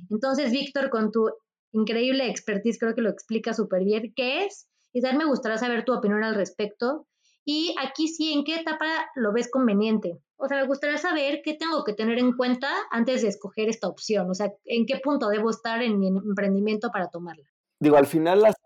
Entonces, 0.08 0.52
Víctor, 0.52 0.90
con 0.90 1.10
tu 1.10 1.30
increíble 1.72 2.28
expertise, 2.28 2.78
creo 2.78 2.94
que 2.94 3.02
lo 3.02 3.10
explica 3.10 3.54
súper 3.54 3.84
bien 3.84 4.12
qué 4.14 4.44
es. 4.44 4.68
Y 4.92 5.00
también 5.00 5.18
me 5.18 5.30
gustaría 5.30 5.58
saber 5.58 5.84
tu 5.84 5.92
opinión 5.92 6.24
al 6.24 6.34
respecto. 6.34 7.06
Y 7.44 7.74
aquí 7.80 8.08
sí, 8.08 8.32
¿en 8.32 8.44
qué 8.44 8.56
etapa 8.56 8.86
lo 9.14 9.32
ves 9.32 9.50
conveniente? 9.50 10.20
O 10.36 10.46
sea, 10.46 10.58
me 10.58 10.66
gustaría 10.66 10.98
saber 10.98 11.40
qué 11.44 11.54
tengo 11.54 11.84
que 11.84 11.94
tener 11.94 12.18
en 12.18 12.36
cuenta 12.36 12.70
antes 12.90 13.22
de 13.22 13.28
escoger 13.28 13.68
esta 13.68 13.88
opción. 13.88 14.30
O 14.30 14.34
sea, 14.34 14.52
en 14.64 14.86
qué 14.86 15.00
punto 15.02 15.28
debo 15.28 15.50
estar 15.50 15.82
en 15.82 15.98
mi 15.98 16.08
emprendimiento 16.08 16.90
para 16.90 17.08
tomarla. 17.08 17.44
Digo, 17.80 17.96
al 17.96 18.06
final 18.06 18.42
las, 18.42 18.56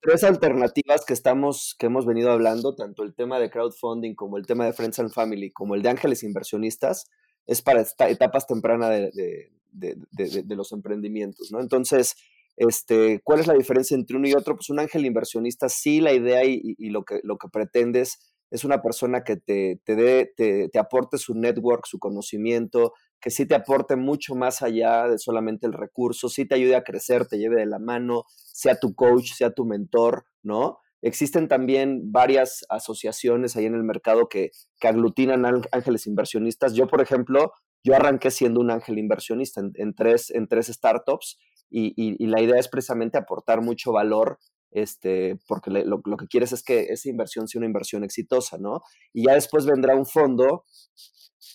tres 0.00 0.24
alternativas 0.24 1.04
que 1.04 1.12
estamos, 1.12 1.76
que 1.78 1.86
hemos 1.86 2.06
venido 2.06 2.32
hablando, 2.32 2.74
tanto 2.74 3.04
el 3.04 3.14
tema 3.14 3.38
de 3.38 3.50
crowdfunding 3.50 4.14
como 4.14 4.36
el 4.36 4.46
tema 4.46 4.64
de 4.64 4.72
Friends 4.72 4.98
and 4.98 5.12
Family, 5.12 5.52
como 5.52 5.76
el 5.76 5.82
de 5.82 5.90
ángeles 5.90 6.24
inversionistas, 6.24 7.08
es 7.46 7.62
para 7.62 7.84
etapas 8.08 8.48
tempranas 8.48 8.90
de, 8.90 9.50
de, 9.70 10.56
los 10.56 10.72
emprendimientos, 10.72 11.52
¿no? 11.52 11.60
Entonces, 11.60 12.16
este, 12.58 13.20
¿cuál 13.22 13.38
es 13.38 13.46
la 13.46 13.54
diferencia 13.54 13.94
entre 13.94 14.16
uno 14.16 14.26
y 14.28 14.34
otro? 14.34 14.56
Pues 14.56 14.68
un 14.68 14.80
ángel 14.80 15.06
inversionista, 15.06 15.68
sí, 15.68 16.00
la 16.00 16.12
idea 16.12 16.44
y, 16.44 16.74
lo, 16.90 17.04
que, 17.04 17.20
lo 17.22 17.38
que 17.38 17.48
pretendes 17.48 18.18
es 18.50 18.64
una 18.64 18.82
persona 18.82 19.22
que 19.22 19.36
te, 19.36 19.80
te, 19.84 19.94
dé, 19.94 20.32
te, 20.36 20.68
te, 20.68 20.78
aporte 20.78 21.18
su 21.18 21.34
network, 21.34 21.86
su 21.86 22.00
conocimiento, 22.00 22.94
que 23.20 23.30
sí 23.30 23.46
te 23.46 23.54
aporte 23.54 23.94
mucho 23.94 24.34
más 24.34 24.62
allá 24.62 25.06
de 25.06 25.18
solamente 25.18 25.66
el 25.66 25.72
recurso, 25.72 26.28
sí 26.28 26.46
te 26.46 26.56
ayude 26.56 26.74
a 26.74 26.82
crecer, 26.82 27.26
te 27.26 27.38
lleve 27.38 27.60
de 27.60 27.66
la 27.66 27.78
mano, 27.78 28.24
sea 28.28 28.80
tu 28.80 28.94
coach, 28.94 29.34
sea 29.34 29.52
tu 29.52 29.64
mentor, 29.64 30.24
¿no? 30.42 30.78
Existen 31.00 31.46
también 31.46 32.10
varias 32.10 32.64
asociaciones 32.68 33.54
ahí 33.54 33.66
en 33.66 33.74
el 33.74 33.84
mercado 33.84 34.28
que, 34.28 34.50
que 34.80 34.88
aglutinan 34.88 35.44
ángeles 35.70 36.08
inversionistas. 36.08 36.74
Yo, 36.74 36.88
por 36.88 37.00
ejemplo, 37.00 37.52
yo 37.84 37.94
arranqué 37.94 38.30
siendo 38.30 38.60
un 38.60 38.70
ángel 38.70 38.98
inversionista 38.98 39.60
en, 39.74 39.94
tres, 39.94 40.30
en 40.30 40.48
tres 40.48 40.66
startups 40.66 41.38
y, 41.70 41.92
y, 41.96 42.26
la 42.26 42.40
idea 42.40 42.58
es 42.58 42.68
precisamente 42.68 43.18
aportar 43.18 43.60
mucho 43.60 43.92
valor 43.92 44.38
este, 44.70 45.38
porque 45.46 45.70
lo, 45.70 46.00
que 46.00 46.26
quieres 46.28 46.52
es 46.52 46.62
que 46.62 46.80
esa 46.90 47.08
inversión 47.08 47.48
sea 47.48 47.58
una 47.58 47.66
inversión 47.66 48.04
exitosa, 48.04 48.58
¿no? 48.58 48.82
Y 49.12 49.26
ya 49.26 49.34
después 49.34 49.66
vendrá 49.66 49.94
un 49.94 50.06
fondo 50.06 50.64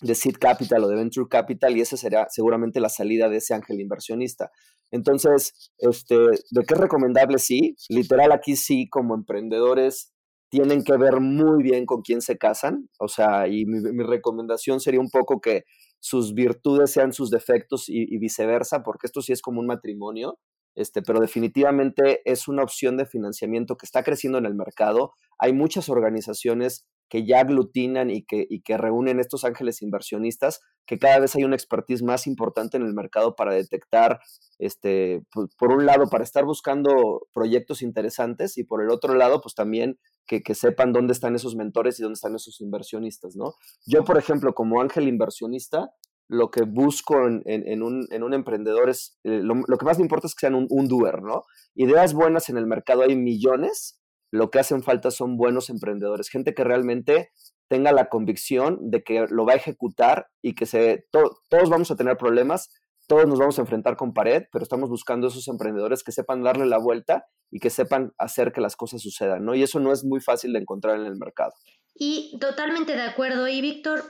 de 0.00 0.14
seed 0.14 0.36
capital 0.40 0.84
o 0.84 0.88
de 0.88 0.96
venture 0.96 1.28
capital 1.28 1.76
y 1.76 1.80
esa 1.80 1.96
será 1.96 2.26
seguramente 2.30 2.80
la 2.80 2.88
salida 2.88 3.28
de 3.28 3.36
ese 3.36 3.54
ángel 3.54 3.80
inversionista. 3.80 4.50
Entonces, 4.90 5.72
este, 5.78 6.16
¿de 6.16 6.62
qué 6.66 6.74
es 6.74 6.80
recomendable? 6.80 7.38
Sí, 7.38 7.76
literal 7.88 8.32
aquí 8.32 8.56
sí, 8.56 8.88
como 8.88 9.14
emprendedores 9.14 10.12
tienen 10.50 10.84
que 10.84 10.96
ver 10.96 11.20
muy 11.20 11.62
bien 11.62 11.84
con 11.84 12.02
quién 12.02 12.20
se 12.20 12.38
casan, 12.38 12.88
o 13.00 13.08
sea, 13.08 13.48
y 13.48 13.64
mi, 13.66 14.04
recomendación 14.04 14.78
sería 14.78 15.00
un 15.00 15.10
poco 15.10 15.40
que 15.40 15.64
sus 16.04 16.34
virtudes 16.34 16.92
sean 16.92 17.14
sus 17.14 17.30
defectos 17.30 17.88
y, 17.88 18.18
viceversa, 18.18 18.82
porque 18.82 19.06
esto 19.06 19.22
sí 19.22 19.32
es 19.32 19.40
como 19.40 19.60
un 19.60 19.66
matrimonio, 19.66 20.38
este, 20.74 21.00
pero 21.00 21.18
definitivamente 21.18 22.20
es 22.30 22.46
una 22.46 22.62
opción 22.62 22.98
de 22.98 23.06
financiamiento 23.06 23.78
que 23.78 23.86
está 23.86 24.02
creciendo 24.02 24.36
en 24.36 24.44
el 24.44 24.54
mercado. 24.54 25.14
Hay 25.38 25.54
muchas 25.54 25.88
organizaciones 25.88 26.86
que 27.14 27.24
ya 27.24 27.42
aglutinan 27.42 28.10
y 28.10 28.24
que, 28.24 28.44
y 28.50 28.62
que 28.62 28.76
reúnen 28.76 29.20
estos 29.20 29.44
ángeles 29.44 29.82
inversionistas, 29.82 30.60
que 30.84 30.98
cada 30.98 31.20
vez 31.20 31.36
hay 31.36 31.44
una 31.44 31.54
expertise 31.54 32.02
más 32.02 32.26
importante 32.26 32.76
en 32.76 32.82
el 32.82 32.92
mercado 32.92 33.36
para 33.36 33.54
detectar, 33.54 34.18
este, 34.58 35.22
por, 35.30 35.70
un 35.70 35.86
lado, 35.86 36.10
para 36.10 36.24
estar 36.24 36.44
buscando 36.44 37.28
proyectos 37.32 37.82
interesantes 37.82 38.58
y 38.58 38.64
por 38.64 38.82
el 38.82 38.90
otro 38.90 39.14
lado, 39.14 39.40
pues 39.40 39.54
también 39.54 39.96
que, 40.26 40.42
que, 40.42 40.56
sepan 40.56 40.92
dónde 40.92 41.12
están 41.12 41.36
esos 41.36 41.54
mentores 41.54 42.00
y 42.00 42.02
dónde 42.02 42.14
están 42.14 42.34
esos 42.34 42.60
inversionistas, 42.60 43.36
¿no? 43.36 43.54
Yo, 43.86 44.02
por 44.02 44.18
ejemplo, 44.18 44.52
como 44.52 44.80
ángel 44.80 45.06
inversionista, 45.06 45.92
lo 46.26 46.50
que 46.50 46.62
busco 46.64 47.28
en, 47.28 47.44
en, 47.46 47.80
un, 47.84 48.08
en 48.10 48.24
un, 48.24 48.34
emprendedor 48.34 48.90
es, 48.90 49.20
eh, 49.22 49.40
lo, 49.40 49.54
que 49.78 49.84
más 49.84 49.98
me 49.98 50.04
importa 50.04 50.26
es 50.26 50.34
que 50.34 50.48
sean 50.48 50.56
un, 50.56 50.66
un, 50.68 50.88
doer, 50.88 51.22
¿no? 51.22 51.44
Ideas 51.76 52.12
buenas 52.12 52.48
en 52.48 52.56
el 52.56 52.66
mercado 52.66 53.02
hay 53.02 53.14
millones, 53.14 54.00
lo 54.34 54.50
que 54.50 54.58
hacen 54.58 54.82
falta 54.82 55.12
son 55.12 55.36
buenos 55.36 55.70
emprendedores, 55.70 56.28
gente 56.28 56.54
que 56.54 56.64
realmente 56.64 57.30
tenga 57.68 57.92
la 57.92 58.08
convicción 58.08 58.90
de 58.90 59.04
que 59.04 59.26
lo 59.30 59.46
va 59.46 59.52
a 59.52 59.56
ejecutar 59.56 60.26
y 60.42 60.56
que 60.56 60.66
se, 60.66 61.06
todos 61.12 61.70
vamos 61.70 61.92
a 61.92 61.96
tener 61.96 62.16
problemas, 62.16 62.68
todos 63.06 63.26
nos 63.26 63.38
vamos 63.38 63.58
a 63.58 63.62
enfrentar 63.62 63.96
con 63.96 64.12
pared, 64.12 64.42
pero 64.50 64.64
estamos 64.64 64.90
buscando 64.90 65.28
esos 65.28 65.46
emprendedores 65.46 66.02
que 66.02 66.10
sepan 66.10 66.42
darle 66.42 66.66
la 66.66 66.78
vuelta 66.78 67.26
y 67.52 67.60
que 67.60 67.70
sepan 67.70 68.12
hacer 68.18 68.50
que 68.50 68.60
las 68.60 68.74
cosas 68.74 69.02
sucedan, 69.02 69.44
¿no? 69.44 69.54
Y 69.54 69.62
eso 69.62 69.78
no 69.78 69.92
es 69.92 70.04
muy 70.04 70.20
fácil 70.20 70.52
de 70.52 70.58
encontrar 70.58 70.98
en 70.98 71.06
el 71.06 71.16
mercado. 71.16 71.52
Y 71.94 72.36
totalmente 72.40 72.96
de 72.96 73.02
acuerdo. 73.02 73.46
Y 73.46 73.60
Víctor, 73.60 74.02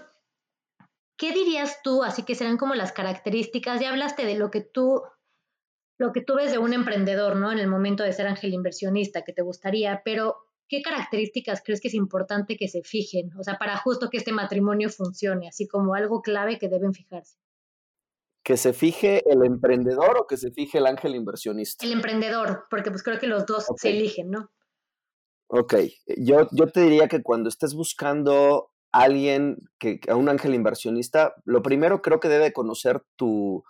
¿qué 1.19 1.33
dirías 1.33 1.83
tú? 1.83 2.03
Así 2.03 2.23
que 2.23 2.35
serán 2.35 2.57
como 2.57 2.75
las 2.75 2.93
características, 2.93 3.79
ya 3.79 3.91
hablaste 3.91 4.25
de 4.25 4.37
lo 4.37 4.51
que 4.51 4.63
tú 4.63 5.03
lo 5.99 6.13
que 6.13 6.23
tú 6.23 6.35
ves 6.35 6.53
de 6.53 6.59
un 6.59 6.73
emprendedor, 6.73 7.37
¿no? 7.37 7.53
En 7.53 7.59
el 7.59 7.69
momento 7.69 8.03
de 8.03 8.13
ser 8.13 8.27
ángel 8.27 8.53
inversionista, 8.53 9.23
que 9.23 9.33
te 9.33 9.43
gustaría, 9.43 10.03
pero 10.05 10.37
¿qué 10.69 10.83
características 10.83 11.63
crees 11.65 11.81
que 11.81 11.89
es 11.89 11.95
importante 11.95 12.57
que 12.57 12.69
se 12.69 12.83
fijen? 12.83 13.31
O 13.39 13.43
sea, 13.43 13.59
para 13.59 13.77
justo 13.77 14.11
que 14.11 14.17
este 14.17 14.33
matrimonio 14.33 14.91
funcione, 14.91 15.49
así 15.49 15.69
como 15.69 15.95
algo 15.95 16.23
clave 16.23 16.59
que 16.59 16.69
deben 16.69 16.93
fijarse. 16.93 17.39
¿Que 18.43 18.57
se 18.57 18.73
fije 18.73 19.23
el 19.31 19.45
emprendedor 19.45 20.19
o 20.19 20.27
que 20.27 20.37
se 20.37 20.51
fije 20.51 20.79
el 20.79 20.87
ángel 20.87 21.15
inversionista? 21.15 21.85
El 21.87 21.93
emprendedor, 21.93 22.65
porque 22.69 22.91
pues 22.91 23.03
creo 23.03 23.19
que 23.19 23.27
los 23.27 23.47
dos 23.47 23.67
se 23.77 23.91
eligen, 23.91 24.31
¿no? 24.31 24.51
Ok, 25.47 25.75
yo, 26.19 26.49
yo 26.53 26.67
te 26.67 26.81
diría 26.81 27.09
que 27.09 27.23
cuando 27.23 27.49
estés 27.49 27.75
buscando 27.75 28.71
a 28.93 29.03
alguien, 29.03 29.59
que, 29.79 30.01
a 30.09 30.17
un 30.17 30.29
ángel 30.29 30.55
inversionista, 30.55 31.35
lo 31.45 31.63
primero 31.63 32.03
creo 32.03 32.21
que 32.21 32.29
debe 32.29 32.53
conocer 32.53 33.03
tu, 33.17 33.65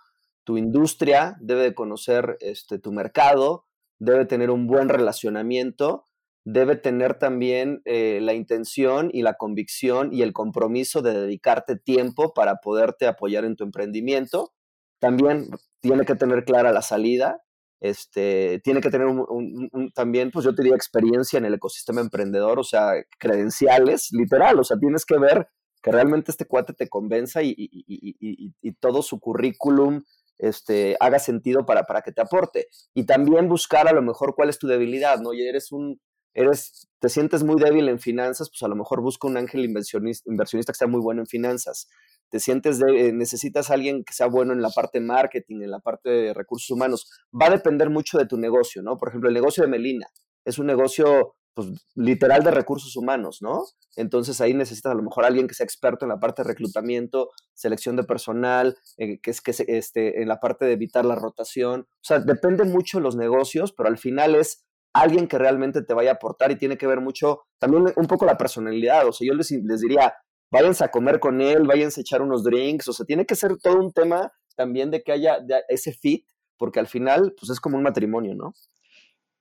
tu 0.45 0.57
industria, 0.57 1.35
debe 1.41 1.63
de 1.63 1.75
conocer 1.75 2.37
este, 2.39 2.79
tu 2.79 2.93
mercado, 2.93 3.65
debe 3.99 4.25
tener 4.25 4.51
un 4.51 4.67
buen 4.67 4.89
relacionamiento, 4.89 6.05
debe 6.45 6.75
tener 6.75 7.17
también 7.17 7.81
eh, 7.85 8.19
la 8.21 8.33
intención 8.33 9.09
y 9.11 9.23
la 9.23 9.33
convicción 9.33 10.13
y 10.13 10.21
el 10.21 10.31
compromiso 10.31 11.01
de 11.01 11.13
dedicarte 11.13 11.75
tiempo 11.75 12.33
para 12.33 12.57
poderte 12.57 13.07
apoyar 13.07 13.43
en 13.43 13.55
tu 13.55 13.63
emprendimiento. 13.63 14.53
También 14.99 15.47
tiene 15.81 16.05
que 16.05 16.15
tener 16.15 16.45
clara 16.45 16.71
la 16.71 16.83
salida, 16.83 17.41
este, 17.81 18.61
tiene 18.63 18.81
que 18.81 18.91
tener 18.91 19.07
un, 19.07 19.91
también, 19.95 20.29
pues 20.29 20.45
yo 20.45 20.53
te 20.53 20.61
diría, 20.61 20.75
experiencia 20.75 21.37
en 21.37 21.45
el 21.45 21.55
ecosistema 21.55 22.01
emprendedor, 22.01 22.59
o 22.59 22.63
sea, 22.63 22.91
credenciales, 23.17 24.09
literal, 24.11 24.59
o 24.59 24.63
sea, 24.63 24.77
tienes 24.77 25.05
que 25.05 25.17
ver 25.17 25.47
que 25.81 25.91
realmente 25.91 26.31
este 26.31 26.45
cuate 26.45 26.73
te 26.73 26.87
convenza 26.87 27.41
y, 27.43 27.53
y 27.57 28.73
todo 28.79 29.01
su 29.01 29.19
currículum 29.19 30.01
este, 30.37 30.97
haga 30.99 31.19
sentido 31.19 31.65
para, 31.65 31.83
para 31.83 32.01
que 32.01 32.11
te 32.11 32.21
aporte. 32.21 32.67
Y 32.93 33.05
también 33.05 33.47
buscar 33.47 33.87
a 33.87 33.93
lo 33.93 34.01
mejor 34.01 34.35
cuál 34.35 34.49
es 34.49 34.59
tu 34.59 34.67
debilidad, 34.67 35.19
¿no? 35.19 35.33
Y 35.33 35.47
eres 35.47 35.71
un, 35.71 35.99
eres, 36.33 36.87
te 36.99 37.09
sientes 37.09 37.43
muy 37.43 37.61
débil 37.61 37.89
en 37.89 37.99
finanzas, 37.99 38.49
pues 38.49 38.61
a 38.63 38.67
lo 38.67 38.75
mejor 38.75 39.01
busca 39.01 39.27
un 39.27 39.37
ángel 39.37 39.63
inversionista, 39.65 40.29
inversionista 40.29 40.73
que 40.73 40.77
sea 40.77 40.87
muy 40.87 41.01
bueno 41.01 41.21
en 41.21 41.27
finanzas. 41.27 41.87
Te 42.29 42.39
sientes, 42.39 42.79
de, 42.79 43.13
necesitas 43.13 43.69
a 43.69 43.75
alguien 43.75 44.03
que 44.03 44.13
sea 44.13 44.27
bueno 44.27 44.51
en 44.53 44.61
la 44.61 44.69
parte 44.69 44.99
marketing, 44.99 45.61
en 45.61 45.71
la 45.71 45.79
parte 45.79 46.09
de 46.09 46.33
recursos 46.33 46.69
humanos. 46.69 47.09
Va 47.33 47.47
a 47.47 47.51
depender 47.51 47.89
mucho 47.89 48.17
de 48.17 48.25
tu 48.25 48.37
negocio, 48.37 48.81
¿no? 48.81 48.97
Por 48.97 49.09
ejemplo, 49.09 49.29
el 49.29 49.35
negocio 49.35 49.63
de 49.63 49.69
Melina 49.69 50.07
es 50.43 50.59
un 50.59 50.67
negocio 50.67 51.35
pues, 51.55 51.69
literal 51.95 52.43
de 52.43 52.51
recursos 52.51 52.95
humanos, 52.95 53.41
¿no? 53.41 53.63
Entonces 53.95 54.41
ahí 54.41 54.53
necesitas 54.53 54.91
a 54.91 54.95
lo 54.95 55.03
mejor 55.03 55.25
alguien 55.25 55.47
que 55.47 55.55
sea 55.55 55.63
experto 55.63 56.05
en 56.05 56.09
la 56.09 56.19
parte 56.19 56.43
de 56.43 56.49
reclutamiento, 56.49 57.31
selección 57.53 57.95
de 57.95 58.03
personal, 58.03 58.77
eh, 58.97 59.19
que 59.21 59.31
es 59.31 59.41
que 59.41 59.53
este, 59.67 60.21
en 60.21 60.27
la 60.27 60.39
parte 60.39 60.65
de 60.65 60.73
evitar 60.73 61.05
la 61.05 61.15
rotación. 61.15 61.87
O 61.89 62.03
sea, 62.03 62.19
depende 62.19 62.65
mucho 62.65 62.97
de 62.97 63.03
los 63.03 63.15
negocios, 63.15 63.73
pero 63.73 63.87
al 63.87 63.97
final 63.97 64.35
es 64.35 64.65
alguien 64.93 65.27
que 65.27 65.37
realmente 65.37 65.81
te 65.81 65.93
vaya 65.93 66.11
a 66.11 66.13
aportar 66.15 66.51
y 66.51 66.57
tiene 66.57 66.77
que 66.77 66.87
ver 66.87 66.99
mucho 67.01 67.43
también 67.57 67.85
un 67.95 68.07
poco 68.07 68.25
la 68.25 68.37
personalidad. 68.37 69.07
O 69.07 69.13
sea, 69.13 69.25
yo 69.25 69.33
les, 69.33 69.49
les 69.51 69.79
diría, 69.79 70.13
váyanse 70.51 70.83
a 70.83 70.91
comer 70.91 71.19
con 71.19 71.39
él, 71.41 71.63
váyanse 71.65 72.01
a 72.01 72.03
echar 72.03 72.21
unos 72.21 72.43
drinks. 72.43 72.89
O 72.89 72.93
sea, 72.93 73.05
tiene 73.05 73.25
que 73.25 73.35
ser 73.35 73.57
todo 73.57 73.79
un 73.79 73.93
tema 73.93 74.31
también 74.57 74.91
de 74.91 75.03
que 75.03 75.13
haya 75.13 75.39
ese 75.69 75.93
fit, 75.93 76.25
porque 76.57 76.79
al 76.79 76.87
final, 76.87 77.33
pues 77.39 77.49
es 77.49 77.59
como 77.61 77.77
un 77.77 77.83
matrimonio, 77.83 78.35
¿no? 78.35 78.53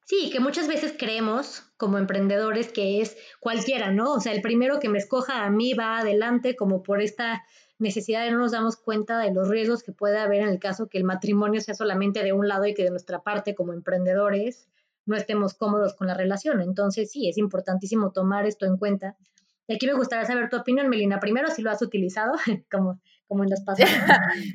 Sí, 0.07 0.29
que 0.31 0.39
muchas 0.39 0.69
veces 0.69 0.95
creemos 0.99 1.63
como 1.79 1.97
emprendedores 1.97 2.71
que 2.71 3.01
es 3.01 3.17
cualquiera, 3.41 3.91
¿no? 3.91 4.13
O 4.13 4.21
sea, 4.21 4.33
el 4.33 4.43
primero 4.43 4.79
que 4.79 4.91
me 4.91 4.99
escoja 4.99 5.45
a 5.45 5.51
mí 5.51 5.73
va 5.73 5.99
adelante 5.99 6.57
como 6.57 6.83
por 6.83 7.01
esta 7.01 7.43
necesidad 7.79 8.23
de 8.23 8.31
no 8.31 8.39
nos 8.39 8.53
damos 8.53 8.77
cuenta 8.77 9.19
de 9.19 9.33
los 9.33 9.49
riesgos 9.49 9.83
que 9.83 9.93
puede 9.93 10.19
haber 10.19 10.43
en 10.43 10.49
el 10.49 10.59
caso 10.59 10.89
que 10.89 10.99
el 10.99 11.05
matrimonio 11.05 11.63
sea 11.63 11.75
solamente 11.75 12.23
de 12.23 12.35
un 12.35 12.49
lado 12.49 12.67
y 12.67 12.75
que 12.75 12.85
de 12.85 12.91
nuestra 12.91 13.23
parte 13.23 13.55
como 13.55 13.73
emprendedores 13.73 14.69
no 15.07 15.17
estemos 15.17 15.55
cómodos 15.55 15.95
con 15.95 16.07
la 16.07 16.15
relación. 16.15 16.61
Entonces, 16.61 17.11
sí, 17.11 17.29
es 17.29 17.39
importantísimo 17.39 18.13
tomar 18.13 18.47
esto 18.47 18.67
en 18.67 18.77
cuenta. 18.77 19.17
Y 19.67 19.75
aquí 19.75 19.87
me 19.87 19.95
gustaría 19.95 20.27
saber 20.27 20.51
tu 20.51 20.59
opinión, 20.59 20.89
Melina. 20.89 21.19
Primero, 21.19 21.51
si 21.51 21.63
lo 21.63 21.71
has 21.71 21.81
utilizado, 21.81 22.35
como 22.71 23.01
como 23.35 23.45
en 23.45 23.51
las 23.51 23.61
pasadas. 23.65 23.93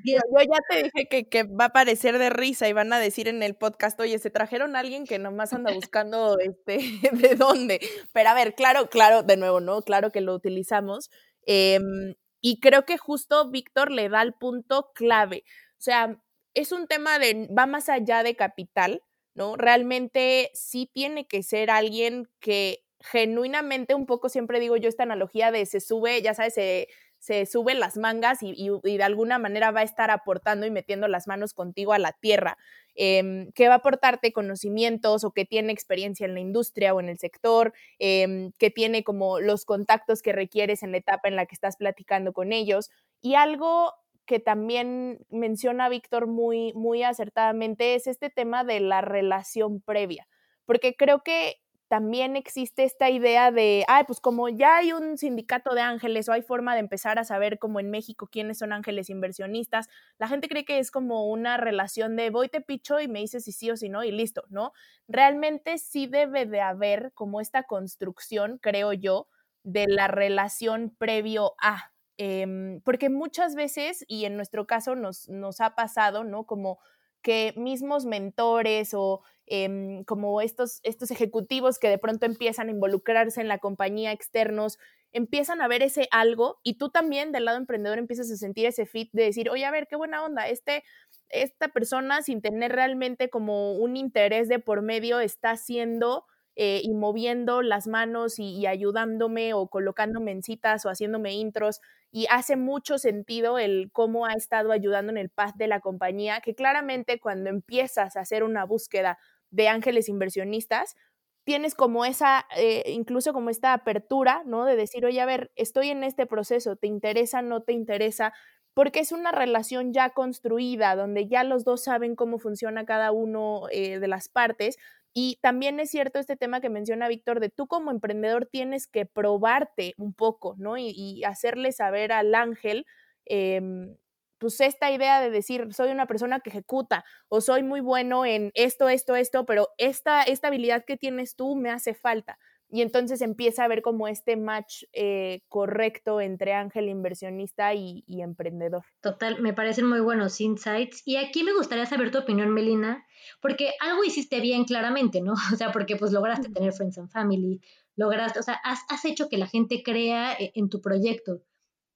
yo, 0.05 0.15
ya 0.15 0.59
te 0.69 0.83
dije 0.83 1.07
que, 1.09 1.27
que, 1.27 1.43
va 1.43 1.65
a 1.65 1.73
parecer 1.73 2.17
de 2.17 2.29
risa 2.29 2.69
y 2.69 2.73
van 2.73 2.91
a 2.93 2.99
decir 2.99 3.27
en 3.27 3.43
el 3.43 3.55
podcast, 3.55 3.99
oye, 3.99 4.17
se 4.19 4.29
trajeron 4.29 4.75
a 4.75 4.79
alguien 4.79 5.05
que 5.05 5.19
nomás 5.19 5.51
anda 5.51 5.73
buscando 5.73 6.37
este, 6.39 6.77
de 7.11 7.35
dónde. 7.35 7.81
Pero 8.13 8.29
a 8.29 8.33
ver, 8.33 8.55
claro, 8.55 8.89
claro, 8.89 9.23
de 9.23 9.35
nuevo, 9.35 9.59
¿no? 9.59 9.81
Claro 9.81 10.11
que 10.11 10.21
lo 10.21 10.33
utilizamos. 10.33 11.09
Em, 11.45 12.15
y 12.41 12.61
creo 12.61 12.85
que 12.85 12.97
justo 12.97 13.49
Víctor 13.49 13.91
le 13.91 14.07
da 14.07 14.21
el 14.21 14.33
punto 14.33 14.91
clave. 14.95 15.43
O 15.71 15.81
sea, 15.81 16.17
es 16.53 16.71
un 16.71 16.87
tema 16.87 17.19
de, 17.19 17.49
va 17.57 17.65
más 17.65 17.89
allá 17.89 18.23
de 18.23 18.35
capital, 18.35 19.03
¿no? 19.33 19.57
Realmente 19.57 20.51
sí 20.53 20.89
tiene 20.93 21.27
que 21.27 21.43
ser 21.43 21.69
alguien 21.69 22.29
que 22.39 22.85
genuinamente, 23.01 23.95
un 23.95 24.05
poco 24.05 24.29
siempre 24.29 24.59
digo 24.59 24.77
yo 24.77 24.89
esta 24.89 25.03
analogía 25.03 25.51
de 25.51 25.65
se 25.65 25.79
sube, 25.79 26.21
ya 26.21 26.33
sabes, 26.33 26.53
se 26.53 26.87
se 27.19 27.45
sube 27.45 27.73
las 27.75 27.97
mangas 27.97 28.39
y, 28.41 28.69
de 28.83 29.03
alguna 29.03 29.37
manera 29.37 29.71
va 29.71 29.81
a 29.81 29.83
estar 29.83 30.09
aportando 30.09 30.65
y 30.65 30.71
metiendo 30.71 31.07
las 31.07 31.27
manos 31.27 31.53
contigo 31.53 31.93
a 31.93 31.99
la 31.99 32.13
tierra, 32.13 32.57
em, 32.95 33.51
que 33.51 33.67
va 33.67 33.75
a 33.75 33.77
aportarte 33.77 34.31
conocimientos 34.31 35.23
o 35.23 35.31
que 35.31 35.45
tiene 35.45 35.73
experiencia 35.73 36.25
en 36.25 36.33
la 36.33 36.39
industria 36.39 36.93
o 36.93 36.99
en 36.99 37.09
el 37.09 37.19
sector, 37.19 37.73
em, 37.99 38.51
que 38.57 38.71
tiene 38.71 39.03
como 39.03 39.39
los 39.39 39.65
contactos 39.65 40.21
que 40.21 40.31
requieres 40.33 40.81
en 40.81 40.91
la 40.91 40.97
etapa 40.97 41.27
en 41.27 41.35
la 41.35 41.45
que 41.45 41.55
estás 41.55 41.77
platicando 41.77 42.33
con 42.33 42.53
ellos. 42.53 42.89
Y 43.21 43.35
algo 43.35 43.93
que 44.25 44.39
también 44.39 45.25
menciona 45.29 45.89
Víctor 45.89 46.27
muy, 46.27 46.71
muy 46.73 47.03
acertadamente 47.03 47.95
es 47.95 48.07
este 48.07 48.29
tema 48.29 48.63
de 48.63 48.79
la 48.79 49.01
relación 49.01 49.81
previa, 49.81 50.27
porque 50.65 50.95
creo 50.95 51.23
que 51.23 51.55
también 51.89 52.35
existe 52.37 52.83
esta 52.85 53.09
idea 53.09 53.51
de, 53.51 53.83
ay, 53.87 54.05
pues 54.05 54.21
como 54.21 54.47
ya 54.49 54.77
hay 54.77 54.93
un 54.93 55.17
sindicato 55.17 55.75
de 55.75 55.81
ángeles 55.81 56.29
o 56.29 56.33
hay 56.33 56.43
forma 56.43 56.75
de 56.75 56.81
empezar 56.81 57.19
a 57.19 57.25
saber 57.25 57.59
como 57.59 57.79
en 57.81 57.89
México 57.91 58.29
quiénes 58.31 58.59
son 58.59 58.71
ángeles 58.73 59.09
inversionistas, 59.09 59.89
la 60.19 60.27
gente 60.29 60.47
cree 60.47 60.65
que 60.65 60.79
es 60.79 60.91
como 60.91 61.27
una 61.29 61.57
relación 61.57 62.15
de 62.15 62.29
voy 62.29 62.47
te 62.49 62.61
picho 62.61 62.99
y 63.01 63.07
me 63.07 63.19
dices 63.19 63.43
si 63.45 63.51
sí 63.51 63.71
o 63.71 63.77
si 63.77 63.89
no 63.89 64.03
y 64.03 64.11
listo, 64.11 64.43
¿no? 64.49 64.71
Realmente 65.07 65.79
sí 65.79 66.07
debe 66.07 66.45
de 66.45 66.61
haber 66.61 67.11
como 67.15 67.41
esta 67.41 67.63
construcción, 67.63 68.59
creo 68.61 68.93
yo, 68.93 69.27
de 69.63 69.87
la 69.87 70.07
relación 70.07 70.95
previo 70.97 71.53
a, 71.61 71.91
em, 72.17 72.81
porque 72.81 73.09
muchas 73.09 73.55
veces, 73.55 74.05
y 74.07 74.25
en 74.25 74.35
nuestro 74.35 74.67
caso 74.67 74.95
nos, 74.95 75.27
nos 75.29 75.59
ha 75.61 75.75
pasado, 75.75 76.23
¿no? 76.23 76.45
Como 76.45 76.79
que 77.21 77.53
mismos 77.57 78.05
mentores 78.05 78.93
o 78.93 79.21
em, 79.49 80.03
como 80.05 80.41
estos, 80.41 80.79
estos 80.83 81.11
ejecutivos 81.11 81.79
que 81.79 81.89
de 81.89 81.97
pronto 81.97 82.25
empiezan 82.25 82.67
a 82.67 82.71
involucrarse 82.71 83.41
en 83.41 83.47
la 83.47 83.57
compañía 83.57 84.11
externos, 84.11 84.77
empiezan 85.11 85.61
a 85.61 85.67
ver 85.67 85.81
ese 85.81 86.07
algo 86.11 86.59
y 86.63 86.77
tú 86.77 86.89
también 86.89 87.31
del 87.31 87.45
lado 87.45 87.57
emprendedor 87.57 87.97
empiezas 87.97 88.31
a 88.31 88.37
sentir 88.37 88.65
ese 88.65 88.85
fit 88.85 89.09
de 89.11 89.23
decir, 89.23 89.49
oye, 89.49 89.65
a 89.65 89.71
ver, 89.71 89.87
qué 89.89 89.95
buena 89.95 90.23
onda, 90.23 90.47
este, 90.47 90.83
esta 91.29 91.69
persona 91.69 92.21
sin 92.21 92.41
tener 92.41 92.71
realmente 92.71 93.29
como 93.29 93.73
un 93.73 93.97
interés 93.97 94.47
de 94.47 94.59
por 94.59 94.81
medio 94.81 95.19
está 95.19 95.51
haciendo 95.51 96.25
eh, 96.61 96.81
y 96.83 96.93
moviendo 96.93 97.61
las 97.61 97.87
manos 97.87 98.37
y, 98.37 98.65
ayudándome 98.65 99.53
o 99.53 99.69
colocándome 99.69 100.31
en 100.31 100.43
citas 100.43 100.85
o 100.85 100.89
haciéndome 100.89 101.31
intros. 101.33 101.79
Y 102.11 102.25
hace 102.29 102.57
mucho 102.57 102.97
sentido 102.97 103.59
el 103.59 103.91
cómo 103.93 104.25
ha 104.25 104.33
estado 104.33 104.73
ayudando 104.73 105.09
en 105.09 105.17
el 105.17 105.29
path 105.29 105.55
de 105.55 105.67
la 105.67 105.79
compañía, 105.79 106.41
que 106.41 106.55
claramente 106.55 107.21
cuando 107.21 107.49
empiezas 107.49 108.17
a 108.17 108.19
hacer 108.19 108.43
una 108.43 108.65
búsqueda 108.65 109.17
de 109.51 109.67
ángeles 109.67 110.09
inversionistas, 110.09 110.95
tienes 111.43 111.73
como 111.75 112.05
esa, 112.05 112.45
eh, 112.55 112.83
incluso 112.87 113.33
como 113.33 113.49
esta 113.49 113.73
apertura, 113.73 114.43
¿no? 114.45 114.65
De 114.65 114.75
decir, 114.75 115.05
oye, 115.05 115.19
a 115.19 115.25
ver, 115.25 115.51
estoy 115.55 115.89
en 115.89 116.03
este 116.03 116.25
proceso, 116.27 116.75
¿te 116.75 116.87
interesa, 116.87 117.41
no 117.41 117.61
te 117.63 117.73
interesa? 117.73 118.33
Porque 118.75 118.99
es 118.99 119.11
una 119.11 119.31
relación 119.31 119.91
ya 119.93 120.11
construida, 120.11 120.95
donde 120.95 121.27
ya 121.27 121.43
los 121.43 121.63
dos 121.63 121.83
saben 121.83 122.15
cómo 122.15 122.37
funciona 122.37 122.85
cada 122.85 123.11
uno 123.11 123.63
eh, 123.71 123.99
de 123.99 124.07
las 124.07 124.29
partes, 124.29 124.77
y 125.13 125.39
también 125.41 125.79
es 125.79 125.89
cierto 125.89 126.19
este 126.19 126.35
tema 126.37 126.61
que 126.61 126.69
menciona 126.69 127.07
Víctor, 127.07 127.39
de 127.39 127.49
tú 127.49 127.67
como 127.67 127.91
emprendedor 127.91 128.45
tienes 128.45 128.87
que 128.87 129.05
probarte 129.05 129.95
un 129.97 130.13
poco, 130.13 130.55
¿no? 130.57 130.77
Y, 130.77 131.23
hacerle 131.23 131.71
saber 131.71 132.11
al 132.11 132.35
ángel, 132.35 132.85
em, 133.25 133.95
pues 134.39 134.59
esta 134.61 134.91
idea 134.91 135.21
de 135.21 135.29
decir, 135.29 135.73
soy 135.73 135.91
una 135.91 136.07
persona 136.07 136.39
que 136.39 136.49
ejecuta 136.49 137.05
o 137.27 137.41
soy 137.41 137.63
muy 137.63 137.81
bueno 137.81 138.25
en 138.25 138.51
esto, 138.55 138.89
esto, 138.89 139.15
esto, 139.15 139.45
pero 139.45 139.69
esta, 139.77 140.23
esta 140.23 140.47
habilidad 140.47 140.83
que 140.85 140.97
tienes 140.97 141.35
tú 141.35 141.55
me 141.55 141.69
hace 141.69 141.93
falta 141.93 142.37
y 142.71 142.81
entonces 142.81 143.21
empieza 143.21 143.63
a 143.63 143.67
ver 143.67 143.81
como 143.81 144.07
este 144.07 144.37
match 144.37 144.83
eh, 144.93 145.41
correcto 145.49 146.21
entre 146.21 146.53
ángel 146.53 146.87
inversionista 146.87 147.73
y, 147.73 148.03
emprendedor. 148.07 148.83
Total, 149.01 149.41
me 149.41 149.53
parecen 149.53 149.87
muy 149.87 150.01
buenos 150.01 150.39
insights. 150.39 151.01
Y 151.05 151.15
aquí 151.15 151.43
me 151.43 151.53
gustaría 151.53 151.85
saber 151.85 152.11
tu 152.11 152.19
opinión, 152.19 152.53
Melina, 152.53 153.05
porque 153.41 153.71
algo 153.79 154.03
hiciste 154.03 154.39
bien 154.39 154.65
claramente, 154.65 155.21
¿no? 155.21 155.33
O 155.53 155.55
sea, 155.55 155.71
porque 155.71 155.95
pues 155.95 156.11
lograste 156.11 156.49
tener 156.49 156.73
Friends 156.73 156.97
and 156.99 157.09
Family, 157.09 157.59
lograste, 157.95 158.39
o 158.39 158.43
sea, 158.43 158.59
has, 158.63 158.81
has 158.89 159.03
hecho 159.05 159.29
que 159.29 159.37
la 159.37 159.47
gente 159.47 159.81
crea 159.83 160.33
eh, 160.33 160.51
en 160.53 160.69
tu 160.69 160.79
proyecto. 160.79 161.41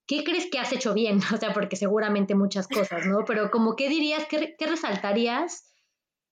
¿Qué 0.05 0.23
crees 0.23 0.49
que 0.51 0.59
has 0.59 0.71
hecho 0.73 0.93
bien? 0.93 1.19
O 1.33 1.37
sea, 1.37 1.53
porque 1.53 1.75
seguramente 1.75 2.35
muchas 2.35 2.67
cosas, 2.67 3.05
¿no? 3.05 3.25
Pero 3.25 3.51
como, 3.51 3.75
¿qué 3.75 3.89
dirías, 3.89 4.25
qué, 4.27 4.55
resaltarías? 4.65 5.69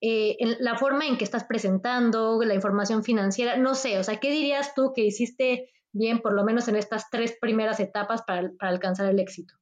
eh, 0.03 0.35
en 0.39 0.57
la 0.59 0.75
forma 0.77 1.05
en 1.05 1.17
que 1.17 1.23
estás 1.23 1.43
presentando, 1.43 2.41
la 2.43 2.55
información 2.55 3.03
financiera, 3.03 3.55
no 3.57 3.75
sé, 3.75 3.99
o 3.99 4.03
sea, 4.03 4.19
¿qué 4.19 4.31
dirías 4.31 4.73
tú 4.73 4.93
que 4.95 5.03
hiciste 5.03 5.69
bien, 5.91 6.21
por 6.21 6.33
lo 6.33 6.43
menos 6.43 6.67
en 6.67 6.75
estas 6.75 7.11
tres 7.11 7.37
primeras 7.39 7.79
etapas 7.79 8.23
para, 8.23 8.51
para 8.57 8.71
alcanzar 8.71 9.07
el 9.11 9.19
éxito? 9.19 9.53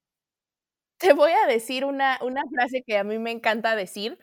Te 0.97 1.11
voy 1.13 1.31
a 1.31 1.47
decir 1.47 1.83
una, 1.83 2.19
una 2.21 2.43
frase 2.53 2.83
que 2.87 2.97
a 2.97 3.03
mí 3.03 3.19
me 3.19 3.31
encanta 3.31 3.75
decir, 3.75 4.17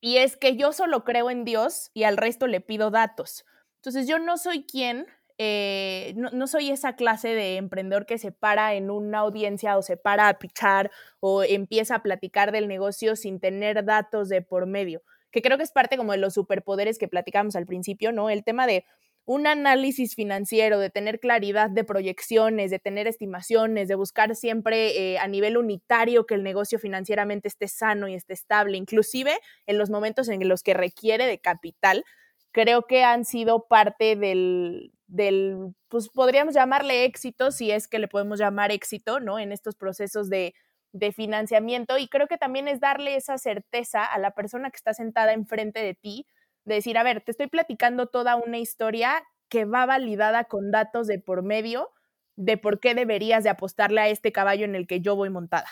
y 0.00 0.18
es 0.18 0.36
que 0.36 0.56
yo 0.56 0.72
solo 0.72 1.04
creo 1.04 1.30
en 1.30 1.44
Dios 1.44 1.90
y 1.92 2.04
al 2.04 2.16
resto 2.16 2.46
le 2.46 2.60
pido 2.60 2.90
datos. 2.90 3.44
Entonces 3.76 4.06
yo 4.08 4.18
no 4.18 4.38
soy 4.38 4.64
quien 4.64 5.06
eh, 5.38 6.14
no, 6.16 6.46
soy 6.46 6.70
esa 6.70 6.96
clase 6.96 7.28
de 7.28 7.56
emprendedor 7.56 8.06
que 8.06 8.18
se 8.18 8.32
para 8.32 8.74
en 8.74 8.90
una 8.90 9.20
audiencia 9.20 9.76
o 9.76 9.82
se 9.82 9.96
para 9.96 10.28
a 10.28 10.38
pichar 10.38 10.90
o 11.20 11.44
empieza 11.44 11.96
a 11.96 12.02
platicar 12.02 12.52
del 12.52 12.68
negocio 12.68 13.16
sin 13.16 13.40
tener 13.40 13.84
datos 13.84 14.28
de 14.28 14.42
por 14.42 14.66
medio 14.66 15.02
que 15.30 15.42
creo 15.42 15.58
que 15.58 15.64
es 15.64 15.72
parte 15.72 15.96
como 15.96 16.12
de 16.12 16.18
los 16.18 16.34
superpoderes 16.34 16.98
que 16.98 17.08
platicamos 17.08 17.56
al 17.56 17.66
principio, 17.66 18.12
¿no? 18.12 18.30
El 18.30 18.44
tema 18.44 18.66
de 18.66 18.84
un 19.28 19.46
análisis 19.46 20.14
financiero, 20.14 20.78
de 20.78 20.88
tener 20.88 21.20
claridad 21.20 21.68
de 21.68 21.84
proyecciones, 21.84 22.70
de 22.70 22.78
tener 22.78 23.06
estimaciones, 23.06 23.86
de 23.86 23.94
buscar 23.94 24.34
siempre 24.34 25.12
eh, 25.12 25.18
a 25.18 25.28
nivel 25.28 25.58
unitario 25.58 26.24
que 26.24 26.34
el 26.34 26.42
negocio 26.42 26.78
financieramente 26.78 27.46
esté 27.48 27.68
sano 27.68 28.08
y 28.08 28.14
esté 28.14 28.32
estable, 28.32 28.78
inclusive 28.78 29.38
en 29.66 29.76
los 29.76 29.90
momentos 29.90 30.30
en 30.30 30.48
los 30.48 30.62
que 30.62 30.72
requiere 30.72 31.26
de 31.26 31.40
capital, 31.40 32.04
creo 32.52 32.82
que 32.82 33.04
han 33.04 33.24
sido 33.24 33.66
parte 33.68 34.16
del, 34.16 34.92
del, 35.06 35.74
pues 35.88 36.08
podríamos 36.08 36.54
llamarle 36.54 37.04
éxito, 37.04 37.50
si 37.50 37.70
es 37.70 37.88
que 37.88 37.98
le 37.98 38.08
podemos 38.08 38.38
llamar 38.38 38.70
éxito, 38.72 39.20
¿no? 39.20 39.38
En 39.38 39.52
estos 39.52 39.74
procesos 39.76 40.28
de 40.28 40.54
de 40.92 41.12
financiamiento 41.12 41.98
y 41.98 42.08
creo 42.08 42.26
que 42.26 42.38
también 42.38 42.68
es 42.68 42.80
darle 42.80 43.16
esa 43.16 43.38
certeza 43.38 44.04
a 44.04 44.18
la 44.18 44.32
persona 44.32 44.70
que 44.70 44.76
está 44.76 44.94
sentada 44.94 45.32
enfrente 45.32 45.80
de 45.80 45.94
ti, 45.94 46.26
de 46.64 46.76
decir, 46.76 46.98
a 46.98 47.02
ver, 47.02 47.22
te 47.22 47.30
estoy 47.30 47.48
platicando 47.48 48.06
toda 48.06 48.36
una 48.36 48.58
historia 48.58 49.22
que 49.48 49.64
va 49.64 49.86
validada 49.86 50.44
con 50.44 50.70
datos 50.70 51.06
de 51.06 51.18
por 51.18 51.42
medio 51.42 51.90
de 52.36 52.56
por 52.56 52.78
qué 52.78 52.94
deberías 52.94 53.42
de 53.42 53.50
apostarle 53.50 54.00
a 54.00 54.08
este 54.08 54.32
caballo 54.32 54.64
en 54.64 54.74
el 54.74 54.86
que 54.86 55.00
yo 55.00 55.16
voy 55.16 55.30
montada. 55.30 55.66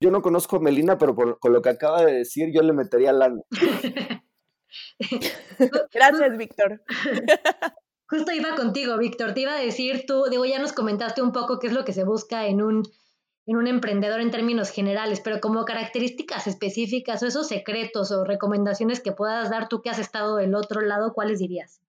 Yo 0.00 0.10
no 0.10 0.22
conozco 0.22 0.56
a 0.56 0.60
Melina, 0.60 0.98
pero 0.98 1.14
con 1.14 1.52
lo 1.52 1.62
que 1.62 1.70
acaba 1.70 2.04
de 2.04 2.12
decir, 2.12 2.52
yo 2.52 2.62
le 2.62 2.72
metería 2.72 3.12
lana. 3.12 3.42
Gracias, 5.92 6.36
Víctor. 6.36 6.82
Justo 8.08 8.32
iba 8.32 8.56
contigo, 8.56 8.96
Víctor. 8.96 9.34
Te 9.34 9.40
iba 9.40 9.52
a 9.52 9.60
decir, 9.60 10.04
tú, 10.06 10.24
digo, 10.30 10.44
ya 10.44 10.58
nos 10.58 10.72
comentaste 10.72 11.20
un 11.20 11.32
poco 11.32 11.58
qué 11.58 11.66
es 11.66 11.72
lo 11.72 11.84
que 11.84 11.92
se 11.92 12.04
busca 12.04 12.46
en 12.46 12.62
un 12.62 12.82
en 13.48 13.56
un 13.56 13.66
emprendedor 13.66 14.20
en 14.20 14.30
términos 14.30 14.68
generales, 14.68 15.22
pero 15.24 15.40
como 15.40 15.64
características 15.64 16.46
específicas 16.46 17.22
o 17.22 17.26
esos 17.26 17.48
secretos 17.48 18.12
o 18.12 18.22
recomendaciones 18.22 19.00
que 19.00 19.12
puedas 19.12 19.48
dar 19.48 19.70
tú 19.70 19.80
que 19.80 19.88
has 19.88 19.98
estado 19.98 20.36
del 20.36 20.54
otro 20.54 20.82
lado, 20.82 21.14
¿cuáles 21.14 21.38
dirías? 21.38 21.80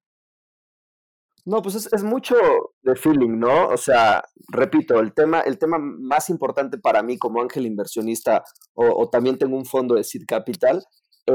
No, 1.43 1.61
pues 1.61 1.75
es, 1.91 2.03
mucho 2.03 2.35
de 2.81 2.95
feeling, 2.95 3.39
¿no? 3.39 3.67
O 3.67 3.75
sea, 3.75 4.23
repito, 4.47 5.01
el 5.01 5.13
tema, 5.13 5.41
el 5.41 5.57
tema 5.57 5.77
más 5.79 6.29
importante 6.29 6.77
para 6.77 7.03
mí 7.03 7.17
como 7.17 7.41
ángel 7.41 7.65
inversionista 7.65 8.43
o, 8.73 9.09
también 9.09 9.37
tengo 9.37 9.57
un 9.57 9.65
fondo 9.65 9.95
de 9.95 10.05
Seed 10.05 10.23
Capital 10.25 10.85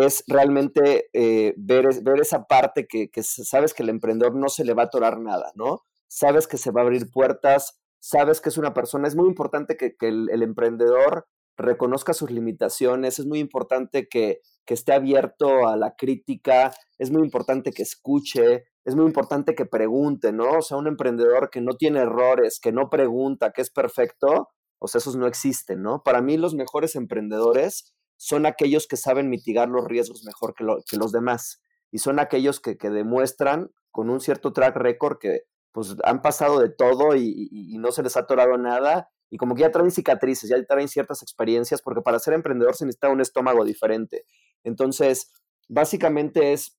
es 0.00 0.24
realmente 0.26 1.08
eh, 1.12 1.54
ver, 1.56 2.02
ver 2.02 2.20
esa 2.20 2.44
parte 2.44 2.86
que, 2.86 3.10
que 3.10 3.22
sabes 3.22 3.74
que 3.74 3.82
el 3.82 3.88
emprendedor 3.88 4.34
no 4.34 4.48
se 4.48 4.64
le 4.64 4.74
va 4.74 4.82
a 4.82 4.86
atorar 4.86 5.18
nada, 5.20 5.52
¿no? 5.54 5.82
Sabes 6.08 6.46
que 6.46 6.58
se 6.58 6.70
va 6.70 6.80
a 6.80 6.84
abrir 6.84 7.10
puertas, 7.10 7.80
sabes 8.04 8.42
que 8.42 8.50
es 8.50 8.58
una 8.58 8.74
persona, 8.74 9.08
es 9.08 9.16
muy 9.16 9.26
importante 9.26 9.78
que, 9.78 9.96
el, 10.00 10.42
emprendedor 10.42 11.26
reconozca 11.56 12.12
sus 12.12 12.30
limitaciones, 12.30 13.18
es 13.18 13.24
muy 13.24 13.38
importante 13.38 14.08
que, 14.08 14.42
esté 14.66 14.92
abierto 14.92 15.68
a 15.68 15.76
la 15.76 15.94
crítica, 15.96 16.74
es 16.98 17.10
muy 17.10 17.22
importante 17.22 17.70
que 17.70 17.82
escuche, 17.82 18.64
es 18.84 18.94
muy 18.94 19.06
importante 19.06 19.54
que 19.54 19.64
pregunte, 19.64 20.32
¿no? 20.32 20.58
O 20.58 20.62
sea, 20.62 20.76
un 20.76 20.86
emprendedor 20.86 21.48
que 21.48 21.62
no 21.62 21.76
tiene 21.76 22.00
errores, 22.00 22.60
que 22.60 22.72
no 22.72 22.90
pregunta, 22.90 23.52
que 23.52 23.62
es 23.62 23.70
perfecto, 23.70 24.48
o 24.78 24.86
sea, 24.86 24.98
esos 24.98 25.16
no 25.16 25.26
existen, 25.26 25.80
¿no? 25.80 26.02
Para 26.02 26.20
mí 26.20 26.36
los 26.36 26.54
mejores 26.54 26.96
emprendedores 26.96 27.94
son 28.16 28.46
aquellos 28.46 28.86
que 28.86 28.96
saben 28.96 29.30
mitigar 29.30 29.68
los 29.68 29.84
riesgos 29.84 30.24
mejor 30.24 30.54
que, 30.54 30.64
los 30.64 31.12
demás 31.12 31.62
y 31.90 31.98
son 31.98 32.18
aquellos 32.18 32.60
que, 32.60 32.76
que 32.76 32.90
demuestran 32.90 33.70
con 33.90 34.10
un 34.10 34.20
cierto 34.20 34.52
track 34.52 34.76
record 34.76 35.18
que, 35.18 35.42
pues 35.74 35.96
han 36.04 36.22
pasado 36.22 36.60
de 36.60 36.70
todo 36.70 37.16
y, 37.16 37.76
no 37.80 37.90
se 37.90 38.04
les 38.04 38.16
ha 38.16 38.20
atorado 38.20 38.56
nada 38.56 39.10
y 39.28 39.38
como 39.38 39.56
que 39.56 39.62
ya 39.62 39.72
traen 39.72 39.90
cicatrices, 39.90 40.48
ya 40.48 40.64
traen 40.64 40.86
ciertas 40.86 41.20
experiencias, 41.20 41.82
porque 41.82 42.00
para 42.00 42.20
ser 42.20 42.32
emprendedor 42.32 42.76
se 42.76 42.86
necesita 42.86 43.08
un 43.08 43.20
estómago 43.20 43.64
diferente. 43.64 44.24
Entonces, 44.62 45.32
básicamente 45.68 46.52
es, 46.52 46.78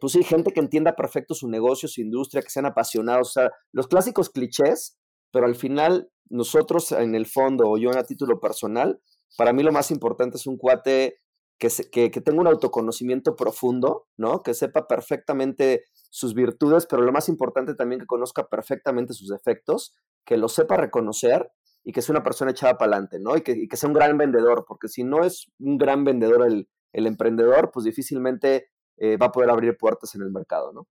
pues 0.00 0.12
sí, 0.12 0.22
gente 0.22 0.52
que 0.52 0.60
entienda 0.60 0.94
perfecto 0.94 1.34
su 1.34 1.48
negocio, 1.48 1.88
su 1.88 2.00
industria, 2.00 2.40
que 2.40 2.50
sean 2.50 2.66
apasionados, 2.66 3.30
o 3.30 3.32
sea, 3.32 3.50
los 3.72 3.88
clásicos 3.88 4.30
clichés, 4.30 4.96
pero 5.32 5.46
al 5.46 5.56
final 5.56 6.08
nosotros 6.30 6.92
en 6.92 7.16
el 7.16 7.26
fondo, 7.26 7.68
o 7.68 7.76
yo 7.76 7.90
a 7.90 8.04
título 8.04 8.38
personal, 8.38 9.00
para 9.36 9.52
mí 9.52 9.62
lo 9.62 9.72
más 9.72 9.90
importante 9.90 10.36
es 10.36 10.46
un 10.46 10.56
cuate 10.56 11.18
que, 11.58 11.68
que, 11.90 12.10
que 12.10 12.20
tenga 12.20 12.40
un 12.40 12.46
autoconocimiento 12.46 13.36
profundo, 13.36 14.06
¿no? 14.16 14.42
Que 14.42 14.54
sepa 14.54 14.86
perfectamente 14.86 15.84
sus 16.10 16.34
virtudes, 16.34 16.86
pero 16.88 17.02
lo 17.02 17.12
más 17.12 17.28
importante 17.28 17.74
también 17.74 18.00
que 18.00 18.06
conozca 18.06 18.48
perfectamente 18.48 19.12
sus 19.12 19.28
defectos, 19.28 19.94
que 20.24 20.36
lo 20.36 20.48
sepa 20.48 20.76
reconocer 20.76 21.50
y 21.84 21.92
que 21.92 22.02
sea 22.02 22.12
una 22.12 22.22
persona 22.22 22.50
echada 22.50 22.76
para 22.76 22.92
adelante, 22.92 23.18
¿no? 23.18 23.36
Y 23.36 23.40
que, 23.40 23.76
sea 23.76 23.88
un 23.88 23.94
gran 23.94 24.18
vendedor, 24.18 24.66
porque 24.68 24.88
si 24.88 25.04
no 25.04 25.24
es 25.24 25.50
un 25.58 25.78
gran 25.78 26.04
vendedor 26.04 26.46
el, 26.46 26.68
emprendedor, 26.92 27.70
pues 27.72 27.84
difícilmente 27.84 28.70
eh, 28.98 29.16
va 29.16 29.26
a 29.26 29.32
poder 29.32 29.48
abrir 29.48 29.76
puertas 29.78 30.14
en 30.14 30.20
el 30.20 30.30
mercado, 30.30 30.72
¿no? 30.72 30.86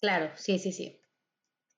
Claro, 0.00 0.30
sí, 0.36 0.58
sí, 0.58 0.72
sí. 0.72 1.01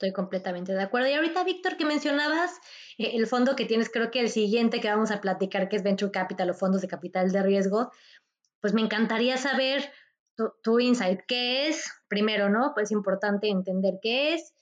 Estoy 0.05 0.13
completamente 0.13 0.75
de 0.75 0.83
acuerdo. 0.83 1.09
Y 1.09 1.15
ahorita, 1.15 1.45
Víctor, 1.45 1.79
que 1.79 1.87
mencionabas 1.87 2.61
eh, 2.99 3.13
el 3.15 3.27
fondo 3.27 3.57
que 3.57 3.65
tienes, 3.65 3.89
creo 3.91 4.11
que 4.11 4.21
el 4.21 4.29
siguiente 4.29 4.79
que 4.79 4.91
vamos 4.91 5.11
a 5.11 5.23
platicar, 5.23 5.71
que 5.71 5.77
es 5.77 5.83
Venture 5.83 6.13
Capital 6.13 6.51
o 6.51 6.55
fondos 6.55 6.83
de 6.83 6.89
capital 6.89 7.33
de 7.33 7.43
riesgo, 7.43 7.91
pues 8.61 8.75
me 8.75 8.83
encantaría 8.83 9.39
saber 9.39 9.91
tu, 10.63 10.79
insight, 10.79 11.21
¿qué 11.27 11.69
es? 11.69 11.91
Primero, 12.07 12.51
¿no? 12.51 12.73
Pues 12.75 12.89
es 12.89 12.91
importante 12.91 13.49
entender 13.49 13.95
qué 14.03 14.35
es. 14.35 14.53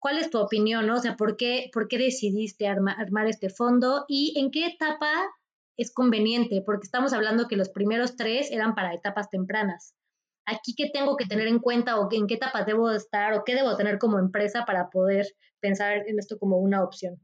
¿Cuál 0.00 0.18
es 0.18 0.28
tu 0.28 0.38
opinión, 0.38 0.88
no? 0.88 0.96
O 0.96 1.00
sea, 1.00 1.16
¿por 1.16 1.36
qué, 1.36 1.70
por 1.72 1.86
qué 1.86 1.96
decidiste 1.96 2.66
armar 2.66 3.28
este 3.28 3.48
fondo 3.48 4.06
y 4.08 4.34
en 4.40 4.50
qué 4.50 4.66
etapa 4.66 5.12
es 5.76 5.94
conveniente? 5.94 6.64
Porque 6.66 6.86
estamos 6.86 7.12
hablando 7.12 7.46
que 7.46 7.56
los 7.56 7.68
primeros 7.68 8.16
tres 8.16 8.50
eran 8.50 8.74
para 8.74 8.92
etapas 8.92 9.30
tempranas. 9.30 9.94
Aquí, 10.50 10.74
¿qué 10.76 10.90
tengo 10.92 11.16
que 11.16 11.26
tener 11.26 11.46
en 11.46 11.60
cuenta 11.60 11.98
o 11.98 12.08
en 12.10 12.26
qué 12.26 12.34
etapa 12.34 12.64
debo 12.64 12.90
estar 12.90 13.34
o 13.34 13.44
qué 13.44 13.54
debo 13.54 13.76
tener 13.76 13.98
como 13.98 14.18
empresa 14.18 14.64
para 14.66 14.90
poder 14.90 15.26
pensar 15.60 16.08
en 16.08 16.18
esto 16.18 16.38
como 16.38 16.58
una 16.58 16.82
opción? 16.82 17.20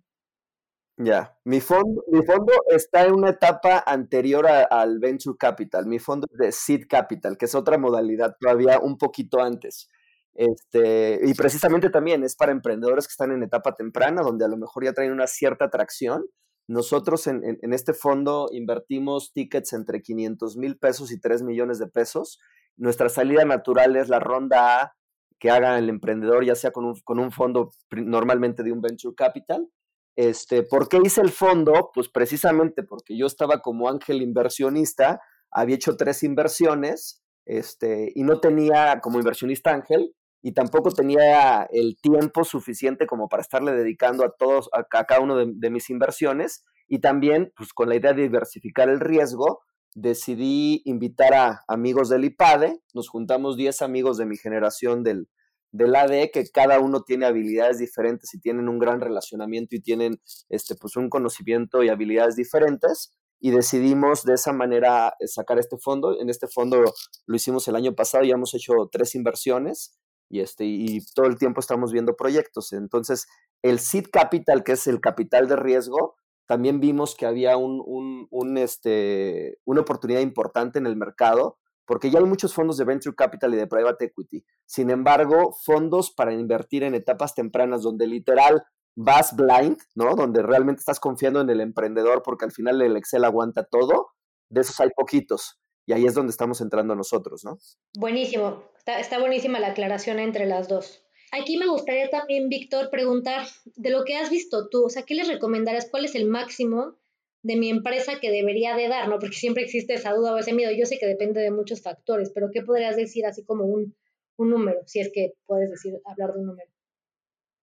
Ya, 0.99 1.37
mi 1.45 1.61
fondo, 1.61 2.05
mi 2.09 2.25
fondo 2.25 2.53
está 2.71 3.05
en 3.05 3.15
una 3.15 3.31
etapa 3.31 3.85
anterior 3.87 4.47
al 4.47 4.99
Venture 4.99 5.37
Capital. 5.39 5.87
Mi 5.87 5.99
fondo 5.99 6.27
es 6.33 6.39
de 6.39 6.53
Seed 6.53 6.87
Capital, 6.89 7.37
que 7.37 7.45
es 7.45 7.55
otra 7.55 7.77
modalidad 7.77 8.35
todavía 8.41 8.79
un 8.79 8.97
poquito 8.97 9.43
antes. 9.43 9.91
Este, 10.33 11.21
y 11.23 11.35
precisamente 11.35 11.91
también 11.91 12.23
es 12.23 12.35
para 12.37 12.53
emprendedores 12.53 13.07
que 13.07 13.13
están 13.13 13.33
en 13.33 13.43
etapa 13.43 13.75
temprana, 13.75 14.23
donde 14.23 14.45
a 14.45 14.49
lo 14.49 14.57
mejor 14.57 14.85
ya 14.85 14.95
traen 14.95 15.13
una 15.13 15.27
cierta 15.27 15.67
atracción. 15.67 16.25
Nosotros 16.67 17.27
en, 17.27 17.43
en, 17.45 17.73
este 17.73 17.93
fondo 17.93 18.49
invertimos 18.51 19.33
tickets 19.33 19.73
entre 19.75 20.03
500 20.03 20.57
mil 20.57 20.79
pesos 20.79 21.13
y 21.13 21.21
3 21.21 21.43
millones 21.43 21.79
de 21.79 21.89
pesos. 21.89 22.39
Nuestra 22.77 23.09
salida 23.09 23.45
natural 23.45 23.97
es 23.97 24.09
la 24.09 24.21
ronda 24.21 24.83
A 24.83 24.93
que 25.39 25.51
haga 25.51 25.79
el 25.79 25.89
emprendedor, 25.89 26.45
ya 26.45 26.55
sea 26.55 26.71
con 26.71 26.87
un, 26.87 27.01
con 27.05 27.19
un 27.19 27.31
fondo 27.31 27.71
normalmente 27.91 28.63
de 28.63 28.73
un 28.73 28.81
venture 28.81 29.15
capital, 29.15 29.69
este, 30.17 30.63
¿Por 30.63 30.89
qué 30.89 30.99
hice 31.05 31.21
el 31.21 31.31
fondo? 31.31 31.91
Pues 31.93 32.09
precisamente 32.09 32.83
porque 32.83 33.17
yo 33.17 33.27
estaba 33.27 33.61
como 33.61 33.89
ángel 33.89 34.23
inversionista, 34.23 35.21
había 35.51 35.77
hecho 35.77 35.97
tres 35.97 36.23
inversiones 36.23 37.23
este, 37.45 38.13
y 38.15 38.25
no 38.25 38.41
tenía 38.41 39.01
como 39.01 39.19
inversionista 39.19 39.73
ángel 39.73 40.15
y 40.43 40.53
tampoco 40.53 40.91
tenía 40.91 41.65
el 41.71 41.99
tiempo 42.01 42.45
suficiente 42.45 43.07
como 43.07 43.29
para 43.29 43.43
estarle 43.43 43.73
dedicando 43.73 44.25
a 44.25 44.33
todos, 44.33 44.71
a, 44.73 44.85
cada 44.85 45.21
uno 45.21 45.37
de, 45.37 45.71
mis 45.71 45.91
inversiones 45.91 46.65
y 46.89 47.01
también 47.01 47.53
pues 47.55 47.75
con 47.75 47.91
la 47.91 47.97
idea 47.97 48.15
de 48.15 48.23
diversificar 48.23 48.89
el 48.89 49.01
riesgo, 49.01 49.61
decidí 49.97 50.83
invitar 50.85 51.33
a 51.33 51.65
amigos 51.67 52.11
del 52.11 52.25
IPADE, 52.25 52.83
nos 52.93 53.09
juntamos 53.09 53.57
10 53.57 53.81
amigos 53.81 54.19
de 54.19 54.27
mi 54.27 54.37
generación 54.37 55.03
del, 55.03 55.27
del 55.73 55.97
ADE, 55.97 56.31
que 56.31 56.45
cada 56.53 56.79
uno 56.81 57.03
tiene 57.03 57.25
habilidades 57.25 57.79
diferentes 57.79 58.35
y 58.35 58.41
tienen 58.41 58.69
un 58.69 58.79
gran 58.79 59.01
relacionamiento 59.01 59.75
y 59.75 59.81
tienen 59.81 60.21
este, 60.51 60.75
pues 60.75 60.97
un 60.97 61.09
conocimiento 61.09 61.83
y 61.83 61.89
habilidades 61.89 62.37
diferentes. 62.37 63.17
Y 63.41 63.51
decidimos 63.53 64.23
de 64.25 64.35
esa 64.35 64.53
manera 64.53 65.15
eh, 65.19 65.27
sacar 65.29 65.59
este 65.59 65.79
fondo. 65.79 66.21
En 66.21 66.29
este 66.29 66.47
fondo 66.47 66.85
lo 67.27 67.37
hicimos 67.37 67.67
el 67.69 67.77
año 67.77 67.95
pasado, 67.95 68.25
ya 68.25 68.35
hemos 68.35 68.55
hecho 68.55 68.75
tres 68.93 69.15
inversiones 69.15 69.99
y, 70.29 70.41
este, 70.41 70.67
y 70.67 70.99
todo 71.15 71.27
el 71.27 71.39
tiempo 71.39 71.61
estamos 71.61 71.91
viendo 71.91 72.17
proyectos. 72.17 72.75
Entonces, 72.75 73.27
el 73.63 73.79
seed 73.79 74.07
capital, 74.13 74.63
que 74.63 74.73
es 74.73 74.87
el 74.87 75.01
capital 75.01 75.49
de 75.49 75.57
riesgo, 75.57 76.17
también 76.47 76.81
vimos 76.81 77.15
que 77.15 77.27
había 77.27 77.57
un, 77.57 78.27
un, 78.31 78.59
este, 78.59 79.59
una 79.65 79.81
oportunidad 79.81 80.21
importante 80.21 80.79
en 80.79 80.87
el 80.87 80.97
mercado 80.97 81.59
porque 81.87 82.11
ya 82.11 82.19
hay 82.19 82.25
muchos 82.25 82.53
fondos 82.53 82.77
de 82.77 82.85
venture 82.85 83.15
capital 83.15 83.55
y 83.55 83.57
de 83.57 83.67
private 83.67 84.07
equity. 84.07 84.45
Sin 84.65 84.91
embargo, 84.91 85.57
fondos 85.65 86.11
para 86.11 86.33
invertir 86.33 86.83
en 86.83 86.95
etapas 86.95 87.35
tempranas 87.35 87.83
donde 87.83 88.09
literal 88.09 88.65
vas 88.97 89.37
blind, 89.37 89.79
¿no? 89.95 90.17
Donde 90.17 90.43
realmente 90.43 90.81
estás 90.81 90.99
confiando 90.99 91.41
en 91.41 91.51
el 91.51 91.61
emprendedor 91.61 92.23
porque 92.25 92.45
al 92.45 92.53
final 92.53 92.83
el 92.83 92.97
Excel 92.97 93.25
aguanta 93.25 93.65
todo, 93.65 94.09
de 94.51 94.63
esos 94.63 94.81
hay 94.81 94.91
poquitos. 94.97 95.61
Y 95.87 95.93
ahí 95.93 96.07
es 96.07 96.15
donde 96.15 96.31
estamos 96.31 96.61
entrando 96.61 96.97
nosotros, 96.97 97.45
¿no? 97.45 97.59
Buenísimo. 97.97 98.65
Está, 98.77 98.99
está 98.99 99.21
buenísima 99.21 99.61
la 99.61 99.69
aclaración 99.69 100.19
entre 100.19 100.47
las 100.47 100.69
dos. 100.69 101.06
Aquí 101.41 101.59
me 101.59 101.67
gustaría 101.67 102.09
también, 102.09 102.49
Víctor, 102.49 102.91
preguntar 102.91 103.47
de 103.77 103.91
lo 103.91 104.05
que 104.05 104.17
has 104.17 104.31
visto 104.31 104.69
tú, 104.69 104.87
o 104.87 104.89
sea, 104.89 105.03
¿qué 105.03 105.15
les 105.15 105.29
recomendarías? 105.29 105.89
¿Cuál 105.91 106.05
es 106.05 106.15
el 106.15 106.27
máximo 106.27 106.97
de 107.43 107.57
mi 107.57 107.71
empresa 107.71 108.19
que 108.21 108.31
debería 108.31 108.75
de 108.75 108.89
dar, 108.89 109.09
¿no? 109.09 109.19
Porque 109.19 109.37
siempre 109.37 109.63
existe 109.63 109.95
esa 109.95 110.15
duda 110.15 110.35
o 110.35 110.39
ese 110.39 110.53
miedo. 110.53 110.73
Yo 110.77 110.87
sé 110.87 110.99
que 110.99 111.07
depende 111.07 111.41
de 111.41 111.51
muchos 111.51 111.83
factores, 111.83 112.31
pero 112.35 112.49
¿qué 112.53 112.63
podrías 112.63 112.97
decir 112.97 113.27
así 113.27 113.45
como 113.45 113.65
un, 113.65 113.95
un 114.37 114.51
número, 114.51 114.81
si 114.87 115.01
es 115.01 115.11
que 115.13 115.35
puedes 115.47 115.71
decir, 115.71 115.95
hablar 116.05 116.33
de 116.33 116.41
un 116.41 116.47
número? 116.47 116.71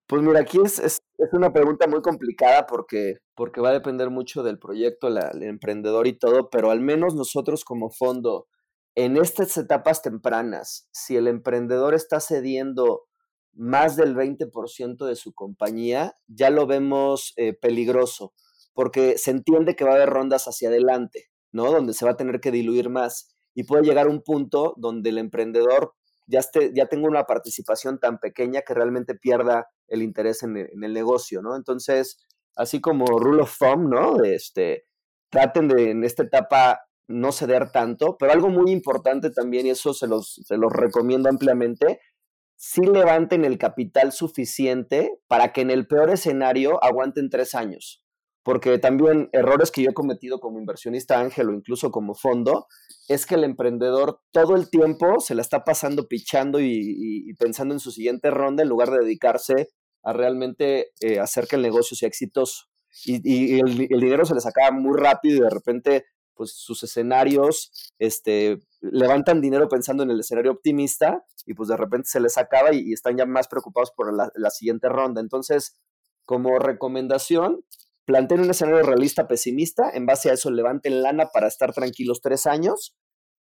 Pues 0.07 0.21
mira, 0.21 0.41
aquí 0.41 0.59
es, 0.63 0.79
es, 0.79 0.99
es, 1.17 1.33
una 1.33 1.51
pregunta 1.51 1.87
muy 1.87 2.01
complicada 2.01 2.65
porque, 2.65 3.17
porque 3.35 3.61
va 3.61 3.69
a 3.69 3.73
depender 3.73 4.09
mucho 4.09 4.43
del 4.43 4.59
proyecto, 4.59 5.07
el 5.07 5.43
emprendedor 5.43 6.07
y 6.07 6.17
todo, 6.17 6.49
pero 6.49 6.71
al 6.71 6.81
menos 6.81 7.15
nosotros 7.15 7.65
como 7.65 7.89
fondo, 7.89 8.47
en 8.95 9.17
estas 9.17 9.57
etapas 9.57 10.01
tempranas, 10.01 10.87
si 10.91 11.15
el 11.15 11.27
emprendedor 11.27 11.93
está 11.95 12.19
cediendo 12.19 13.05
más 13.53 13.95
del 13.95 14.15
20% 14.15 15.05
de 15.05 15.15
su 15.15 15.33
compañía, 15.33 16.17
ya 16.27 16.49
lo 16.49 16.65
vemos 16.65 17.33
eh, 17.37 17.53
peligroso, 17.53 18.33
porque 18.73 19.17
se 19.17 19.31
entiende 19.31 19.75
que 19.75 19.83
va 19.83 19.91
a 19.91 19.95
haber 19.95 20.09
rondas 20.09 20.47
hacia 20.47 20.69
adelante, 20.69 21.29
¿no? 21.51 21.71
Donde 21.71 21.93
se 21.93 22.05
va 22.05 22.11
a 22.11 22.17
tener 22.17 22.39
que 22.39 22.51
diluir 22.51 22.89
más 22.89 23.35
y 23.53 23.63
puede 23.63 23.83
llegar 23.83 24.07
un 24.07 24.21
punto 24.23 24.73
donde 24.77 25.09
el 25.09 25.17
emprendedor 25.17 25.93
ya, 26.27 26.39
esté, 26.39 26.71
ya 26.73 26.87
tenga 26.87 27.07
una 27.07 27.25
participación 27.25 27.99
tan 27.99 28.17
pequeña 28.19 28.61
que 28.61 28.73
realmente 28.73 29.15
pierda 29.15 29.67
el 29.87 30.01
interés 30.01 30.43
en 30.43 30.57
el, 30.57 30.69
en 30.73 30.83
el 30.83 30.93
negocio, 30.93 31.41
¿no? 31.41 31.55
Entonces, 31.55 32.17
así 32.55 32.81
como 32.81 33.05
rule 33.05 33.43
of 33.43 33.57
thumb, 33.57 33.89
¿no? 33.89 34.23
Este, 34.23 34.85
traten 35.29 35.67
de 35.67 35.91
en 35.91 36.03
esta 36.03 36.23
etapa 36.23 36.81
no 37.07 37.31
ceder 37.31 37.71
tanto, 37.71 38.17
pero 38.17 38.31
algo 38.31 38.49
muy 38.49 38.71
importante 38.71 39.29
también, 39.29 39.65
y 39.67 39.71
eso 39.71 39.93
se 39.93 40.07
los, 40.07 40.41
se 40.45 40.57
los 40.57 40.71
recomiendo 40.71 41.29
ampliamente, 41.29 41.99
sí 42.65 42.79
levanten 42.79 43.43
el 43.43 43.57
capital 43.57 44.13
suficiente 44.13 45.19
para 45.27 45.51
que 45.51 45.59
en 45.59 45.69
el 45.69 45.85
peor 45.85 46.09
escenario 46.09 46.81
aguanten 46.81 47.29
tres 47.29 47.55
años. 47.55 48.05
Porque 48.41 48.79
también 48.79 49.27
errores 49.33 49.69
que 49.69 49.83
yo 49.83 49.89
he 49.89 49.93
cometido 49.93 50.39
como 50.39 50.59
inversionista 50.59 51.19
ángel 51.19 51.49
o 51.49 51.53
incluso 51.53 51.91
como 51.91 52.15
fondo, 52.15 52.67
es 53.09 53.25
que 53.25 53.35
el 53.35 53.43
emprendedor 53.43 54.21
todo 54.31 54.55
el 54.55 54.69
tiempo 54.69 55.19
se 55.19 55.35
la 55.35 55.41
está 55.41 55.65
pasando 55.65 56.07
pichando 56.07 56.61
y, 56.61 57.33
pensando 57.37 57.73
en 57.73 57.81
su 57.81 57.91
siguiente 57.91 58.31
ronda 58.31 58.63
en 58.63 58.69
lugar 58.69 58.91
de 58.91 58.99
dedicarse 58.99 59.67
a 60.01 60.13
realmente 60.13 60.91
eh, 61.01 61.19
hacer 61.19 61.47
que 61.47 61.57
el 61.57 61.63
negocio 61.63 61.97
sea 61.97 62.07
exitoso. 62.07 62.67
Y, 63.03 63.59
el, 63.59 63.75
dinero 63.75 64.23
se 64.23 64.35
les 64.35 64.45
acaba 64.45 64.71
muy 64.71 64.97
rápido 64.97 65.37
y 65.37 65.41
de 65.41 65.49
repente 65.49 66.05
pues 66.35 66.53
sus 66.53 66.83
escenarios 66.83 67.93
este, 67.99 68.59
levantan 68.81 69.41
dinero 69.41 69.67
pensando 69.67 70.03
en 70.03 70.11
el 70.11 70.19
escenario 70.19 70.51
optimista 70.51 71.23
y 71.45 71.53
pues 71.53 71.69
de 71.69 71.77
repente 71.77 72.09
se 72.09 72.19
les 72.19 72.37
acaba 72.37 72.73
y, 72.73 72.93
están 72.93 73.17
ya 73.17 73.25
más 73.25 73.47
preocupados 73.47 73.91
por 73.91 74.13
la, 74.13 74.49
siguiente 74.49 74.89
ronda. 74.89 75.21
Entonces, 75.21 75.79
como 76.25 76.59
recomendación, 76.59 77.63
planteen 78.05 78.41
un 78.41 78.49
escenario 78.49 78.83
realista 78.83 79.27
pesimista, 79.27 79.89
en 79.93 80.05
base 80.05 80.29
a 80.29 80.33
eso 80.33 80.51
levanten 80.51 81.01
lana 81.01 81.27
para 81.33 81.47
estar 81.47 81.73
tranquilos 81.73 82.21
tres 82.21 82.45
años, 82.45 82.95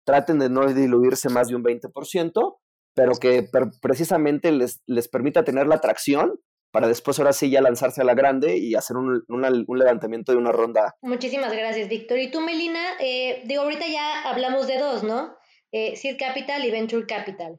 traten 0.05 0.39
de 0.39 0.49
no 0.49 0.67
diluirse 0.73 1.29
más 1.29 1.49
de 1.49 1.57
un 1.57 1.63
20%, 1.63 2.59
pero 2.95 3.13
que 3.15 3.49
precisamente 3.81 4.53
les, 4.53 4.83
les 4.87 5.09
permita 5.09 5.45
tener 5.45 5.67
la 5.67 5.77
atracción 5.77 6.41
para 6.73 6.89
después 6.89 7.19
ahora 7.19 7.35
sí 7.35 7.51
ya 7.51 7.61
lanzarse 7.61 8.01
a 8.01 8.05
la 8.05 8.15
grande 8.15 8.57
y 8.57 8.75
hacer 8.75 8.97
un, 8.97 9.23
una, 9.29 9.51
un 9.67 9.79
levantamiento 9.79 10.33
de 10.33 10.39
una 10.39 10.53
ronda. 10.53 10.97
Muchísimas 11.03 11.53
gracias, 11.53 11.89
Víctor. 11.89 12.19
Y 12.19 12.31
tú, 12.31 12.41
Melina, 12.41 12.83
eh, 12.99 13.43
digo, 13.45 13.63
ahorita 13.63 13.87
ya 13.87 14.29
hablamos 14.29 14.67
de 14.67 14.79
dos, 14.79 15.05
¿no? 15.05 15.37
Eh, 15.71 15.97
Seed 15.97 16.17
Capital 16.19 16.65
y 16.65 16.71
Venture 16.71 17.07
Capital. 17.07 17.59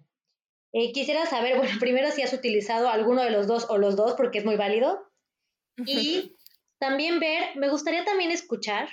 Eh, 0.73 0.91
quisiera 0.91 1.27
saber, 1.27 1.57
bueno, 1.57 1.71
primero 1.79 2.09
si 2.11 2.23
has 2.23 2.33
utilizado 2.33 2.89
alguno 2.89 3.21
de 3.23 3.29
los 3.29 3.47
dos 3.47 3.67
o 3.69 3.77
los 3.77 3.95
dos, 3.95 4.15
porque 4.15 4.39
es 4.39 4.45
muy 4.45 4.55
válido. 4.55 4.99
Y 5.77 6.35
también 6.79 7.19
ver, 7.19 7.55
me 7.55 7.69
gustaría 7.69 8.03
también 8.03 8.31
escuchar 8.31 8.89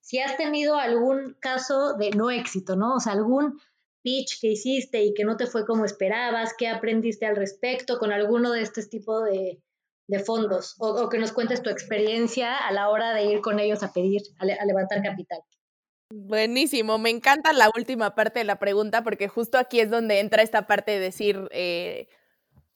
si 0.00 0.18
has 0.20 0.38
tenido 0.38 0.76
algún 0.76 1.36
caso 1.38 1.94
de 1.98 2.10
no 2.10 2.30
éxito, 2.30 2.76
¿no? 2.76 2.94
O 2.94 3.00
sea, 3.00 3.12
algún 3.12 3.60
pitch 4.02 4.40
que 4.40 4.48
hiciste 4.48 5.02
y 5.02 5.14
que 5.14 5.24
no 5.24 5.36
te 5.36 5.46
fue 5.46 5.66
como 5.66 5.84
esperabas, 5.84 6.54
qué 6.56 6.68
aprendiste 6.68 7.26
al 7.26 7.36
respecto 7.36 7.98
con 7.98 8.12
alguno 8.12 8.52
de 8.52 8.62
este 8.62 8.84
tipo 8.86 9.22
de, 9.22 9.60
fondos 10.24 10.74
o, 10.80 11.08
que 11.08 11.18
nos 11.18 11.30
cuentes 11.30 11.62
tu 11.62 11.70
experiencia 11.70 12.56
a 12.56 12.72
la 12.72 12.88
hora 12.88 13.14
de 13.14 13.26
ir 13.26 13.40
con 13.40 13.60
ellos 13.60 13.82
a 13.84 13.92
pedir, 13.92 14.22
a, 14.38 14.64
levantar 14.64 15.02
capital. 15.02 15.38
Buenísimo, 16.12 16.98
me 16.98 17.10
encanta 17.10 17.52
la 17.52 17.70
última 17.76 18.16
parte 18.16 18.40
de 18.40 18.44
la 18.44 18.58
pregunta 18.58 19.04
porque 19.04 19.28
justo 19.28 19.58
aquí 19.58 19.78
es 19.78 19.88
donde 19.88 20.18
entra 20.18 20.42
esta 20.42 20.66
parte 20.66 20.90
de 20.90 20.98
decir, 20.98 21.48
eh, 21.52 22.08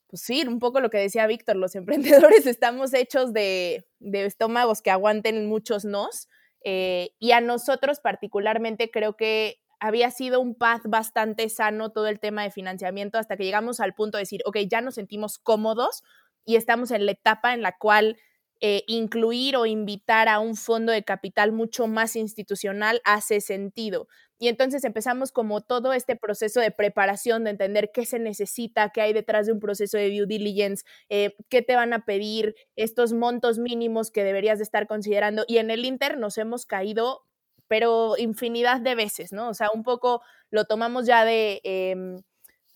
pues 0.07 0.21
sí, 0.21 0.45
un 0.47 0.59
poco 0.59 0.79
lo 0.79 0.89
que 0.89 0.97
decía 0.97 1.27
Víctor, 1.27 1.57
los 1.57 1.75
emprendedores 1.75 2.45
estamos 2.45 2.93
hechos 2.93 3.33
de, 3.33 3.85
de 3.99 4.25
estómagos 4.25 4.81
que 4.81 4.91
aguanten 4.91 5.45
muchos 5.47 5.83
nos 5.83 6.29
eh, 6.67 7.11
y 7.19 7.31
a 7.31 7.41
nosotros 7.41 7.99
particularmente 7.99 8.89
creo 8.89 9.15
que 9.15 9.59
había 9.79 10.11
sido 10.11 10.39
un 10.39 10.55
path 10.55 10.83
bastante 10.85 11.49
sano 11.49 11.91
todo 11.91 12.07
el 12.07 12.19
tema 12.19 12.43
de 12.43 12.51
financiamiento 12.51 13.17
hasta 13.17 13.37
que 13.37 13.43
llegamos 13.43 13.79
al 13.79 13.93
punto 13.93 14.17
de 14.17 14.23
decir, 14.23 14.41
ok, 14.45 14.57
ya 14.69 14.81
nos 14.81 14.95
sentimos 14.95 15.37
cómodos 15.37 16.03
y 16.45 16.55
estamos 16.55 16.91
en 16.91 17.05
la 17.05 17.11
etapa 17.11 17.53
en 17.53 17.61
la 17.61 17.77
cual 17.77 18.17
eh, 18.61 18.83
incluir 18.87 19.57
o 19.57 19.65
invitar 19.65 20.29
a 20.29 20.39
un 20.39 20.55
fondo 20.55 20.91
de 20.91 21.03
capital 21.03 21.51
mucho 21.51 21.87
más 21.87 22.15
institucional 22.15 23.01
hace 23.03 23.41
sentido. 23.41 24.07
Y 24.39 24.47
entonces 24.47 24.83
empezamos 24.83 25.31
como 25.31 25.61
todo 25.61 25.93
este 25.93 26.15
proceso 26.15 26.59
de 26.61 26.71
preparación, 26.71 27.43
de 27.43 27.51
entender 27.51 27.91
qué 27.93 28.05
se 28.05 28.19
necesita, 28.19 28.89
qué 28.89 29.01
hay 29.01 29.13
detrás 29.13 29.45
de 29.45 29.53
un 29.53 29.59
proceso 29.59 29.97
de 29.97 30.09
due 30.09 30.25
diligence, 30.25 30.85
eh, 31.09 31.35
qué 31.49 31.61
te 31.61 31.75
van 31.75 31.93
a 31.93 32.05
pedir, 32.05 32.55
estos 32.75 33.13
montos 33.13 33.59
mínimos 33.59 34.11
que 34.11 34.23
deberías 34.23 34.57
de 34.59 34.63
estar 34.63 34.87
considerando. 34.87 35.45
Y 35.47 35.57
en 35.57 35.69
el 35.69 35.85
Inter 35.85 36.17
nos 36.17 36.37
hemos 36.37 36.65
caído 36.65 37.23
pero 37.67 38.15
infinidad 38.17 38.81
de 38.81 38.95
veces, 38.95 39.31
¿no? 39.33 39.49
O 39.49 39.53
sea, 39.53 39.69
un 39.73 39.83
poco 39.83 40.21
lo 40.51 40.65
tomamos 40.65 41.05
ya 41.05 41.25
de, 41.25 41.61
eh, 41.63 41.95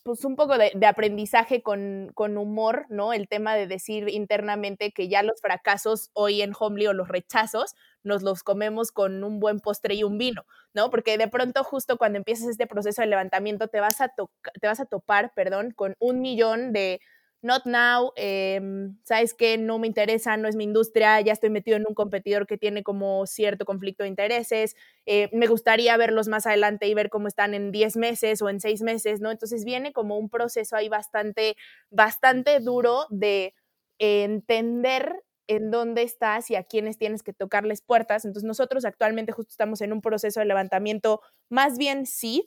pues 0.03 0.25
un 0.25 0.35
poco 0.35 0.57
de, 0.57 0.71
de 0.73 0.85
aprendizaje 0.87 1.61
con, 1.61 2.11
con, 2.15 2.37
humor, 2.37 2.85
¿no? 2.89 3.13
El 3.13 3.27
tema 3.27 3.55
de 3.55 3.67
decir 3.67 4.09
internamente 4.09 4.91
que 4.91 5.07
ya 5.07 5.23
los 5.23 5.41
fracasos 5.41 6.09
hoy 6.13 6.41
en 6.41 6.53
Homely 6.57 6.87
o 6.87 6.93
los 6.93 7.09
rechazos 7.09 7.75
nos 8.03 8.23
los 8.23 8.43
comemos 8.43 8.91
con 8.91 9.23
un 9.23 9.39
buen 9.39 9.59
postre 9.59 9.95
y 9.95 10.03
un 10.03 10.17
vino, 10.17 10.45
¿no? 10.73 10.89
Porque 10.89 11.17
de 11.17 11.27
pronto 11.27 11.63
justo 11.63 11.97
cuando 11.97 12.17
empiezas 12.17 12.47
este 12.47 12.65
proceso 12.65 13.01
de 13.01 13.07
levantamiento 13.07 13.67
te 13.67 13.81
vas 13.81 14.01
a, 14.01 14.09
te 14.09 14.67
vas 14.67 14.79
a 14.79 14.85
topar, 14.85 15.33
perdón, 15.35 15.71
con 15.75 15.95
un 15.99 16.21
millón 16.21 16.71
de 16.71 17.01
not 17.41 17.65
now, 17.65 18.11
eh, 18.15 18.59
sabes 19.03 19.33
que 19.33 19.57
no 19.57 19.79
me 19.79 19.87
interesa, 19.87 20.37
no 20.37 20.47
es 20.47 20.55
mi 20.55 20.63
industria, 20.65 21.21
ya 21.21 21.33
estoy 21.33 21.49
metido 21.49 21.77
en 21.77 21.85
un 21.87 21.93
competidor 21.95 22.47
que 22.47 22.57
tiene 22.57 22.83
como 22.83 23.25
cierto 23.27 23.65
conflicto 23.65 24.03
de 24.03 24.09
intereses, 24.09 24.75
eh, 25.05 25.29
me 25.33 25.47
gustaría 25.47 25.95
verlos 25.97 26.27
más 26.27 26.45
adelante 26.47 26.87
y 26.87 26.93
ver 26.93 27.09
cómo 27.09 27.27
están 27.27 27.53
en 27.53 27.71
10 27.71 27.97
meses 27.97 28.41
o 28.41 28.49
en 28.49 28.59
6 28.59 28.81
meses, 28.81 29.21
¿no? 29.21 29.31
Entonces 29.31 29.65
viene 29.65 29.93
como 29.93 30.17
un 30.17 30.29
proceso 30.29 30.75
ahí 30.75 30.89
bastante, 30.89 31.55
bastante 31.89 32.59
duro 32.59 33.05
de 33.09 33.53
entender 33.99 35.13
en 35.47 35.71
dónde 35.71 36.03
estás 36.03 36.51
y 36.51 36.55
a 36.55 36.63
quiénes 36.63 36.97
tienes 36.97 37.23
que 37.23 37.33
tocarles 37.33 37.81
puertas. 37.81 38.23
Entonces 38.25 38.47
nosotros 38.47 38.85
actualmente 38.85 39.31
justo 39.31 39.49
estamos 39.51 39.81
en 39.81 39.93
un 39.93 40.01
proceso 40.01 40.39
de 40.39 40.45
levantamiento 40.45 41.21
más 41.49 41.77
bien 41.77 42.05
seed. 42.05 42.41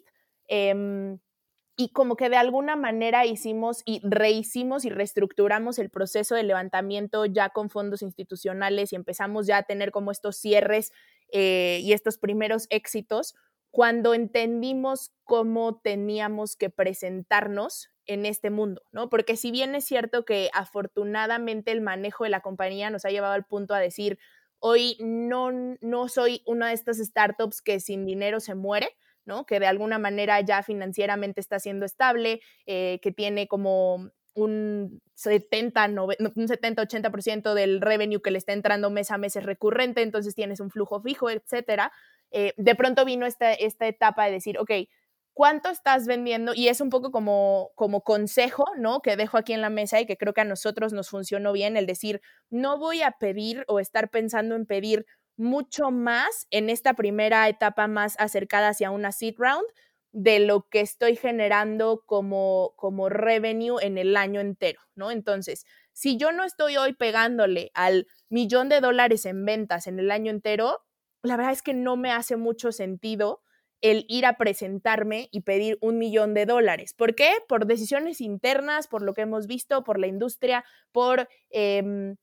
Y 1.76 1.90
como 1.90 2.16
que 2.16 2.28
de 2.28 2.36
alguna 2.36 2.76
manera 2.76 3.24
hicimos 3.24 3.82
y 3.86 4.00
rehicimos 4.04 4.84
y 4.84 4.90
reestructuramos 4.90 5.78
el 5.78 5.88
proceso 5.90 6.34
de 6.34 6.42
levantamiento 6.42 7.24
ya 7.24 7.48
con 7.48 7.70
fondos 7.70 8.02
institucionales 8.02 8.92
y 8.92 8.96
empezamos 8.96 9.46
ya 9.46 9.58
a 9.58 9.62
tener 9.62 9.90
como 9.90 10.10
estos 10.10 10.36
cierres 10.36 10.92
eh, 11.32 11.80
y 11.82 11.92
estos 11.94 12.18
primeros 12.18 12.66
éxitos 12.68 13.34
cuando 13.72 14.12
entendimos 14.12 15.12
cómo 15.24 15.80
teníamos 15.80 16.56
que 16.56 16.68
presentarnos 16.68 17.88
en 18.06 18.26
este 18.26 18.50
mundo, 18.50 18.82
¿no? 18.92 19.08
Porque 19.08 19.36
si 19.36 19.50
bien 19.50 19.74
es 19.74 19.86
cierto 19.86 20.24
que 20.24 20.50
afortunadamente 20.52 21.72
el 21.72 21.80
manejo 21.80 22.24
de 22.24 22.30
la 22.30 22.40
compañía 22.40 22.90
nos 22.90 23.06
ha 23.06 23.10
llevado 23.10 23.32
al 23.32 23.46
punto 23.46 23.74
a 23.74 23.80
decir, 23.80 24.18
hoy 24.58 24.96
no, 25.00 25.50
no 25.80 26.08
soy 26.08 26.42
una 26.46 26.68
de 26.68 26.74
estas 26.74 26.98
startups 26.98 27.62
que 27.62 27.80
sin 27.80 28.04
dinero 28.04 28.40
se 28.40 28.54
muere, 28.54 28.94
¿no? 29.24 29.46
Que 29.46 29.60
de 29.60 29.66
alguna 29.66 29.98
manera 29.98 30.40
ya 30.40 30.62
financieramente 30.62 31.40
está 31.40 31.58
siendo 31.58 31.86
estable, 31.86 32.40
eh, 32.66 32.98
que 33.02 33.12
tiene 33.12 33.48
como 33.48 34.10
un 34.34 35.00
70, 35.14 35.90
un 36.34 36.48
70, 36.48 36.82
80% 36.82 37.54
del 37.54 37.80
revenue 37.80 38.22
que 38.22 38.30
le 38.30 38.38
está 38.38 38.52
entrando 38.52 38.90
mes 38.90 39.10
a 39.10 39.18
mes 39.18 39.36
es 39.36 39.44
recurrente, 39.44 40.02
entonces 40.02 40.34
tienes 40.34 40.60
un 40.60 40.70
flujo 40.70 41.00
fijo, 41.02 41.30
etcétera. 41.30 41.92
Eh, 42.30 42.54
de 42.56 42.74
pronto 42.74 43.04
vino 43.04 43.26
esta, 43.26 43.52
esta 43.52 43.86
etapa 43.86 44.24
de 44.26 44.32
decir, 44.32 44.58
ok, 44.58 44.70
cuánto 45.34 45.70
estás 45.70 46.06
vendiendo 46.06 46.52
y 46.54 46.68
es 46.68 46.80
un 46.80 46.90
poco 46.90 47.10
como, 47.10 47.70
como 47.74 48.02
consejo, 48.02 48.64
¿no? 48.76 49.00
Que 49.00 49.16
dejo 49.16 49.38
aquí 49.38 49.52
en 49.52 49.60
la 49.60 49.70
mesa 49.70 50.00
y 50.00 50.06
que 50.06 50.16
creo 50.16 50.34
que 50.34 50.42
a 50.42 50.44
nosotros 50.44 50.92
nos 50.92 51.08
funcionó 51.10 51.52
bien 51.52 51.76
el 51.76 51.86
decir, 51.86 52.20
no 52.50 52.78
voy 52.78 53.02
a 53.02 53.12
pedir 53.12 53.64
o 53.68 53.80
estar 53.80 54.10
pensando 54.10 54.54
en 54.54 54.66
pedir 54.66 55.06
mucho 55.36 55.90
más 55.90 56.46
en 56.50 56.70
esta 56.70 56.94
primera 56.94 57.48
etapa 57.48 57.86
más 57.86 58.16
acercada 58.18 58.68
hacia 58.68 58.90
una 58.90 59.12
seed 59.12 59.34
round 59.38 59.66
de 60.12 60.40
lo 60.40 60.68
que 60.68 60.80
estoy 60.80 61.16
generando 61.16 62.04
como, 62.06 62.74
como 62.76 63.08
revenue 63.08 63.78
en 63.80 63.96
el 63.96 64.16
año 64.16 64.40
entero, 64.40 64.80
¿no? 64.94 65.10
Entonces, 65.10 65.64
si 65.92 66.18
yo 66.18 66.32
no 66.32 66.44
estoy 66.44 66.76
hoy 66.76 66.92
pegándole 66.92 67.70
al 67.74 68.06
millón 68.28 68.68
de 68.68 68.80
dólares 68.80 69.24
en 69.24 69.44
ventas 69.44 69.86
en 69.86 69.98
el 69.98 70.10
año 70.10 70.30
entero, 70.30 70.80
la 71.22 71.36
verdad 71.36 71.52
es 71.52 71.62
que 71.62 71.74
no 71.74 71.96
me 71.96 72.12
hace 72.12 72.36
mucho 72.36 72.72
sentido 72.72 73.42
el 73.80 74.04
ir 74.08 74.26
a 74.26 74.36
presentarme 74.36 75.28
y 75.32 75.40
pedir 75.40 75.76
un 75.80 75.98
millón 75.98 76.34
de 76.34 76.46
dólares. 76.46 76.94
¿Por 76.94 77.14
qué? 77.14 77.32
Por 77.48 77.66
decisiones 77.66 78.20
internas, 78.20 78.86
por 78.86 79.02
lo 79.02 79.12
que 79.12 79.22
hemos 79.22 79.46
visto, 79.46 79.82
por 79.82 79.98
la 79.98 80.06
industria, 80.06 80.64
por 80.92 81.28
em, 81.50 82.16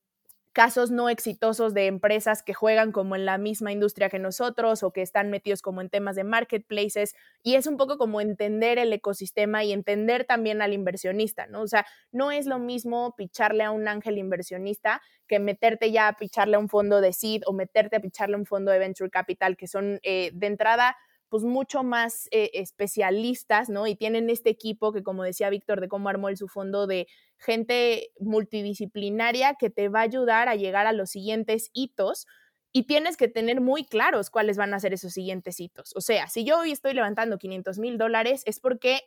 casos 0.59 0.91
no 0.91 1.07
exitosos 1.07 1.73
de 1.73 1.85
empresas 1.85 2.43
que 2.43 2.53
juegan 2.53 2.91
como 2.91 3.15
en 3.15 3.23
la 3.25 3.37
misma 3.37 3.71
industria 3.71 4.09
que 4.09 4.19
nosotros 4.19 4.83
o 4.83 4.91
que 4.91 5.01
están 5.01 5.29
metidos 5.29 5.61
como 5.61 5.79
en 5.79 5.89
temas 5.89 6.17
de 6.17 6.25
marketplaces 6.25 7.15
y 7.43 7.55
es 7.55 7.65
un 7.65 7.77
poco 7.77 7.97
como 7.97 8.19
entender 8.19 8.77
el 8.77 8.91
ecosistema 8.91 9.63
y 9.63 9.71
entender 9.71 10.25
también 10.25 10.61
al 10.61 10.73
inversionista, 10.73 11.47
¿no? 11.47 11.61
O 11.61 11.67
sea, 11.67 11.85
no 12.11 12.29
es 12.33 12.45
lo 12.45 12.59
mismo 12.59 13.15
picharle 13.15 13.63
a 13.63 13.71
un 13.71 13.87
ángel 13.87 14.17
inversionista 14.17 15.01
que 15.29 15.39
meterte 15.39 15.93
ya 15.93 16.09
a 16.09 16.17
picharle 16.17 16.57
a 16.57 16.59
un 16.59 16.67
fondo 16.67 16.99
de 16.99 17.13
seed 17.13 17.43
o 17.45 17.53
meterte 17.53 17.95
a 17.95 18.01
picharle 18.01 18.35
a 18.35 18.39
un 18.39 18.45
fondo 18.45 18.69
de 18.73 18.79
venture 18.79 19.09
capital 19.09 19.55
que 19.55 19.67
son 19.67 20.01
eh, 20.03 20.31
de 20.33 20.47
entrada 20.47 20.97
pues 21.29 21.43
mucho 21.43 21.83
más 21.83 22.27
eh, 22.31 22.49
especialistas, 22.53 23.69
¿no? 23.69 23.87
Y 23.87 23.95
tienen 23.95 24.29
este 24.29 24.49
equipo 24.49 24.91
que, 24.91 25.03
como 25.03 25.23
decía 25.23 25.49
Víctor, 25.49 25.79
de 25.79 25.87
cómo 25.87 26.09
armó 26.09 26.29
el 26.29 26.37
su 26.37 26.47
fondo 26.47 26.87
de 26.87 27.07
gente 27.37 28.11
multidisciplinaria 28.19 29.55
que 29.59 29.69
te 29.69 29.89
va 29.89 29.99
a 29.99 30.03
ayudar 30.03 30.49
a 30.49 30.55
llegar 30.55 30.87
a 30.87 30.93
los 30.93 31.11
siguientes 31.11 31.69
hitos 31.73 32.25
y 32.71 32.83
tienes 32.83 33.17
que 33.17 33.27
tener 33.27 33.61
muy 33.61 33.85
claros 33.85 34.29
cuáles 34.29 34.57
van 34.57 34.73
a 34.73 34.79
ser 34.79 34.93
esos 34.93 35.13
siguientes 35.13 35.59
hitos. 35.59 35.95
O 35.95 36.01
sea, 36.01 36.27
si 36.27 36.43
yo 36.43 36.59
hoy 36.59 36.71
estoy 36.71 36.93
levantando 36.93 37.37
500 37.37 37.79
mil 37.79 37.97
dólares 37.97 38.43
es 38.45 38.59
porque 38.59 39.01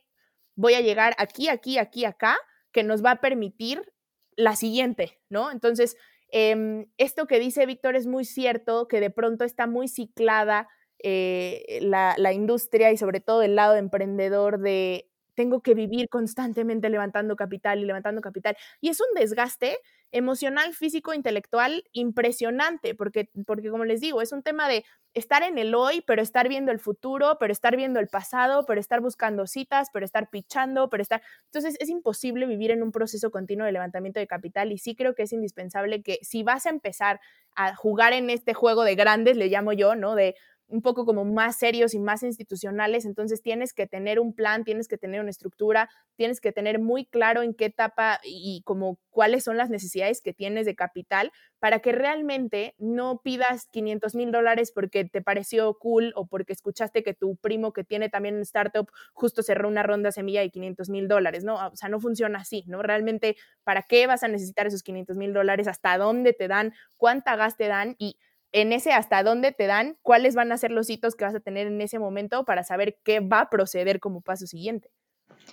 voy 0.55 0.75
a 0.75 0.81
llegar 0.81 1.14
aquí, 1.18 1.49
aquí, 1.49 1.79
aquí, 1.79 2.05
acá, 2.05 2.37
que 2.73 2.83
nos 2.83 3.05
va 3.05 3.12
a 3.12 3.20
permitir 3.20 3.93
la 4.37 4.57
siguiente, 4.57 5.20
¿no? 5.29 5.51
Entonces, 5.51 5.97
em, 6.29 6.87
esto 6.97 7.27
que 7.27 7.39
dice 7.39 7.66
Víctor 7.66 7.97
es 7.97 8.07
muy 8.07 8.25
cierto, 8.25 8.89
que 8.89 9.01
de 9.01 9.11
pronto 9.11 9.45
está 9.45 9.66
muy 9.66 9.89
ciclada 9.89 10.68
eh, 11.03 11.79
la, 11.83 12.15
la, 12.19 12.33
industria 12.33 12.91
y 12.93 12.97
sobre 12.97 13.21
todo 13.21 13.43
el 13.43 13.57
lado 13.57 13.77
emprendedor 13.77 14.59
de 14.59 15.09
tengo 15.35 15.63
que 15.63 15.75
vivir 15.75 16.09
constantemente 16.09 16.91
levantando 16.91 17.37
capital 17.37 17.79
y 17.81 17.85
levantando 17.85 18.21
capital. 18.21 18.57
Y 18.81 18.91
es 18.91 19.01
un 19.01 19.07
desgaste 19.15 19.79
emocional, 20.11 20.75
físico, 20.75 21.15
intelectual 21.15 21.85
impresionante, 21.93 22.95
porque, 22.95 23.31
porque 23.47 23.71
como 23.71 23.85
les 23.85 24.01
digo, 24.01 24.21
es 24.21 24.33
un 24.33 24.43
tema 24.43 24.69
de 24.69 24.85
estar 25.15 25.43
en 25.43 25.59
el 25.59 25.75
hoy, 25.75 26.03
pero 26.07 26.23
estar 26.23 26.49
viendo 26.49 26.71
el 26.71 26.79
futuro, 26.79 27.39
pero 27.41 27.53
estar 27.53 27.77
viendo 27.77 27.99
el 27.99 28.09
pasado, 28.09 28.65
pero 28.67 28.79
estar 28.79 29.01
buscando 29.01 29.47
citas, 29.47 29.89
pero 29.93 30.05
estar 30.05 30.29
pichando, 30.29 30.91
pero 30.91 31.03
estar... 31.03 31.23
Entonces 31.47 31.77
es 31.81 31.89
imposible 31.89 32.47
vivir 32.47 32.71
en 32.71 32.83
un 32.83 32.93
proceso 32.93 33.31
continuo 33.31 33.65
de 33.67 33.73
levantamiento 33.73 34.21
de 34.21 34.27
capital 34.27 34.71
y 34.71 34.79
sí 34.79 34.95
creo 34.95 35.15
que 35.15 35.23
es 35.23 35.33
indispensable 35.33 36.03
que 36.03 36.19
si 36.23 36.43
vas 36.43 36.67
a 36.67 36.71
empezar 36.71 37.21
a 37.55 37.75
jugar 37.75 38.13
en 38.13 38.29
este 38.29 38.53
juego 38.55 38.85
de 38.85 38.95
grandes, 38.95 39.37
le 39.37 39.49
llamo 39.49 39.73
yo, 39.73 39.95
¿no? 39.95 40.15
De 40.15 40.35
un 40.73 40.81
poco 40.81 41.05
como 41.05 41.27
más 41.27 41.59
serios 41.59 41.93
y 41.93 41.99
más 41.99 42.23
institucionales, 42.23 43.05
entonces 43.05 43.43
tienes 43.43 43.75
que 43.75 43.87
tener 43.87 44.18
un 44.18 44.35
plan, 44.35 44.64
tienes 44.64 44.89
que 44.89 44.97
tener 44.97 45.20
una 45.20 45.29
estructura, 45.29 45.91
tienes 46.16 46.41
que 46.41 46.51
tener 46.51 46.81
muy 46.81 47.05
claro 47.05 47.43
en 47.43 47.53
qué 47.53 47.66
etapa 47.66 48.20
y 48.25 48.62
como 48.64 48.99
cuáles 49.11 49.45
son 49.45 49.59
las 49.59 49.68
necesidades 49.68 50.23
que 50.23 50.33
tienes 50.33 50.64
de 50.64 50.75
capital 50.75 51.31
para 51.59 51.81
que 51.81 51.93
realmente 51.93 52.75
no 52.79 53.20
pidas 53.23 53.68
500 53.70 54.14
mil 54.14 54.33
dólares 54.33 54.73
porque 54.75 55.05
te 55.05 55.20
pareció 55.20 55.75
cool 55.75 56.14
o 56.16 56.27
porque 56.27 56.55
escuchaste 56.55 57.03
que 57.03 57.12
tu 57.12 57.37
primo 57.37 57.75
que 57.75 57.85
tiene 57.85 58.09
también 58.09 58.37
un 58.37 58.43
startup 58.43 58.91
justo 59.12 59.43
cerró 59.43 59.68
una 59.68 59.83
ronda 59.83 60.11
semilla 60.11 60.41
de 60.41 60.49
500 60.49 60.89
mil 60.89 61.07
dólares, 61.07 61.45
¿no? 61.45 61.57
O 61.66 61.77
sea, 61.77 61.91
no 61.91 62.01
funciona 62.01 62.39
así, 62.39 62.64
¿no? 62.66 62.83
Realmente, 62.83 63.37
¿para 63.62 63.83
qué 63.83 64.07
vas 64.07 64.23
a 64.23 64.29
necesitar 64.29 64.66
esos 64.66 64.83
500 64.83 65.18
mil 65.18 65.35
dólares? 65.35 65.68
¿Hasta 65.68 65.99
dónde 65.99 66.33
te 66.33 66.49
dan? 66.49 66.73
¿Cuánta 66.97 67.37
gas 67.37 67.59
te 67.59 67.68
dan? 67.68 67.95
Y 67.99 68.16
en 68.53 68.73
ese 68.73 68.93
hasta 68.93 69.23
dónde 69.23 69.53
te 69.53 69.67
dan, 69.67 69.97
cuáles 70.03 70.35
van 70.35 70.53
a 70.53 70.59
ser 70.59 70.71
los 70.71 70.89
hitos 70.91 71.15
que 71.17 71.25
vas 71.25 71.35
a 71.35 71.41
tener 71.41 71.67
en 71.67 71.81
ese 71.81 71.99
momento 71.99 72.45
para 72.45 72.63
saber 72.63 72.99
qué 73.03 73.21
va 73.21 73.41
a 73.41 73.51
proceder 73.51 73.99
como 73.99 74.21
paso 74.21 74.47
siguiente. 74.47 74.91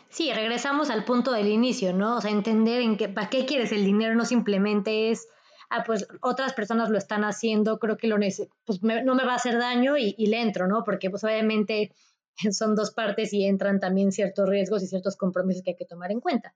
Sí, 0.10 0.32
regresamos 0.34 0.90
al 0.90 1.06
punto 1.06 1.32
del 1.32 1.48
inicio, 1.48 1.94
¿no? 1.94 2.18
O 2.18 2.22
sea, 2.22 2.32
entender 2.32 2.82
en 2.82 2.98
qué, 2.98 3.10
para 3.10 3.30
qué 3.30 3.46
quieres 3.46 3.72
el 3.72 3.86
dinero, 3.86 4.16
no 4.16 4.26
simplemente 4.26 5.12
es, 5.12 5.28
ah, 5.70 5.84
pues 5.86 6.08
otras 6.22 6.54
personas 6.54 6.90
lo 6.90 6.98
están 6.98 7.24
haciendo, 7.24 7.80
creo 7.80 7.98
que 7.98 8.08
lo 8.08 8.18
pues 8.66 8.82
no 8.82 9.16
me 9.16 9.26
va 9.26 9.34
a 9.34 9.36
hacer 9.36 9.58
daño 9.58 9.98
y, 9.98 10.14
le 10.28 10.42
entro, 10.42 10.68
¿no? 10.68 10.84
Porque 10.84 11.10
pues 11.10 11.24
obviamente 11.24 11.94
son 12.52 12.76
dos 12.76 12.92
partes 12.92 13.34
y 13.34 13.46
entran 13.46 13.80
también 13.80 14.12
ciertos 14.12 14.48
riesgos 14.50 14.84
y 14.84 14.88
ciertos 14.88 15.16
compromisos 15.16 15.64
que 15.64 15.72
hay 15.72 15.78
que 15.78 15.86
tomar 15.86 16.12
en 16.12 16.20
cuenta. 16.20 16.54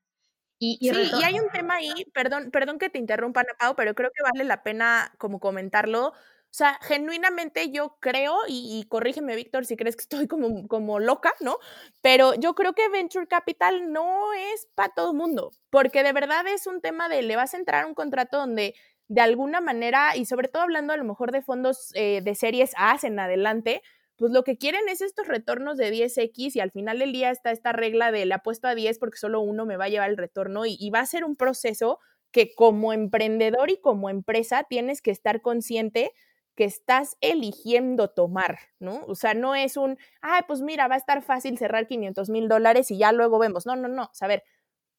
Y, 0.60 0.78
sí, 0.80 1.12
y 1.20 1.24
hay 1.24 1.40
un 1.40 1.50
tema 1.50 1.76
ahí, 1.76 1.92
perdón, 2.14 2.50
perdón 2.50 2.78
que 2.78 2.90
te 2.90 2.98
interrumpa, 2.98 3.44
Pau, 3.60 3.76
pero 3.76 3.96
creo 3.96 4.12
que 4.16 4.24
vale 4.24 4.46
la 4.46 4.64
pena 4.64 5.14
como 5.18 5.42
comentarlo, 5.42 6.14
o 6.54 6.56
sea, 6.56 6.78
genuinamente 6.84 7.72
yo 7.72 7.98
creo, 8.00 8.38
y, 8.48 8.86
corrígeme, 8.88 9.36
Víctor, 9.36 9.66
si 9.66 9.76
crees 9.76 9.96
que 9.96 10.04
estoy 10.04 10.28
como, 10.28 10.68
como 10.68 11.00
loca, 11.00 11.34
¿no? 11.40 11.58
Pero 12.02 12.36
yo 12.36 12.54
creo 12.54 12.74
que 12.74 12.90
Venture 12.90 13.26
Capital 13.26 13.92
no 13.92 14.32
es 14.34 14.68
para 14.76 14.94
todo 14.94 15.16
mundo, 15.16 15.50
porque 15.72 16.04
de 16.04 16.14
verdad 16.14 16.46
es 16.48 16.68
un 16.68 16.80
tema 16.80 17.10
de 17.10 17.24
le 17.24 17.36
vas 17.36 17.56
a 17.56 17.58
entrar 17.58 17.84
a 17.84 17.88
un 17.88 17.96
contrato 17.96 18.38
donde 18.38 18.76
de 19.08 19.22
alguna 19.22 19.62
manera, 19.62 20.16
y 20.16 20.26
sobre 20.26 20.48
todo 20.48 20.62
hablando 20.62 20.94
a 20.94 20.98
lo 20.98 21.04
mejor 21.06 21.32
de 21.32 21.42
fondos 21.42 21.90
eh, 21.96 22.22
de 22.24 22.36
series 22.36 22.74
A 22.78 23.00
en 23.02 23.18
adelante, 23.20 23.82
pues 24.16 24.32
lo 24.32 24.44
que 24.44 24.60
quieren 24.60 24.88
es 24.90 25.02
estos 25.02 25.28
retornos 25.28 25.76
de 25.78 25.90
10x 25.92 26.56
y 26.56 26.60
al 26.60 26.70
final 26.70 27.00
del 27.00 27.14
día 27.14 27.32
está 27.32 27.50
esta 27.50 27.72
regla 27.72 28.12
de 28.12 28.28
le 28.28 28.34
apuesto 28.36 28.68
a 28.68 28.76
10 28.76 29.00
porque 29.00 29.18
solo 29.18 29.42
uno 29.42 29.66
me 29.66 29.76
va 29.76 29.86
a 29.86 29.90
llevar 29.90 30.12
el 30.12 30.18
retorno 30.18 30.68
y 30.68 30.88
va 30.92 31.00
a 31.00 31.06
ser 31.08 31.24
un 31.26 31.36
proceso 31.36 32.00
que 32.32 32.54
como 32.54 32.94
emprendedor 32.94 33.72
y 33.72 33.80
como 33.82 34.12
empresa 34.12 34.66
tienes 34.70 35.02
que 35.02 35.12
estar 35.12 35.42
consciente 35.42 36.12
que 36.56 36.66
estás 36.66 37.18
eligiendo 37.22 38.10
tomar, 38.10 38.60
¿no? 38.80 39.04
O 39.08 39.16
sea, 39.16 39.34
no 39.34 39.56
es 39.56 39.78
un, 39.78 39.98
ay, 40.22 40.42
pues 40.48 40.62
mira, 40.62 40.88
va 40.88 40.96
a 40.96 40.98
estar 40.98 41.22
fácil 41.22 41.58
cerrar 41.58 41.88
500 41.88 42.30
mil 42.30 42.48
dólares 42.48 42.92
y 42.92 42.98
ya 42.98 43.12
luego 43.12 43.40
vemos. 43.40 43.66
No, 43.66 43.76
no, 43.76 43.88
no. 43.88 44.04
O 44.04 44.28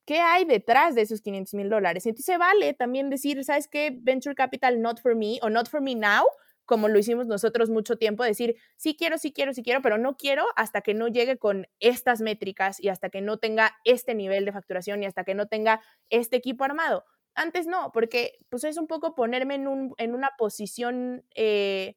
¿qué 0.06 0.20
hay 0.20 0.44
detrás 0.44 0.94
de 0.94 1.02
esos 1.02 1.20
500 1.22 1.54
mil 1.54 1.68
dólares? 1.70 2.06
Entonces 2.06 2.38
vale 2.38 2.74
también 2.74 3.10
decir, 3.10 3.42
¿sabes 3.44 3.68
qué? 3.68 3.96
Venture 4.02 4.34
capital 4.34 4.80
not 4.80 5.00
for 5.00 5.14
me 5.14 5.38
o 5.42 5.50
not 5.50 5.68
for 5.68 5.80
me 5.80 5.94
now, 5.94 6.24
como 6.64 6.88
lo 6.88 6.98
hicimos 6.98 7.26
nosotros 7.26 7.70
mucho 7.70 7.96
tiempo, 7.96 8.24
decir, 8.24 8.56
sí 8.76 8.96
quiero, 8.96 9.18
sí 9.18 9.32
quiero, 9.32 9.52
sí 9.52 9.62
quiero, 9.62 9.82
pero 9.82 9.98
no 9.98 10.16
quiero 10.16 10.44
hasta 10.56 10.80
que 10.80 10.94
no 10.94 11.08
llegue 11.08 11.36
con 11.38 11.66
estas 11.78 12.20
métricas 12.20 12.80
y 12.80 12.88
hasta 12.88 13.10
que 13.10 13.20
no 13.20 13.38
tenga 13.38 13.76
este 13.84 14.14
nivel 14.14 14.44
de 14.44 14.52
facturación 14.52 15.02
y 15.02 15.06
hasta 15.06 15.24
que 15.24 15.34
no 15.34 15.46
tenga 15.46 15.82
este 16.10 16.36
equipo 16.36 16.64
armado. 16.64 17.04
Antes 17.34 17.66
no, 17.66 17.90
porque 17.92 18.38
pues 18.48 18.64
es 18.64 18.76
un 18.76 18.86
poco 18.86 19.14
ponerme 19.14 19.56
en, 19.56 19.66
un, 19.66 19.94
en 19.98 20.14
una 20.14 20.30
posición 20.38 21.24
eh, 21.34 21.96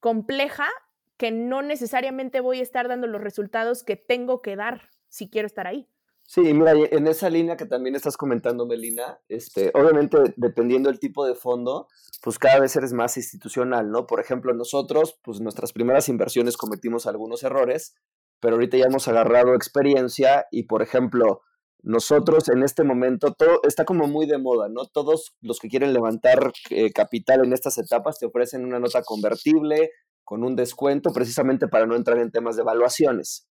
compleja 0.00 0.68
que 1.16 1.32
no 1.32 1.62
necesariamente 1.62 2.40
voy 2.40 2.60
a 2.60 2.62
estar 2.62 2.88
dando 2.88 3.06
los 3.06 3.20
resultados 3.20 3.82
que 3.82 3.96
tengo 3.96 4.40
que 4.40 4.56
dar 4.56 4.90
si 5.08 5.28
quiero 5.28 5.46
estar 5.46 5.66
ahí. 5.66 5.88
Sí, 6.22 6.42
mira, 6.52 6.72
en 6.74 7.06
esa 7.06 7.30
línea 7.30 7.56
que 7.56 7.64
también 7.64 7.96
estás 7.96 8.18
comentando, 8.18 8.66
Melina, 8.66 9.18
este, 9.28 9.70
obviamente 9.72 10.18
dependiendo 10.36 10.90
del 10.90 11.00
tipo 11.00 11.26
de 11.26 11.34
fondo, 11.34 11.88
pues 12.22 12.38
cada 12.38 12.60
vez 12.60 12.76
eres 12.76 12.92
más 12.92 13.16
institucional, 13.16 13.90
¿no? 13.90 14.06
Por 14.06 14.20
ejemplo, 14.20 14.52
nosotros, 14.52 15.18
pues 15.24 15.40
nuestras 15.40 15.72
primeras 15.72 16.10
inversiones 16.10 16.58
cometimos 16.58 17.06
algunos 17.06 17.42
errores, 17.44 17.94
pero 18.40 18.56
ahorita 18.56 18.76
ya 18.76 18.84
hemos 18.84 19.08
agarrado 19.08 19.54
experiencia 19.54 20.46
y, 20.50 20.64
por 20.64 20.82
ejemplo, 20.82 21.40
nosotros 21.82 22.48
en 22.48 22.62
este 22.62 22.82
momento, 22.82 23.32
todo 23.32 23.60
está 23.62 23.84
como 23.84 24.08
muy 24.08 24.26
de 24.26 24.38
moda, 24.38 24.68
¿no? 24.68 24.86
Todos 24.86 25.36
los 25.40 25.58
que 25.58 25.68
quieren 25.68 25.92
levantar 25.92 26.52
eh, 26.70 26.92
capital 26.92 27.44
en 27.44 27.52
estas 27.52 27.78
etapas 27.78 28.18
te 28.18 28.26
ofrecen 28.26 28.64
una 28.64 28.80
nota 28.80 29.02
convertible 29.02 29.90
con 30.24 30.44
un 30.44 30.56
descuento 30.56 31.12
precisamente 31.12 31.68
para 31.68 31.86
no 31.86 31.96
entrar 31.96 32.18
en 32.18 32.30
temas 32.30 32.56
de 32.56 32.62
evaluaciones. 32.62 33.48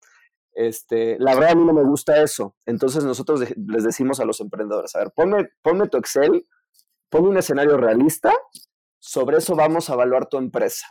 Este, 0.53 1.17
la 1.19 1.33
verdad 1.35 1.51
a 1.51 1.55
mí 1.55 1.65
no 1.65 1.73
me 1.73 1.83
gusta 1.83 2.21
eso. 2.23 2.55
Entonces 2.65 3.03
nosotros 3.03 3.43
les 3.55 3.83
decimos 3.83 4.19
a 4.19 4.25
los 4.25 4.39
emprendedores, 4.39 4.95
a 4.95 4.99
ver, 4.99 5.11
ponme, 5.15 5.49
ponme 5.61 5.87
tu 5.89 5.97
Excel, 5.97 6.47
ponme 7.09 7.29
un 7.29 7.37
escenario 7.37 7.77
realista, 7.77 8.33
sobre 8.99 9.37
eso 9.37 9.55
vamos 9.55 9.89
a 9.89 9.93
evaluar 9.93 10.27
tu 10.27 10.37
empresa. 10.37 10.87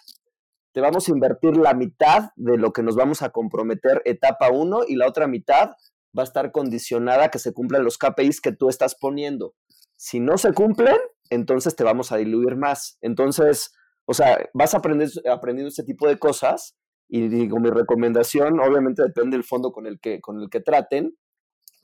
Te 0.72 0.80
vamos 0.80 1.08
a 1.08 1.12
invertir 1.12 1.56
la 1.56 1.74
mitad 1.74 2.30
de 2.36 2.58
lo 2.58 2.72
que 2.72 2.82
nos 2.82 2.94
vamos 2.94 3.22
a 3.22 3.30
comprometer 3.30 4.02
etapa 4.04 4.50
1 4.50 4.82
y 4.88 4.96
la 4.96 5.06
otra 5.08 5.26
mitad 5.26 5.72
va 6.16 6.22
a 6.22 6.24
estar 6.24 6.52
condicionada 6.52 7.24
a 7.24 7.28
que 7.30 7.38
se 7.38 7.52
cumplan 7.52 7.84
los 7.84 7.98
KPIs 7.98 8.40
que 8.40 8.52
tú 8.52 8.68
estás 8.68 8.94
poniendo. 8.94 9.54
Si 9.96 10.20
no 10.20 10.36
se 10.36 10.52
cumplen, 10.52 10.96
entonces 11.30 11.76
te 11.76 11.84
vamos 11.84 12.12
a 12.12 12.16
diluir 12.16 12.56
más. 12.56 12.98
Entonces, 13.00 13.72
o 14.04 14.14
sea, 14.14 14.38
vas 14.52 14.74
aprender, 14.74 15.08
aprendiendo 15.30 15.68
este 15.68 15.84
tipo 15.84 16.08
de 16.08 16.18
cosas 16.18 16.76
Y 17.08 17.28
digo, 17.28 17.58
mi 17.60 17.68
recomendación, 17.68 18.58
obviamente 18.60 19.02
depende 19.02 19.36
del 19.36 19.44
fondo 19.44 19.70
con 19.70 19.86
el 19.86 20.00
que, 20.00 20.20
con 20.20 20.40
el 20.40 20.48
que 20.48 20.60
traten. 20.60 21.14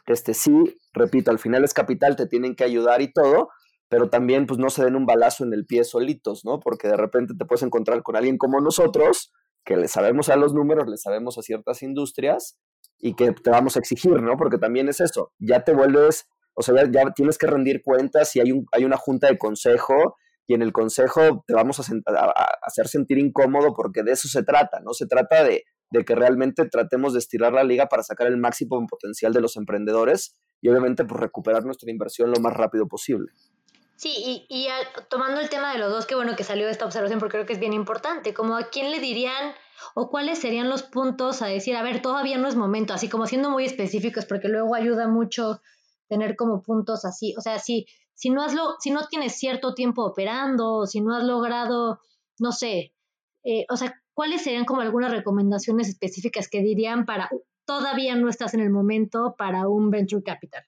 Este 0.06 0.32
sí, 0.32 0.52
repito, 0.94 1.30
al 1.30 1.38
final 1.38 1.64
es 1.64 1.74
capital, 1.74 2.16
te 2.16 2.26
tienen 2.26 2.56
que 2.56 2.64
ayudar 2.64 3.02
y 3.02 3.12
todo, 3.12 3.50
pero 3.90 4.08
también 4.08 4.46
pues 4.46 4.58
no 4.58 4.70
se 4.70 4.84
den 4.84 4.96
un 4.96 5.04
balazo 5.04 5.44
en 5.44 5.52
el 5.52 5.66
pie 5.66 5.84
solitos, 5.84 6.46
¿no? 6.46 6.60
Porque 6.60 6.88
de 6.88 6.96
repente 6.96 7.34
te 7.38 7.44
puedes 7.44 7.62
encontrar 7.62 8.02
con 8.02 8.16
alguien 8.16 8.38
como 8.38 8.60
nosotros, 8.60 9.32
que 9.66 9.76
le 9.76 9.86
sabemos 9.88 10.30
a 10.30 10.36
los 10.36 10.54
números, 10.54 10.88
le 10.88 10.96
sabemos 10.96 11.36
a 11.36 11.42
ciertas 11.42 11.82
industrias 11.82 12.58
y 12.98 13.14
que 13.14 13.32
te 13.32 13.50
vamos 13.50 13.76
a 13.76 13.80
exigir, 13.80 14.20
¿no? 14.22 14.36
Porque 14.36 14.58
también 14.58 14.88
es 14.88 15.00
eso, 15.00 15.32
ya 15.38 15.64
te 15.64 15.72
vuelves, 15.72 16.28
o 16.54 16.62
sea, 16.62 16.74
ya, 16.90 17.12
tienes 17.12 17.38
que 17.38 17.46
rendir 17.46 17.82
cuentas 17.82 18.34
y 18.36 18.40
hay, 18.40 18.52
un, 18.52 18.66
hay 18.72 18.84
una 18.84 18.96
junta 18.96 19.28
de 19.28 19.38
consejo 19.38 20.16
y 20.46 20.54
en 20.54 20.62
el 20.62 20.72
consejo 20.72 21.44
te 21.46 21.54
vamos 21.54 21.78
a, 21.78 21.82
hacer 22.62 22.88
sentir 22.88 23.18
incómodo 23.18 23.74
porque 23.74 24.02
de 24.02 24.12
eso 24.12 24.28
se 24.28 24.42
trata, 24.42 24.80
¿no? 24.80 24.94
Se 24.94 25.06
trata 25.06 25.44
de, 25.44 25.64
que 26.04 26.14
realmente 26.14 26.66
tratemos 26.66 27.12
de 27.12 27.20
estirar 27.20 27.52
la 27.52 27.64
liga 27.64 27.86
para 27.86 28.02
sacar 28.02 28.26
el 28.26 28.38
máximo 28.38 28.84
potencial 28.86 29.32
de 29.32 29.40
los 29.40 29.56
emprendedores 29.56 30.36
y 30.60 30.68
obviamente 30.68 31.04
pues 31.04 31.20
recuperar 31.20 31.64
nuestra 31.64 31.90
inversión 31.90 32.30
lo 32.30 32.40
más 32.40 32.54
rápido 32.54 32.88
posible. 32.88 33.30
Sí, 33.98 34.46
y, 34.48 34.68
tomando 35.10 35.40
el 35.40 35.50
tema 35.50 35.72
de 35.72 35.80
los 35.80 35.90
dos, 35.90 36.06
qué 36.06 36.14
bueno 36.14 36.36
que 36.36 36.44
salió 36.44 36.68
esta 36.68 36.84
observación 36.84 37.18
porque 37.18 37.32
creo 37.32 37.46
que 37.46 37.54
es 37.54 37.58
bien 37.58 37.72
importante, 37.72 38.32
como 38.32 38.56
a 38.56 38.70
quién 38.70 38.92
le 38.92 39.00
dirían 39.00 39.52
o 39.96 40.08
cuáles 40.08 40.38
serían 40.38 40.68
los 40.68 40.84
puntos 40.84 41.42
a 41.42 41.46
decir, 41.46 41.74
a 41.74 41.82
ver, 41.82 42.00
todavía 42.00 42.38
no 42.38 42.46
es 42.46 42.54
momento, 42.54 42.94
así 42.94 43.08
como 43.08 43.26
siendo 43.26 43.50
muy 43.50 43.64
específicos, 43.64 44.24
porque 44.24 44.46
luego 44.46 44.76
ayuda 44.76 45.08
mucho 45.08 45.60
tener 46.06 46.36
como 46.36 46.62
puntos 46.62 47.04
así, 47.04 47.34
o 47.36 47.40
sea, 47.40 47.58
si, 47.58 47.86
si 48.14 48.30
no, 48.30 48.44
has 48.44 48.54
lo, 48.54 48.76
si 48.78 48.92
no 48.92 49.08
tienes 49.08 49.36
cierto 49.36 49.74
tiempo 49.74 50.04
operando, 50.04 50.86
si 50.86 51.00
no 51.00 51.16
has 51.16 51.24
logrado, 51.24 52.00
no 52.38 52.52
sé, 52.52 52.94
eh, 53.42 53.66
o 53.68 53.76
sea, 53.76 54.00
¿cuáles 54.12 54.42
serían 54.42 54.64
como 54.64 54.80
algunas 54.80 55.10
recomendaciones 55.10 55.88
específicas 55.88 56.46
que 56.48 56.62
dirían 56.62 57.04
para, 57.04 57.30
todavía 57.64 58.14
no 58.14 58.28
estás 58.28 58.54
en 58.54 58.60
el 58.60 58.70
momento 58.70 59.34
para 59.36 59.66
un 59.66 59.90
venture 59.90 60.22
capital 60.22 60.64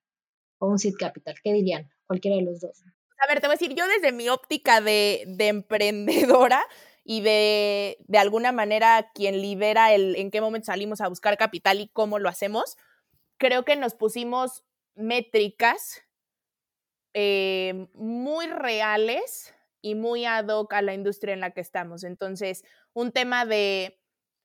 o 0.59 0.67
un 0.67 0.81
seed 0.81 0.95
capital? 0.99 1.37
¿Qué 1.45 1.53
dirían? 1.53 1.89
Cualquiera 2.09 2.37
de 2.37 2.43
los 2.43 2.59
dos. 2.59 2.83
A 3.23 3.27
ver, 3.29 3.41
te 3.41 3.47
voy 3.47 3.55
a 3.55 3.59
decir, 3.59 3.75
yo 3.77 3.87
desde 3.87 4.13
mi 4.13 4.29
óptica 4.29 4.81
de, 4.81 5.25
de 5.27 5.49
emprendedora 5.49 6.65
y 7.05 7.21
de, 7.23 7.99
de 8.09 8.19
alguna 8.19 8.53
manera 8.53 9.11
quien 9.15 9.41
lidera 9.43 9.93
el 9.93 10.17
en 10.17 10.31
qué 10.31 10.41
momento 10.41 10.67
salimos 10.67 11.01
a 11.01 11.09
buscar 11.09 11.37
capital 11.37 11.81
y 11.81 11.89
cómo 11.89 12.19
lo 12.19 12.29
hacemos, 12.29 12.77
creo 13.39 13.65
que 13.65 13.77
nos 13.77 13.95
pusimos 13.95 14.65
métricas 14.97 16.03
eh, 17.15 17.89
muy 17.95 18.47
reales 18.47 19.55
y 19.83 19.95
muy 19.95 20.25
ad 20.27 20.49
hoc 20.49 20.73
a 20.75 20.83
la 20.83 20.95
industria 20.95 21.35
en 21.35 21.41
la 21.41 21.51
que 21.53 21.61
estamos. 21.61 22.05
Entonces, 22.05 22.65
un 22.93 23.13
tema 23.13 23.47
de, 23.47 23.99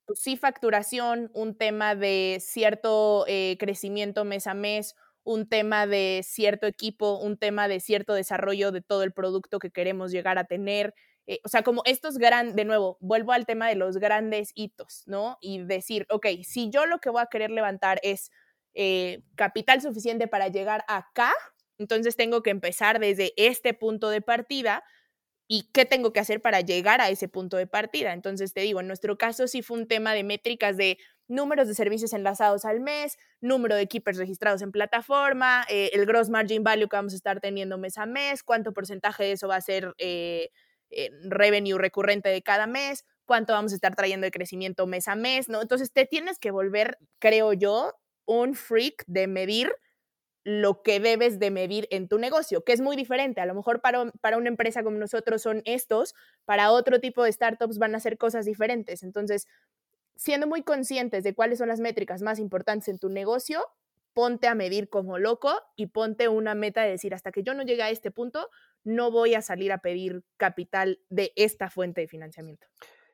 pues 0.06 0.20
sí, 0.20 0.38
facturación, 0.38 1.30
un 1.34 1.56
tema 1.58 1.96
de 1.96 2.38
cierto 2.42 3.26
eh, 3.28 3.58
crecimiento 3.60 4.24
mes 4.26 4.48
a 4.48 4.54
mes, 4.54 4.96
un 5.26 5.50
tema 5.50 5.88
de 5.88 6.22
cierto 6.24 6.68
equipo, 6.68 7.20
un 7.20 7.38
tema 7.38 7.68
de 7.68 7.82
cierto 7.82 8.14
desarrollo 8.14 8.72
de 8.72 8.82
todo 8.82 9.04
el 9.04 9.12
producto 9.12 9.60
que 9.60 9.72
queremos 9.72 10.12
llegar 10.12 10.38
a 10.38 10.46
tener. 10.46 10.94
Eh, 11.28 11.40
o 11.44 11.50
sea, 11.50 11.64
como 11.64 11.82
estos 11.86 12.18
grandes, 12.18 12.56
de 12.56 12.66
nuevo, 12.66 12.98
vuelvo 13.02 13.34
al 13.34 13.46
tema 13.46 13.68
de 13.68 13.76
los 13.76 13.98
grandes 13.98 14.52
hitos, 14.56 15.04
¿no? 15.08 15.38
Y 15.42 15.64
decir, 15.64 16.06
ok, 16.10 16.28
si 16.44 16.70
yo 16.70 16.86
lo 16.86 17.00
que 17.00 17.10
voy 17.10 17.22
a 17.22 17.28
querer 17.28 17.52
levantar 17.52 18.00
es 18.04 18.32
capital 19.36 19.82
suficiente 19.82 20.28
para 20.28 20.50
llegar 20.50 20.84
acá, 20.90 21.32
entonces 21.78 22.16
tengo 22.16 22.42
que 22.44 22.50
empezar 22.50 23.00
desde 23.00 23.34
este 23.38 23.74
punto 23.74 24.10
de 24.10 24.22
partida 24.22 24.84
y 25.48 25.70
qué 25.74 25.86
tengo 25.86 26.12
que 26.14 26.20
hacer 26.20 26.42
para 26.42 26.62
llegar 26.62 27.02
a 27.02 27.10
ese 27.10 27.28
punto 27.28 27.58
de 27.58 27.68
partida. 27.68 28.14
Entonces 28.14 28.54
te 28.54 28.62
digo, 28.62 28.80
en 28.80 28.88
nuestro 28.88 29.18
caso 29.18 29.48
sí 29.48 29.62
fue 29.62 29.78
un 29.78 29.88
tema 29.88 30.14
de 30.14 30.24
métricas 30.24 30.78
de 30.78 30.98
números 31.28 31.68
de 31.68 31.76
servicios 31.76 32.14
enlazados 32.14 32.66
al 32.66 32.80
mes, 32.80 33.18
número 33.42 33.76
de 33.76 33.88
keepers 33.88 34.18
registrados 34.18 34.62
en 34.62 34.72
plataforma, 34.72 35.66
eh, 35.70 35.90
el 35.94 36.06
gross 36.06 36.30
margin 36.30 36.64
value 36.64 36.88
que 36.88 36.96
vamos 36.96 37.14
a 37.14 37.16
estar 37.16 37.40
teniendo 37.40 37.78
mes 37.78 37.98
a 37.98 38.06
mes, 38.06 38.44
cuánto 38.44 38.74
porcentaje 38.74 39.24
de 39.24 39.32
eso 39.34 39.48
va 39.48 39.56
a 39.56 39.62
ser 39.62 39.94
eh, 39.98 40.50
eh, 40.92 41.10
revenue 41.24 41.78
recurrente 41.78 42.30
de 42.30 42.42
cada 42.42 42.68
mes, 42.68 43.06
cuánto 43.26 43.54
vamos 43.54 43.72
a 43.72 43.76
estar 43.76 43.96
trayendo 43.96 44.26
de 44.26 44.32
crecimiento 44.32 44.86
mes 44.88 45.08
a 45.08 45.16
mes, 45.16 45.50
¿no? 45.50 45.62
Entonces 45.62 45.92
te 45.92 46.06
tienes 46.06 46.40
que 46.40 46.52
volver, 46.52 46.98
creo 47.20 47.54
yo, 47.54 47.94
un 48.26 48.56
freak 48.56 49.04
de 49.08 49.28
medir 49.28 49.74
lo 50.46 50.84
que 50.84 51.00
debes 51.00 51.40
de 51.40 51.50
medir 51.50 51.88
en 51.90 52.08
tu 52.08 52.20
negocio, 52.20 52.64
que 52.64 52.72
es 52.72 52.80
muy 52.80 52.96
diferente. 52.96 53.42
A 53.42 53.48
lo 53.48 53.56
mejor 53.56 53.82
para, 53.82 54.12
para, 54.22 54.38
una 54.38 54.48
empresa 54.48 54.84
como 54.84 54.98
nosotros 55.00 55.42
son 55.42 55.64
estos, 55.66 56.14
para 56.46 56.72
otro 56.72 57.00
tipo 57.00 57.24
de 57.24 57.32
startups 57.32 57.80
van 57.80 57.96
a 57.96 58.00
ser 58.00 58.20
cosas 58.20 58.46
diferentes. 58.46 59.02
Entonces, 59.02 59.48
siendo 60.16 60.48
muy 60.48 60.64
conscientes 60.64 61.24
de 61.24 61.34
cuáles 61.34 61.60
son 61.60 61.68
las 61.68 61.80
métricas 61.80 62.22
más 62.22 62.40
importantes 62.40 62.88
en 62.88 63.00
tu 63.00 63.10
negocio, 63.10 63.64
ponte 64.14 64.48
a 64.48 64.56
medir 64.56 64.90
como 64.90 65.18
loco 65.18 65.52
y 65.76 65.88
ponte 65.88 66.30
una 66.30 66.56
meta 66.56 66.84
de 66.84 66.92
decir, 66.92 67.14
hasta 67.14 67.32
que 67.32 67.44
yo 67.44 67.54
no 67.54 67.64
llegue 67.64 67.84
a 67.84 67.90
este 67.90 68.12
punto, 68.12 68.50
no 68.84 69.12
voy 69.12 69.36
a 69.36 69.42
salir 69.42 69.72
a 69.72 69.80
pedir 69.80 70.24
capital 70.38 71.00
de 71.10 71.34
esta 71.36 71.70
fuente 71.70 72.02
de 72.02 72.08
financiamiento. 72.08 72.66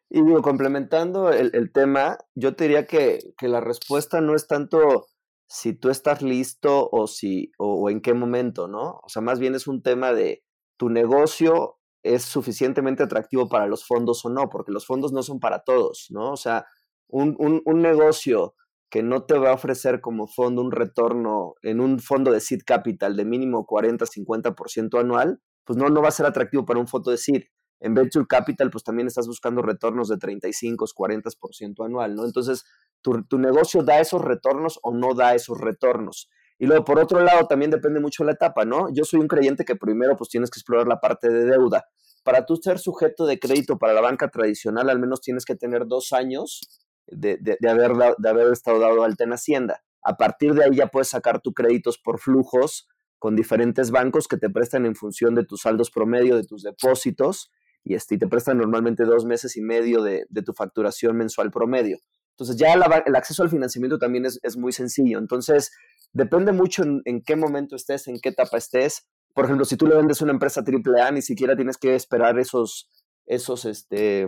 Y 0.09 0.21
digo, 0.21 0.41
complementando 0.41 1.31
el, 1.31 1.51
el 1.53 1.71
tema, 1.71 2.17
yo 2.35 2.55
te 2.55 2.65
diría 2.65 2.85
que, 2.85 3.19
que 3.37 3.47
la 3.47 3.61
respuesta 3.61 4.21
no 4.21 4.35
es 4.35 4.45
tanto 4.45 5.07
si 5.51 5.73
tú 5.73 5.89
estás 5.89 6.21
listo 6.21 6.87
o 6.93 7.07
si 7.07 7.51
o, 7.57 7.89
en 7.89 7.99
qué 7.99 8.13
momento, 8.13 8.69
¿no? 8.69 9.01
O 9.03 9.09
sea, 9.09 9.21
más 9.21 9.37
bien 9.37 9.53
es 9.53 9.67
un 9.67 9.81
tema 9.81 10.13
de 10.13 10.45
tu 10.77 10.89
negocio 10.89 11.77
es 12.03 12.23
suficientemente 12.23 13.03
atractivo 13.03 13.49
para 13.49 13.67
los 13.67 13.85
fondos 13.85 14.23
o 14.25 14.29
no, 14.29 14.49
porque 14.49 14.71
los 14.71 14.85
fondos 14.85 15.11
no 15.11 15.23
son 15.23 15.39
para 15.39 15.63
todos, 15.63 16.07
¿no? 16.09 16.31
O 16.31 16.37
sea, 16.37 16.65
un, 17.11 17.61
un, 17.65 17.81
negocio 17.81 18.55
que 18.89 19.03
no 19.03 19.23
te 19.23 19.37
va 19.37 19.51
a 19.51 19.53
ofrecer 19.53 20.01
como 20.01 20.27
fondo 20.27 20.61
un 20.61 20.71
retorno 20.71 21.55
en 21.61 21.79
un 21.79 21.99
fondo 21.99 22.31
de 22.31 22.39
seed 22.39 22.61
capital 22.65 23.15
de 23.15 23.25
mínimo 23.25 23.65
40-50% 23.65 24.99
anual, 24.99 25.39
pues 25.63 25.77
no, 25.77 25.89
no 25.89 26.01
va 26.01 26.09
a 26.09 26.11
ser 26.11 26.25
atractivo 26.25 26.65
para 26.65 26.79
un 26.79 26.87
fondo 26.87 27.11
de 27.11 27.17
seed. 27.17 27.43
En 27.79 27.95
venture 27.95 28.27
capital, 28.27 28.69
pues 28.69 28.83
también 28.83 29.07
estás 29.07 29.25
buscando 29.27 29.61
retornos 29.63 30.07
de 30.07 30.17
35, 30.17 30.85
40% 30.95 31.85
anual, 31.85 32.15
¿no? 32.15 32.25
Entonces, 32.25 32.63
tu, 33.01 33.37
negocio 33.39 33.83
da 33.83 33.99
esos 33.99 34.21
retornos 34.21 34.79
o 34.83 34.93
no 34.93 35.13
da 35.15 35.33
esos 35.33 35.59
retornos. 35.59 36.29
Y 36.59 36.67
luego, 36.67 36.85
por 36.85 36.99
otro 36.99 37.21
lado, 37.21 37.47
también 37.47 37.71
depende 37.71 37.99
mucho 37.99 38.23
de 38.23 38.27
la 38.27 38.33
etapa, 38.33 38.65
¿no? 38.65 38.93
Yo 38.93 39.03
soy 39.03 39.19
un 39.19 39.27
creyente 39.27 39.65
que 39.65 39.75
primero 39.75 40.15
pues 40.15 40.29
tienes 40.29 40.51
que 40.51 40.59
explorar 40.59 40.87
la 40.87 40.99
parte 40.99 41.29
de 41.29 41.45
deuda. 41.45 41.85
Para 42.23 42.45
tú 42.45 42.55
ser 42.57 42.77
sujeto 42.77 43.25
de 43.25 43.39
crédito 43.39 43.79
para 43.79 43.93
la 43.93 44.01
banca 44.01 44.29
tradicional, 44.29 44.89
al 44.89 44.99
menos 44.99 45.21
tienes 45.21 45.43
que 45.43 45.55
tener 45.55 45.87
dos 45.87 46.13
años 46.13 46.61
de, 47.11 47.37
de, 47.37 47.69
haber, 47.69 47.93
de 48.17 48.29
haber 48.29 48.51
estado 48.51 48.79
dado 48.79 49.03
alta 49.03 49.23
en 49.23 49.33
Hacienda. 49.33 49.83
A 50.01 50.17
partir 50.17 50.53
de 50.53 50.65
ahí 50.65 50.75
ya 50.75 50.87
puedes 50.87 51.09
sacar 51.09 51.41
tus 51.41 51.53
créditos 51.53 51.97
por 51.97 52.19
flujos 52.19 52.87
con 53.19 53.35
diferentes 53.35 53.91
bancos 53.91 54.27
que 54.27 54.37
te 54.37 54.49
prestan 54.49 54.85
en 54.85 54.95
función 54.95 55.35
de 55.35 55.45
tus 55.45 55.61
saldos 55.61 55.91
promedio, 55.91 56.35
de 56.35 56.43
tus 56.43 56.63
depósitos, 56.63 57.51
y, 57.83 57.93
este, 57.93 58.17
te 58.17 58.27
prestan 58.27 58.57
normalmente 58.57 59.05
dos 59.05 59.25
meses 59.25 59.55
y 59.57 59.61
medio 59.61 60.01
de, 60.01 60.25
de 60.29 60.41
tu 60.41 60.53
facturación 60.53 61.17
mensual 61.17 61.51
promedio. 61.51 61.99
Entonces 62.41 62.57
ya 62.57 62.73
el 62.73 63.15
acceso 63.15 63.43
al 63.43 63.51
financiamiento 63.51 63.99
también 63.99 64.25
es, 64.25 64.57
muy 64.57 64.71
sencillo. 64.71 65.19
Entonces 65.19 65.71
depende 66.11 66.51
mucho 66.51 66.83
en, 66.83 67.21
qué 67.21 67.35
momento 67.35 67.75
estés, 67.75 68.07
en 68.07 68.19
qué 68.19 68.29
etapa 68.29 68.57
estés. 68.57 69.07
Por 69.35 69.45
ejemplo, 69.45 69.63
si 69.63 69.77
tú 69.77 69.85
le 69.85 69.95
vendes 69.95 70.21
una 70.21 70.31
empresa 70.31 70.63
AAA, 70.65 71.11
ni 71.11 71.21
siquiera 71.21 71.55
tienes 71.55 71.77
que 71.77 71.93
esperar 71.93 72.39
esos, 72.39 72.89
esos 73.27 73.65
este, 73.65 74.27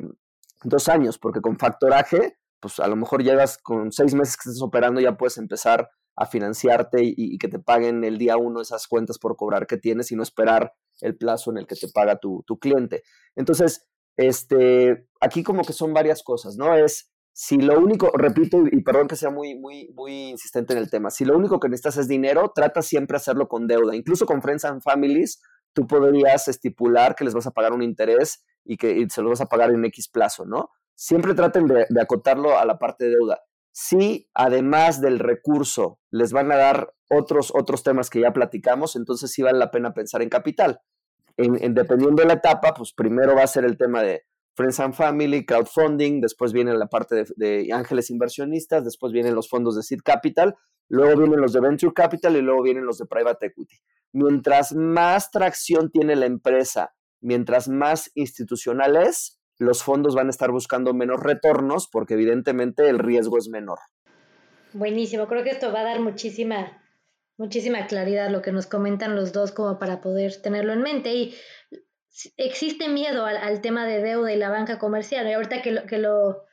dos 0.64 0.90
años, 0.90 1.18
porque 1.18 1.42
con 1.42 1.58
factoraje, 1.58 2.38
pues 2.64 2.80
a 2.80 2.88
lo 2.88 2.96
mejor 2.96 3.22
llegas 3.22 3.58
con 3.58 3.92
seis 3.92 4.16
meses 4.16 4.38
que 4.38 4.50
estés 4.50 4.62
operando, 4.62 5.02
ya 5.02 5.18
puedes 5.18 5.38
empezar 5.38 5.90
a 6.16 6.26
financiarte 6.26 7.02
y, 7.04 7.38
que 7.38 7.50
te 7.50 7.60
paguen 7.60 8.06
el 8.06 8.18
día 8.18 8.38
uno 8.38 8.62
esas 8.62 8.88
cuentas 8.88 9.20
por 9.20 9.36
cobrar 9.36 9.68
que 9.68 9.76
tienes 9.76 10.14
y 10.14 10.16
no 10.16 10.24
esperar 10.24 10.72
el 11.02 11.18
plazo 11.18 11.52
en 11.52 11.58
el 11.58 11.68
que 11.68 11.76
te 11.76 11.90
paga 11.90 12.20
tu, 12.20 12.42
cliente. 12.62 13.04
Entonces, 13.36 13.86
este, 14.16 15.10
aquí 15.20 15.44
como 15.44 15.64
que 15.64 15.74
son 15.74 15.94
varias 15.94 16.24
cosas, 16.24 16.56
¿no? 16.56 16.74
Es 16.74 17.12
si 17.34 17.58
lo 17.58 17.78
único, 17.78 18.12
repito, 18.14 18.64
y 18.72 18.82
perdón 18.82 19.10
que 19.10 19.18
sea 19.18 19.30
muy, 19.30 19.60
muy, 19.60 19.92
muy 19.94 20.30
insistente 20.30 20.72
en 20.72 20.80
el 20.80 20.90
tema, 20.90 21.10
si 21.10 21.26
lo 21.26 21.36
único 21.36 21.60
que 21.60 21.68
necesitas 21.68 21.98
es 21.98 22.08
dinero, 22.08 22.54
trata 22.56 22.82
siempre 22.82 23.18
hacerlo 23.18 23.50
con 23.50 23.68
deuda. 23.68 23.94
Incluso 23.94 24.26
con 24.26 24.42
Friends 24.42 24.64
and 24.64 24.82
Families, 24.82 25.42
tú 25.74 25.86
podrías 25.86 26.48
estipular 26.48 27.14
que 27.16 27.26
les 27.26 27.34
vas 27.34 27.48
a 27.48 27.52
pagar 27.52 27.74
un 27.74 27.84
interés 27.84 28.46
y 28.64 28.78
que 28.78 29.06
se 29.10 29.22
lo 29.22 29.32
vas 29.32 29.42
a 29.42 29.48
pagar 29.48 29.72
en 29.72 29.84
X 29.84 30.08
plazo, 30.08 30.46
¿no? 30.46 30.70
Siempre 30.96 31.34
traten 31.34 31.68
de, 31.68 31.86
acotarlo 32.02 32.58
a 32.58 32.66
la 32.66 32.80
parte 32.80 33.06
de 33.06 33.12
deuda. 33.12 33.42
Si 33.72 34.30
además 34.34 35.02
del 35.02 35.20
recurso 35.20 36.00
les 36.12 36.32
van 36.32 36.52
a 36.52 36.58
dar 36.58 36.94
otros, 37.10 37.52
otros 37.56 37.84
temas 37.84 38.10
que 38.10 38.22
ya 38.22 38.32
platicamos, 38.32 38.96
entonces 38.96 39.32
sí 39.32 39.42
vale 39.42 39.58
la 39.58 39.72
pena 39.72 39.94
pensar 39.94 40.22
en 40.22 40.30
capital. 40.30 40.82
en, 41.38 41.74
dependiendo 41.74 42.22
de 42.22 42.28
la 42.28 42.36
etapa, 42.36 42.74
pues 42.74 42.94
primero 42.94 43.36
va 43.36 43.44
a 43.44 43.48
ser 43.48 43.66
el 43.66 43.78
tema 43.78 44.04
de 44.04 44.24
Friends 44.56 44.80
and 44.80 44.94
Family, 44.94 45.46
crowdfunding, 45.46 46.22
después 46.22 46.54
viene 46.54 46.74
la 46.76 46.88
parte 46.88 47.26
de, 47.36 47.70
ángeles 47.74 48.10
inversionistas, 48.12 48.86
después 48.86 49.12
vienen 49.12 49.34
los 49.34 49.50
fondos 49.50 49.76
de 49.76 49.82
seed 49.82 50.02
capital, 50.04 50.56
luego 50.90 51.18
vienen 51.18 51.42
los 51.42 51.54
de 51.54 51.60
venture 51.60 51.94
capital 51.94 52.36
y 52.36 52.42
luego 52.42 52.62
vienen 52.62 52.86
los 52.86 53.00
de 53.00 53.06
private 53.08 53.48
equity. 53.48 53.78
Mientras 54.12 54.74
más 54.74 55.32
tracción 55.32 55.90
tiene 55.90 56.16
la 56.16 56.28
empresa, 56.28 56.94
mientras 57.20 57.68
más 57.68 58.12
institucional 58.14 58.96
es, 58.96 59.42
los 59.60 59.84
fondos 59.84 60.16
van 60.16 60.28
a 60.28 60.30
estar 60.32 60.52
buscando 60.52 60.94
menos 60.94 61.22
retornos 61.22 61.88
porque 61.92 62.16
evidentemente 62.16 62.90
el 62.90 63.00
riesgo 63.00 63.38
es 63.38 63.50
menor. 63.50 63.80
Buenísimo, 64.74 65.28
creo 65.28 65.44
que 65.44 65.52
esto 65.52 65.72
va 65.72 65.82
a 65.82 65.84
dar 65.84 66.00
muchísima, 66.00 66.82
muchísima 67.38 67.86
claridad 67.88 68.32
lo 68.32 68.42
que 68.42 68.52
nos 68.52 68.66
comentan 68.66 69.16
los 69.16 69.32
dos 69.32 69.52
como 69.52 69.78
para 69.78 70.02
poder 70.02 70.42
tenerlo 70.42 70.74
en 70.74 70.82
mente. 70.82 71.14
Y 71.14 71.36
existe 72.38 72.90
miedo 72.90 73.26
al, 73.26 73.62
tema 73.62 73.86
de 73.86 74.02
deuda 74.02 74.34
y 74.34 74.38
la 74.38 74.50
banca 74.50 74.80
comercial. 74.80 75.28
Y 75.28 75.34
ahorita 75.34 75.62
que 75.62 75.72
lo, 75.72 75.86
que 75.86 75.98
lo, 76.00 76.44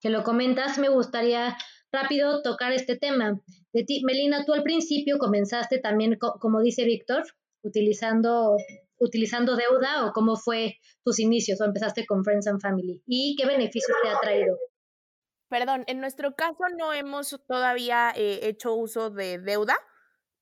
que 0.00 0.10
lo 0.10 0.24
comentas, 0.24 0.78
me 0.78 0.88
gustaría 0.88 1.56
rápido 1.92 2.42
tocar 2.42 2.72
este 2.72 2.96
tema. 2.96 3.40
De 3.72 3.84
ti, 3.84 4.02
Melina, 4.04 4.44
tú 4.44 4.52
al 4.52 4.62
principio 4.62 5.18
comenzaste 5.18 5.78
también, 5.78 6.18
como 6.18 6.60
dice 6.60 6.84
Víctor, 6.84 7.24
utilizando, 7.62 8.56
utilizando 8.98 9.56
deuda 9.56 10.06
o 10.06 10.12
cómo 10.12 10.36
fue 10.36 10.76
tus 11.04 11.18
inicios 11.20 11.60
o 11.60 11.64
empezaste 11.64 12.06
con 12.06 12.24
Friends 12.24 12.46
and 12.46 12.60
Family 12.60 13.02
y 13.06 13.36
qué 13.36 13.46
beneficios 13.46 13.96
te 14.02 14.08
ha 14.08 14.18
traído. 14.20 14.56
Perdón, 15.48 15.84
en 15.86 16.00
nuestro 16.00 16.34
caso 16.34 16.64
no 16.76 16.92
hemos 16.92 17.40
todavía 17.46 18.12
eh, 18.14 18.40
hecho 18.42 18.74
uso 18.74 19.10
de 19.10 19.38
deuda. 19.38 19.76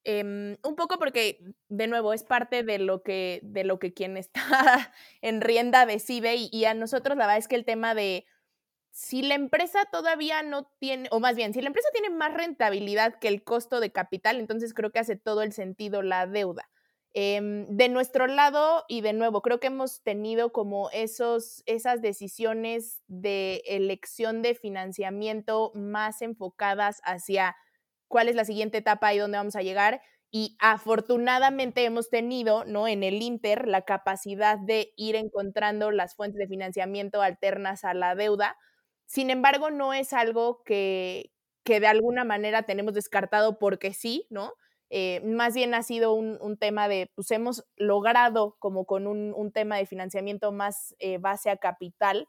Em, 0.05 0.57
un 0.63 0.77
poco 0.77 0.99
porque, 0.99 1.41
de 1.69 1.87
nuevo, 1.89 2.13
es 2.13 2.23
parte 2.23 2.63
de 2.63 2.79
lo 2.79 3.03
que, 3.03 3.41
de 3.43 3.65
lo 3.65 3.79
que 3.79 3.93
quien 3.93 4.17
está 4.17 4.33
en 5.21 5.41
rienda 5.41 5.87
decide 5.87 6.37
y, 6.37 6.49
y 6.53 6.65
a 6.65 6.75
nosotros 6.75 7.17
la 7.17 7.27
verdad 7.27 7.39
es 7.39 7.49
que 7.49 7.57
el 7.57 7.65
tema 7.65 7.95
de 7.95 8.25
si 8.97 9.21
la 9.21 9.35
empresa 9.35 9.85
todavía 9.93 10.43
no 10.43 10.73
tiene, 10.79 11.07
o 11.13 11.21
más 11.21 11.37
bien, 11.37 11.53
si 11.53 11.61
la 11.61 11.67
empresa 11.67 11.91
tiene 11.93 12.09
más 12.09 12.33
rentabilidad 12.33 13.19
que 13.19 13.29
el 13.29 13.45
costo 13.45 13.79
de 13.79 13.93
capital, 13.93 14.39
entonces 14.39 14.73
creo 14.73 14.91
que 14.91 14.99
hace 14.99 15.17
todo 15.17 15.43
el 15.43 15.53
sentido 15.53 16.01
la 16.01 16.27
deuda. 16.27 16.71
Em, 17.19 17.67
de 17.75 17.89
nuestro 17.89 18.27
lado, 18.27 18.85
y 18.89 19.01
de 19.01 19.15
nuevo, 19.15 19.41
creo 19.41 19.59
que 19.59 19.69
hemos 19.69 20.03
tenido 20.03 20.53
como 20.53 20.91
esos, 20.91 21.63
esas 21.65 22.03
decisiones 22.03 23.01
de 23.09 23.63
elección 23.67 24.43
de 24.43 24.55
financiamiento 24.55 25.73
más 25.75 26.21
enfocadas 26.21 27.01
hacia 27.05 27.57
cuál 28.07 28.29
es 28.29 28.37
la 28.37 28.45
siguiente 28.45 28.77
etapa 28.79 29.15
y 29.15 29.19
dónde 29.19 29.39
vamos 29.39 29.57
a 29.57 29.63
llegar. 29.63 30.03
Y 30.31 30.59
afortunadamente 30.61 31.85
hemos 31.85 32.11
tenido, 32.11 32.67
¿no? 32.67 32.87
En 32.87 33.03
el 33.03 33.23
Inter 33.23 33.67
la 33.67 33.81
capacidad 33.83 34.59
de 34.59 34.93
ir 34.97 35.17
encontrando 35.17 35.91
las 35.93 36.15
fuentes 36.17 36.39
de 36.39 36.49
financiamiento 36.49 37.23
alternas 37.23 37.85
a 37.85 37.95
la 37.95 38.15
deuda. 38.15 38.59
Sin 39.07 39.31
embargo, 39.31 39.71
no 39.71 39.95
es 39.95 40.13
algo 40.13 40.63
que, 40.65 41.33
que 41.65 41.81
de 41.81 41.87
alguna 41.87 42.25
manera 42.25 42.65
tenemos 42.65 42.93
descartado 42.93 43.59
porque 43.59 43.95
sí, 43.95 44.27
¿no? 44.29 44.53
Eh, 44.89 45.21
más 45.25 45.55
bien 45.55 45.75
ha 45.75 45.83
sido 45.83 46.15
un, 46.15 46.57
tema 46.59 46.89
de, 46.89 47.11
pues 47.15 47.31
hemos 47.33 47.65
logrado 47.77 48.57
como 48.59 48.85
con 48.87 49.07
un, 49.07 49.53
tema 49.53 49.77
de 49.77 49.87
financiamiento 49.87 50.53
más 50.53 50.95
eh, 50.99 51.19
base 51.19 51.51
a 51.51 51.57
capital, 51.57 52.29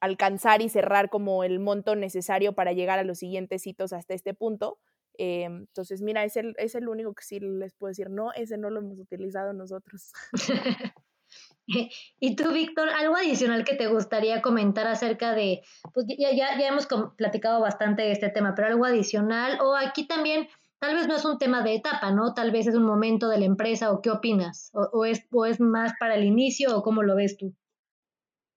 alcanzar 0.00 0.62
y 0.62 0.68
cerrar 0.68 1.10
como 1.10 1.44
el 1.44 1.60
monto 1.60 1.94
necesario 1.94 2.54
para 2.54 2.72
llegar 2.72 2.98
a 2.98 3.04
los 3.04 3.18
siguientes 3.18 3.66
hitos 3.66 3.92
hasta 3.92 4.14
este 4.14 4.34
punto. 4.34 4.78
Eh, 5.18 5.44
entonces, 5.44 6.00
mira, 6.00 6.24
es 6.24 6.36
el, 6.36 6.54
es 6.58 6.74
el 6.74 6.88
único 6.88 7.14
que 7.14 7.22
sí 7.22 7.38
les 7.38 7.74
puedo 7.74 7.90
decir, 7.90 8.08
no, 8.08 8.32
ese 8.32 8.56
no 8.56 8.70
lo 8.70 8.80
hemos 8.80 8.98
utilizado 8.98 9.52
nosotros. 9.52 10.10
y 12.18 12.36
tú, 12.36 12.50
Víctor, 12.52 12.88
algo 12.88 13.16
adicional 13.16 13.64
que 13.64 13.74
te 13.74 13.86
gustaría 13.86 14.40
comentar 14.42 14.86
acerca 14.86 15.34
de, 15.34 15.62
pues 15.92 16.06
ya, 16.08 16.30
ya, 16.30 16.58
ya 16.58 16.68
hemos 16.68 16.88
platicado 17.16 17.60
bastante 17.60 18.02
de 18.02 18.12
este 18.12 18.30
tema, 18.30 18.54
pero 18.54 18.68
algo 18.68 18.86
adicional, 18.86 19.60
o 19.60 19.76
aquí 19.76 20.06
también, 20.06 20.48
tal 20.82 20.96
vez 20.96 21.06
no 21.06 21.14
es 21.14 21.24
un 21.24 21.38
tema 21.38 21.62
de 21.62 21.76
etapa, 21.76 22.10
¿no? 22.10 22.34
Tal 22.34 22.50
vez 22.50 22.66
es 22.66 22.74
un 22.74 22.82
momento 22.82 23.28
de 23.28 23.38
la 23.38 23.44
empresa, 23.44 23.92
o 23.92 24.02
qué 24.02 24.10
opinas, 24.10 24.72
o, 24.72 25.04
es, 25.04 25.24
o 25.30 25.46
es 25.46 25.60
más 25.60 25.92
para 26.00 26.16
el 26.16 26.24
inicio, 26.24 26.76
o 26.76 26.82
cómo 26.82 27.04
lo 27.04 27.14
ves 27.14 27.36
tú. 27.36 27.54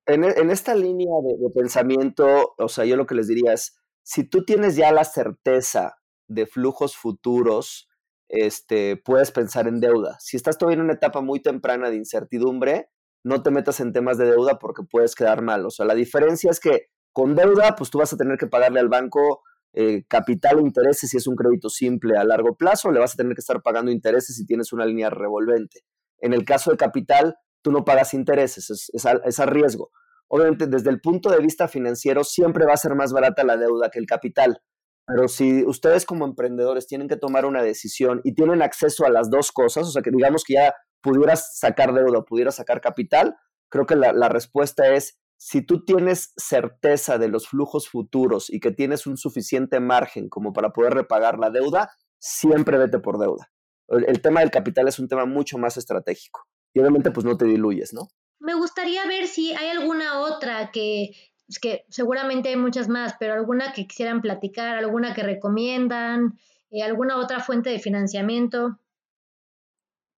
En, 0.08 0.24
e, 0.24 0.34
esta 0.52 0.74
línea 0.74 1.14
de, 1.22 1.50
pensamiento, 1.52 2.56
o 2.58 2.68
sea, 2.68 2.84
yo 2.86 2.96
lo 2.96 3.06
que 3.06 3.14
les 3.14 3.28
diría 3.28 3.54
es, 3.54 3.78
si 4.02 4.28
tú 4.28 4.44
tienes 4.44 4.76
ya 4.76 4.92
la 4.92 5.04
certeza 5.04 5.98
de 6.28 6.48
flujos 6.48 6.98
futuros, 6.98 7.90
este, 8.28 8.98
puedes 8.98 9.30
pensar 9.30 9.68
en 9.68 9.80
deuda. 9.80 10.18
Si 10.20 10.36
estás 10.36 10.58
todavía 10.58 10.78
en 10.78 10.86
una 10.86 10.94
etapa 10.94 11.22
muy 11.22 11.44
temprana 11.44 11.92
de 11.92 11.98
incertidumbre, 11.98 12.90
no 13.24 13.44
te 13.44 13.52
metas 13.52 13.80
en 13.82 13.94
temas 13.94 14.18
de 14.18 14.32
deuda 14.32 14.58
porque 14.58 14.82
puedes 14.82 15.14
quedar 15.14 15.44
mal. 15.44 15.64
O 15.64 15.70
sea, 15.70 15.86
la 15.86 15.94
diferencia 15.94 16.50
es 16.50 16.60
que 16.60 16.88
con 17.14 17.36
deuda, 17.36 17.76
pues 17.76 17.92
tú 17.92 18.00
vas 18.00 18.12
a 18.14 18.18
tener 18.18 18.40
que 18.40 18.48
pagarle 18.48 18.80
al 18.80 18.90
banco 18.90 19.44
eh, 19.78 20.06
capital 20.08 20.60
o 20.60 20.62
intereses 20.62 21.10
si 21.10 21.18
es 21.18 21.28
un 21.28 21.36
crédito 21.36 21.68
simple 21.68 22.18
a 22.18 22.24
largo 22.24 22.56
plazo, 22.56 22.92
le 22.92 23.00
vas 23.02 23.14
a 23.14 23.18
tener 23.18 23.36
que 23.36 23.42
estar 23.42 23.62
pagando 23.62 23.92
intereses 23.92 24.38
si 24.38 24.46
tienes 24.46 24.72
una 24.72 24.86
línea 24.86 25.10
revolvente. 25.10 25.82
En 26.20 26.32
el 26.32 26.46
caso 26.46 26.72
de 26.72 26.78
capital, 26.78 27.36
tú 27.62 27.74
no 27.74 27.84
pagas 27.84 28.14
intereses, 28.14 28.70
es, 28.70 28.90
es, 28.94 29.40
a, 29.40 29.46
riesgo. 29.46 29.92
Obviamente, 30.30 30.68
desde 30.68 30.90
el 30.90 31.02
punto 31.02 31.30
de 31.30 31.40
vista 31.40 31.68
financiero, 31.68 32.24
siempre 32.24 32.66
va 32.66 32.72
a 32.72 32.78
ser 32.78 32.96
más 32.96 33.12
barata 33.12 33.44
la 33.44 33.58
deuda 33.58 33.90
que 33.90 34.00
el 34.00 34.06
capital. 34.06 34.62
Pero 35.06 35.28
si 35.28 35.66
ustedes 35.66 36.06
como 36.06 36.24
emprendedores 36.24 36.88
tienen 36.88 37.10
que 37.10 37.18
tomar 37.18 37.46
una 37.46 37.62
decisión 37.62 38.22
y 38.24 38.34
tienen 38.34 38.62
acceso 38.62 39.06
a 39.06 39.10
las 39.10 39.30
dos 39.30 39.52
cosas, 39.52 39.90
o 39.90 39.92
sea 39.92 40.02
que 40.02 40.10
digamos 40.10 40.46
que 40.46 40.54
ya 40.54 40.74
pudieras 41.02 41.60
sacar 41.60 41.94
deuda, 41.94 42.24
pudieras 42.24 42.56
sacar 42.56 42.80
capital, 42.80 43.36
creo 43.70 43.86
que 43.86 43.98
la, 43.98 44.14
la 44.14 44.30
respuesta 44.30 44.94
es, 44.94 45.20
si 45.38 45.62
tú 45.62 45.84
tienes 45.84 46.34
certeza 46.38 47.18
de 47.18 47.28
los 47.28 47.48
flujos 47.48 47.90
futuros 47.90 48.50
y 48.50 48.60
que 48.60 48.72
tienes 48.72 49.06
un 49.08 49.18
suficiente 49.18 49.80
margen 49.80 50.30
como 50.30 50.54
para 50.54 50.72
poder 50.72 50.94
repagar 50.94 51.40
la 51.40 51.50
deuda, 51.50 51.92
siempre 52.20 52.78
vete 52.78 53.00
por 53.00 53.20
deuda. 53.20 53.52
el 53.88 54.22
tema 54.22 54.40
del 54.40 54.52
capital 54.52 54.88
es 54.88 55.00
un 55.00 55.08
tema 55.08 55.26
mucho 55.26 55.58
más 55.58 55.78
estratégico 55.78 56.48
y 56.76 56.80
obviamente 56.80 57.10
pues 57.10 57.26
no 57.26 57.38
te 57.38 57.46
diluyes, 57.46 57.94
¿no? 57.94 58.10
Me 58.40 58.54
gustaría 58.54 59.06
ver 59.08 59.28
si 59.28 59.54
hay 59.54 59.70
alguna 59.70 60.20
otra 60.20 60.72
que, 60.72 61.12
es 61.48 61.60
que 61.60 61.86
seguramente 61.90 62.50
hay 62.50 62.58
muchas 62.58 62.90
más, 62.90 63.16
pero 63.20 63.34
alguna 63.34 63.74
que 63.74 63.88
quisieran 63.88 64.22
platicar, 64.22 64.78
alguna 64.78 65.14
que 65.14 65.24
recomiendan, 65.24 66.38
eh, 66.70 66.84
alguna 66.84 67.18
otra 67.18 67.40
fuente 67.40 67.70
de 67.70 67.80
financiamiento. 67.80 68.78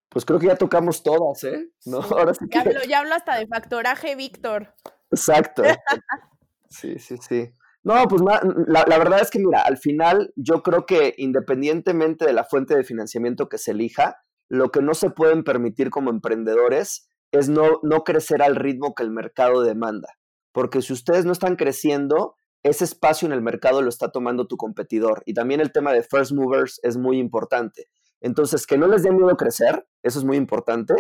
Pues 0.10 0.26
creo 0.26 0.40
que 0.40 0.48
ya 0.48 0.56
tocamos 0.56 1.04
todas, 1.04 1.44
¿eh? 1.44 1.70
¿No? 1.86 2.00
Ahora 2.00 2.34
sí 2.34 2.46
ya, 2.52 2.62
hablo, 2.62 2.84
ya 2.90 3.00
hablo 3.00 3.14
hasta 3.14 3.36
de 3.38 3.46
factoraje, 3.46 4.16
Víctor. 4.16 4.74
Exacto. 5.12 5.64
sí, 6.70 6.98
sí, 7.00 7.18
sí. 7.18 7.52
No, 7.84 8.06
pues 8.08 8.22
la, 8.22 8.86
la, 8.86 8.98
verdad 8.98 9.22
es 9.22 9.30
que, 9.30 9.40
mira, 9.40 9.62
al 9.62 9.78
final 9.78 10.34
yo 10.36 10.62
creo 10.62 10.86
que 10.86 11.14
independientemente 11.18 12.26
de 12.26 12.34
la 12.34 12.44
fuente 12.44 12.76
de 12.76 12.84
financiamiento 12.84 13.48
que 13.48 13.58
se 13.58 13.72
elija, 13.72 14.18
lo 14.50 14.72
que 14.72 14.82
no 14.82 14.94
se 14.94 15.10
pueden 15.10 15.44
permitir 15.44 15.90
como 15.90 16.10
emprendedores 16.10 17.08
es 17.32 17.50
no, 17.50 17.80
no 17.84 18.04
crecer 18.04 18.42
al 18.42 18.56
ritmo 18.56 18.94
que 18.94 19.04
el 19.04 19.12
mercado 19.12 19.62
demanda. 19.62 20.10
Porque 20.52 20.82
si 20.82 20.94
ustedes 20.94 21.26
no 21.26 21.32
están 21.32 21.56
creciendo, 21.56 22.36
ese 22.64 22.84
espacio 22.84 23.26
en 23.26 23.32
el 23.32 23.42
mercado 23.42 23.82
lo 23.82 23.90
está 23.90 24.12
tomando 24.12 24.48
tu 24.48 24.58
competidor. 24.58 25.24
Y 25.26 25.34
también 25.34 25.62
el 25.62 25.72
tema 25.72 25.94
de 25.94 26.04
first 26.04 26.32
movers 26.32 26.80
es 26.84 26.98
muy 26.98 27.20
importante. 27.20 27.88
Entonces, 28.22 28.66
que 28.66 28.78
no 28.78 28.88
les 28.88 29.04
dé 29.04 29.12
miedo 29.12 29.36
crecer, 29.38 29.88
eso 30.04 30.20
es 30.20 30.26
muy 30.26 30.38
importante. 30.38 30.94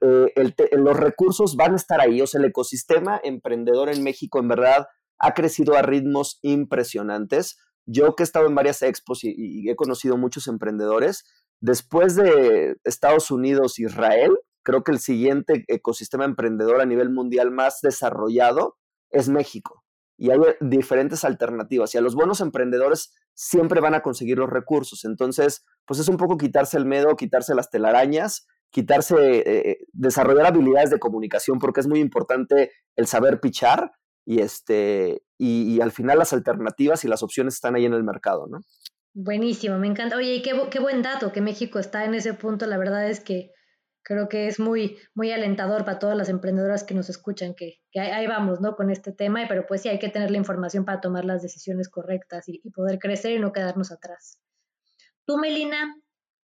Eh, 0.00 0.54
los 0.72 0.96
recursos 0.96 1.56
van 1.56 1.72
a 1.74 1.76
estar 1.76 2.00
ahí, 2.00 2.20
o 2.20 2.26
sea, 2.26 2.40
el 2.40 2.46
ecosistema 2.46 3.20
emprendedor 3.22 3.88
en 3.88 4.02
México 4.02 4.38
en 4.38 4.48
verdad 4.48 4.86
ha 5.18 5.34
crecido 5.34 5.76
a 5.76 5.82
ritmos 5.82 6.38
impresionantes. 6.42 7.58
Yo 7.86 8.14
que 8.14 8.22
he 8.22 8.24
estado 8.24 8.46
en 8.46 8.54
varias 8.54 8.82
expos 8.82 9.20
y 9.22 9.68
he 9.68 9.76
conocido 9.76 10.18
muchos 10.18 10.46
emprendedores, 10.46 11.24
Después 11.60 12.14
de 12.14 12.76
Estados 12.84 13.30
Unidos, 13.30 13.78
Israel, 13.78 14.38
creo 14.62 14.84
que 14.84 14.92
el 14.92 15.00
siguiente 15.00 15.64
ecosistema 15.66 16.24
emprendedor 16.24 16.80
a 16.80 16.86
nivel 16.86 17.10
mundial 17.10 17.50
más 17.50 17.80
desarrollado 17.82 18.76
es 19.10 19.28
México. 19.28 19.84
Y 20.16 20.30
hay 20.30 20.38
diferentes 20.60 21.24
alternativas. 21.24 21.94
Y 21.94 21.98
a 21.98 22.00
los 22.00 22.14
buenos 22.14 22.40
emprendedores 22.40 23.12
siempre 23.34 23.80
van 23.80 23.94
a 23.94 24.02
conseguir 24.02 24.38
los 24.38 24.50
recursos. 24.50 25.04
Entonces, 25.04 25.64
pues 25.84 25.98
es 26.00 26.08
un 26.08 26.16
poco 26.16 26.36
quitarse 26.36 26.76
el 26.76 26.86
miedo, 26.86 27.16
quitarse 27.16 27.54
las 27.54 27.70
telarañas, 27.70 28.46
quitarse, 28.70 29.16
eh, 29.18 29.86
desarrollar 29.92 30.46
habilidades 30.46 30.90
de 30.90 30.98
comunicación, 30.98 31.58
porque 31.58 31.80
es 31.80 31.86
muy 31.86 32.00
importante 32.00 32.72
el 32.96 33.06
saber 33.06 33.40
pichar. 33.40 33.92
Y, 34.24 34.40
este, 34.40 35.22
y, 35.38 35.74
y 35.74 35.80
al 35.80 35.90
final 35.90 36.18
las 36.18 36.34
alternativas 36.34 37.02
y 37.04 37.08
las 37.08 37.22
opciones 37.22 37.54
están 37.54 37.76
ahí 37.76 37.86
en 37.86 37.94
el 37.94 38.04
mercado, 38.04 38.46
¿no? 38.46 38.60
Buenísimo, 39.14 39.78
me 39.78 39.88
encanta. 39.88 40.16
Oye, 40.16 40.42
qué, 40.42 40.54
qué 40.70 40.80
buen 40.80 41.02
dato 41.02 41.32
que 41.32 41.40
México 41.40 41.78
está 41.78 42.04
en 42.04 42.14
ese 42.14 42.34
punto. 42.34 42.66
La 42.66 42.78
verdad 42.78 43.08
es 43.08 43.20
que 43.20 43.52
creo 44.08 44.28
que 44.28 44.46
es 44.46 44.58
muy, 44.58 44.96
muy 45.14 45.32
alentador 45.32 45.84
para 45.84 45.98
todas 45.98 46.16
las 46.16 46.28
emprendedoras 46.30 46.82
que 46.82 46.94
nos 46.94 47.10
escuchan, 47.10 47.54
que, 47.54 47.80
ahí, 47.94 48.26
vamos, 48.26 48.60
¿no? 48.60 48.74
Con 48.74 48.90
este 48.90 49.12
tema, 49.12 49.44
pero 49.48 49.66
pues 49.66 49.82
sí, 49.82 49.88
hay 49.88 49.98
que 49.98 50.08
tener 50.08 50.30
la 50.30 50.38
información 50.38 50.84
para 50.84 51.00
tomar 51.00 51.24
las 51.24 51.42
decisiones 51.42 51.88
correctas 51.88 52.48
y, 52.48 52.60
poder 52.70 52.98
crecer 52.98 53.32
y 53.32 53.38
no 53.38 53.52
quedarnos 53.52 53.92
atrás. 53.92 54.38
Tú, 55.26 55.36
Melina, 55.36 55.94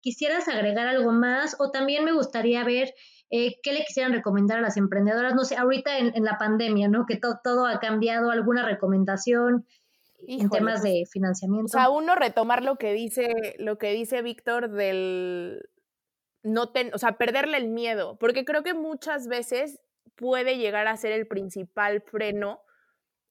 ¿quisieras 0.05 0.47
agregar 0.47 0.87
algo 0.87 1.11
más? 1.11 1.55
O 1.57 1.71
también 1.71 2.05
me 2.05 2.11
gustaría 2.11 2.63
ver 2.63 2.93
eh, 3.31 3.55
qué 3.63 3.73
le 3.73 3.83
quisieran 3.83 4.13
recomendar 4.13 4.59
a 4.59 4.61
las 4.61 4.77
emprendedoras, 4.77 5.33
no 5.33 5.43
sé, 5.45 5.55
ahorita 5.55 5.97
en, 5.97 6.15
en 6.15 6.23
la 6.23 6.37
pandemia, 6.37 6.87
¿no? 6.89 7.07
Que 7.07 7.17
todo 7.17 7.65
ha 7.65 7.79
cambiado, 7.79 8.29
alguna 8.29 8.63
recomendación, 8.63 9.65
en 10.27 10.49
temas 10.51 10.83
de 10.83 11.05
financiamiento. 11.11 11.65
O 11.65 11.79
sea, 11.79 11.89
uno 11.89 12.13
retomar 12.13 12.63
lo 12.63 12.75
que 12.75 12.93
dice, 12.93 13.55
lo 13.57 13.79
que 13.79 13.93
dice 13.93 14.21
Víctor 14.21 14.69
del 14.69 15.67
no 16.43 16.69
ten, 16.69 16.91
o 16.93 16.99
sea, 16.99 17.17
perderle 17.17 17.57
el 17.57 17.67
miedo, 17.67 18.19
porque 18.19 18.45
creo 18.45 18.61
que 18.61 18.75
muchas 18.75 19.27
veces 19.27 19.81
puede 20.15 20.59
llegar 20.59 20.87
a 20.87 20.97
ser 20.97 21.13
el 21.13 21.25
principal 21.25 22.01
freno 22.01 22.61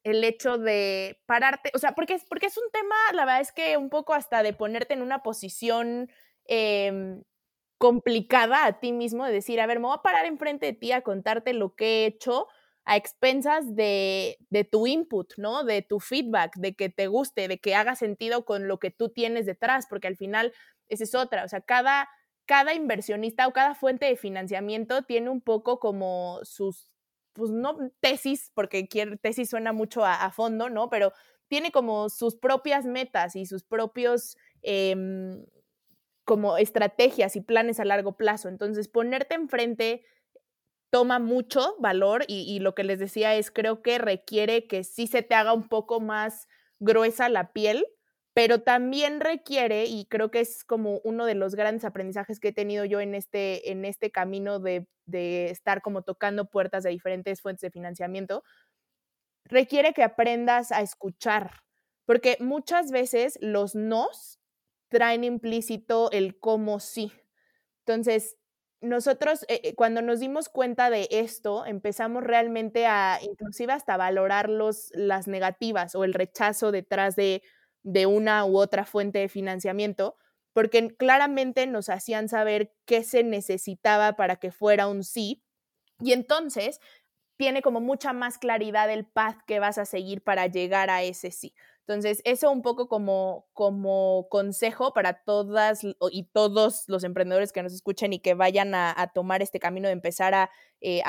el 0.03 0.23
hecho 0.23 0.59
de 0.59 1.23
pararte, 1.27 1.71
o 1.73 1.79
sea, 1.79 1.95
porque 1.95 2.15
es, 2.15 2.25
porque 2.29 2.47
es 2.47 2.59
un 2.59 2.71
tema, 2.73 2.95
la 3.15 3.25
verdad 3.25 3.41
es 3.41 3.53
que 3.53 3.77
un 3.77 3.89
poco 3.89 4.13
hasta 4.13 4.43
de 4.43 4.53
ponerte 4.53 4.93
en 4.93 5.03
una 5.03 5.23
posición 5.23 6.11
em, 6.47 7.23
complicada 7.79 8.67
a 8.67 8.81
ti 8.81 8.93
mismo, 8.93 9.27
de 9.27 9.33
decir, 9.33 9.61
a 9.61 9.67
ver, 9.67 9.79
me 9.79 9.87
voy 9.87 9.97
a 9.99 10.03
parar 10.03 10.27
enfrente 10.27 10.67
de 10.67 10.73
ti 10.73 10.93
a 10.93 11.03
contarte 11.03 11.53
lo 11.53 11.75
que 11.75 12.05
he 12.05 12.07
hecho 12.07 12.47
a 12.87 12.97
expensas 12.97 13.75
de, 13.75 14.37
de 14.51 14.65
tu 14.65 14.87
input, 14.87 15.33
¿no? 15.39 15.65
De 15.65 15.83
tu 15.83 16.01
feedback, 16.01 16.55
de 16.57 16.75
que 16.75 16.91
te 16.91 17.07
guste, 17.07 17.49
de 17.49 17.59
que 17.59 17.75
haga 17.75 17.97
sentido 17.97 18.45
con 18.45 18.69
lo 18.69 18.79
que 18.79 18.91
tú 18.91 19.09
tienes 19.09 19.47
detrás, 19.47 19.87
porque 19.89 20.07
al 20.09 20.17
final 20.17 20.53
esa 20.89 21.05
es 21.05 21.15
otra, 21.15 21.45
o 21.45 21.49
sea, 21.49 21.63
cada, 21.63 22.09
cada 22.47 22.75
inversionista 22.75 23.47
o 23.49 23.53
cada 23.53 23.75
fuente 23.75 24.07
de 24.07 24.17
financiamiento 24.17 25.03
tiene 25.03 25.31
un 25.31 25.41
poco 25.41 25.81
como 25.81 26.41
sus 26.43 26.91
pues 27.35 27.51
no 27.51 27.77
tesis, 28.01 28.53
porque 28.55 28.89
tesis 29.21 29.51
suena 29.51 29.73
mucho 29.73 30.05
a, 30.05 30.31
fondo, 30.31 30.71
¿no? 30.71 30.89
Pero 30.89 31.13
tiene 31.49 31.73
como 31.73 32.09
sus 32.09 32.37
propias 32.37 32.87
metas 32.87 33.35
y 33.35 33.45
sus 33.45 33.65
propios 33.65 34.37
em, 34.63 35.45
como 36.25 36.57
estrategias 36.57 37.37
y 37.37 37.41
planes 37.41 37.81
a 37.81 37.85
largo 37.85 38.17
plazo. 38.17 38.49
Entonces, 38.49 38.89
ponerte 38.89 39.35
enfrente 39.35 40.05
toma 40.91 41.19
mucho 41.19 41.77
valor 41.81 42.25
y, 42.29 42.59
lo 42.61 42.75
que 42.75 42.85
les 42.85 42.99
decía 42.99 43.35
es, 43.35 43.51
creo 43.51 43.83
que 43.83 43.99
requiere 43.99 44.67
que 44.67 44.85
sí 44.85 45.07
se 45.07 45.23
te 45.23 45.35
haga 45.35 45.53
un 45.53 45.69
poco 45.69 46.01
más 46.01 46.49
gruesa 46.79 47.29
la 47.29 47.53
piel 47.53 47.87
pero 48.35 48.63
también 48.63 49.21
requiere, 49.21 49.85
y 49.85 50.07
creo 50.07 50.33
que 50.33 50.41
es 50.41 50.65
como 50.65 50.99
uno 51.05 51.25
de 51.25 51.37
los 51.37 51.55
grandes 51.55 51.85
aprendizajes 51.85 52.41
que 52.41 52.49
he 52.49 52.53
tenido 52.53 52.85
yo 52.85 53.01
en 53.01 53.15
este, 53.15 53.71
en 53.71 53.85
este 53.85 54.11
camino 54.11 54.59
de, 54.59 54.89
de 55.07 55.51
estar 55.51 55.83
como 55.83 56.03
tocando 56.03 56.51
puertas 56.51 56.83
de 56.83 56.91
diferentes 56.91 57.41
fuentes 57.41 57.61
de 57.61 57.71
financiamiento, 57.71 58.43
requiere 59.45 59.93
que 59.93 60.03
aprendas 60.03 60.73
a 60.73 60.81
escuchar, 60.81 61.63
porque 62.07 62.37
muchas 62.41 62.91
veces 62.91 63.39
los 63.41 63.77
nos 63.77 64.41
traen 64.95 65.25
implícito 65.25 66.09
el 66.13 66.39
cómo 66.39 66.79
sí. 66.79 67.13
Entonces, 67.87 68.37
nosotros 68.81 69.45
eh, 69.49 69.61
eh, 69.65 69.75
cuando 69.75 70.03
nos 70.03 70.21
dimos 70.21 70.49
cuenta 70.49 70.89
de 70.89 71.09
esto, 71.11 71.67
empezamos 71.67 72.23
realmente 72.23 72.87
a 72.87 73.19
inclusive 73.23 73.73
hasta 73.73 73.97
valorar 73.97 74.49
los, 74.49 74.91
las 74.95 75.27
negativas 75.27 75.97
o 75.97 76.05
el 76.05 76.15
rechazo 76.15 76.71
detrás 76.73 77.17
de 77.17 77.43
de 77.83 78.07
una 78.07 78.47
u 78.47 78.57
otra 78.57 78.87
fuente 78.87 79.19
de 79.19 79.29
financiamiento, 79.29 80.17
porque 80.55 80.97
claramente 80.97 81.67
nos 81.67 81.91
hacían 81.91 82.29
saber 82.31 82.73
qué 82.87 83.05
se 83.05 83.23
necesitaba 83.23 84.15
para 84.15 84.37
que 84.37 84.51
fuera 84.53 84.87
un 84.89 85.05
sí. 85.05 85.43
Y 86.01 86.13
entonces 86.13 86.81
tiene 87.37 87.63
como 87.63 87.81
mucha 87.81 88.13
más 88.13 88.39
claridad 88.39 88.91
el 88.91 89.07
path 89.07 89.39
que 89.47 89.61
vas 89.61 89.79
a 89.79 89.85
seguir 89.87 90.23
para 90.23 90.47
llegar 90.47 90.91
a 90.91 91.03
ese 91.03 91.31
sí. 91.31 91.55
Entonces, 91.87 92.23
eso 92.25 92.51
un 92.51 92.63
poco 92.63 92.89
como, 92.89 93.47
como 93.53 94.27
consejo 94.31 94.95
para 94.95 95.23
todas 95.23 95.85
y 95.85 96.25
todos 96.33 96.85
los 96.89 97.05
emprendedores 97.05 97.53
que 97.53 97.63
nos 97.63 97.75
escuchen 97.75 98.15
y 98.15 98.21
que 98.21 98.33
vayan 98.33 98.75
a, 98.75 99.11
tomar 99.15 99.43
este 99.43 99.61
camino 99.61 99.89
de 99.89 99.93
empezar 99.93 100.33
a, 100.35 100.51
eh, 100.81 101.03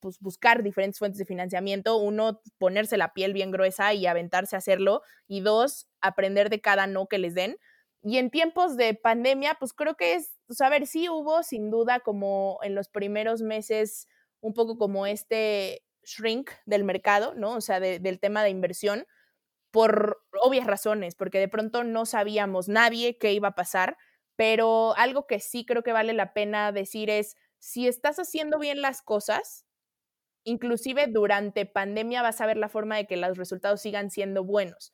pues, 0.00 0.20
buscar 0.20 0.62
diferentes 0.62 0.98
fuentes 0.98 1.18
de 1.18 1.24
financiamiento. 1.24 1.96
Uno, 1.96 2.42
ponerse 2.58 2.98
la 2.98 3.14
piel 3.14 3.32
bien 3.32 3.50
gruesa 3.50 3.94
y 3.94 4.06
aventarse 4.06 4.54
a 4.54 4.58
hacerlo. 4.58 5.00
Y 5.28 5.40
dos, 5.40 5.88
aprender 6.02 6.50
de 6.50 6.60
cada 6.60 6.86
no 6.86 7.06
que 7.06 7.16
les 7.16 7.34
den. 7.34 7.56
Y 8.02 8.18
en 8.18 8.30
tiempos 8.30 8.76
de 8.76 8.92
pandemia, 8.92 9.56
pues 9.58 9.72
creo 9.72 9.96
que 9.96 10.14
es, 10.14 10.34
a 10.60 10.68
ver, 10.68 10.86
sí 10.86 11.08
hubo 11.08 11.42
sin 11.42 11.70
duda 11.70 12.00
como 12.00 12.58
en 12.62 12.74
los 12.74 12.90
primeros 12.90 13.40
meses 13.40 14.08
un 14.40 14.52
poco 14.52 14.76
como 14.76 15.06
este 15.06 15.82
shrink 16.04 16.50
del 16.66 16.84
mercado, 16.84 17.34
¿no? 17.34 17.54
O 17.54 17.60
sea, 17.62 17.80
del 17.80 18.20
tema 18.20 18.42
de 18.44 18.50
inversión 18.50 19.06
por 19.70 20.22
obvias 20.42 20.66
razones, 20.66 21.14
porque 21.14 21.38
de 21.38 21.48
pronto 21.48 21.84
no 21.84 22.06
sabíamos 22.06 22.68
nadie 22.68 23.18
qué 23.18 23.32
iba 23.32 23.48
a 23.48 23.54
pasar, 23.54 23.96
pero 24.36 24.96
algo 24.96 25.26
que 25.26 25.40
sí 25.40 25.64
creo 25.66 25.82
que 25.82 25.92
vale 25.92 26.12
la 26.12 26.32
pena 26.32 26.72
decir 26.72 27.10
es, 27.10 27.36
si 27.58 27.88
estás 27.88 28.18
haciendo 28.18 28.58
bien 28.58 28.80
las 28.80 29.02
cosas, 29.02 29.66
inclusive 30.44 31.06
durante 31.08 31.66
pandemia 31.66 32.22
vas 32.22 32.40
a 32.40 32.46
ver 32.46 32.56
la 32.56 32.68
forma 32.68 32.96
de 32.96 33.06
que 33.06 33.16
los 33.16 33.36
resultados 33.36 33.82
sigan 33.82 34.10
siendo 34.10 34.44
buenos. 34.44 34.92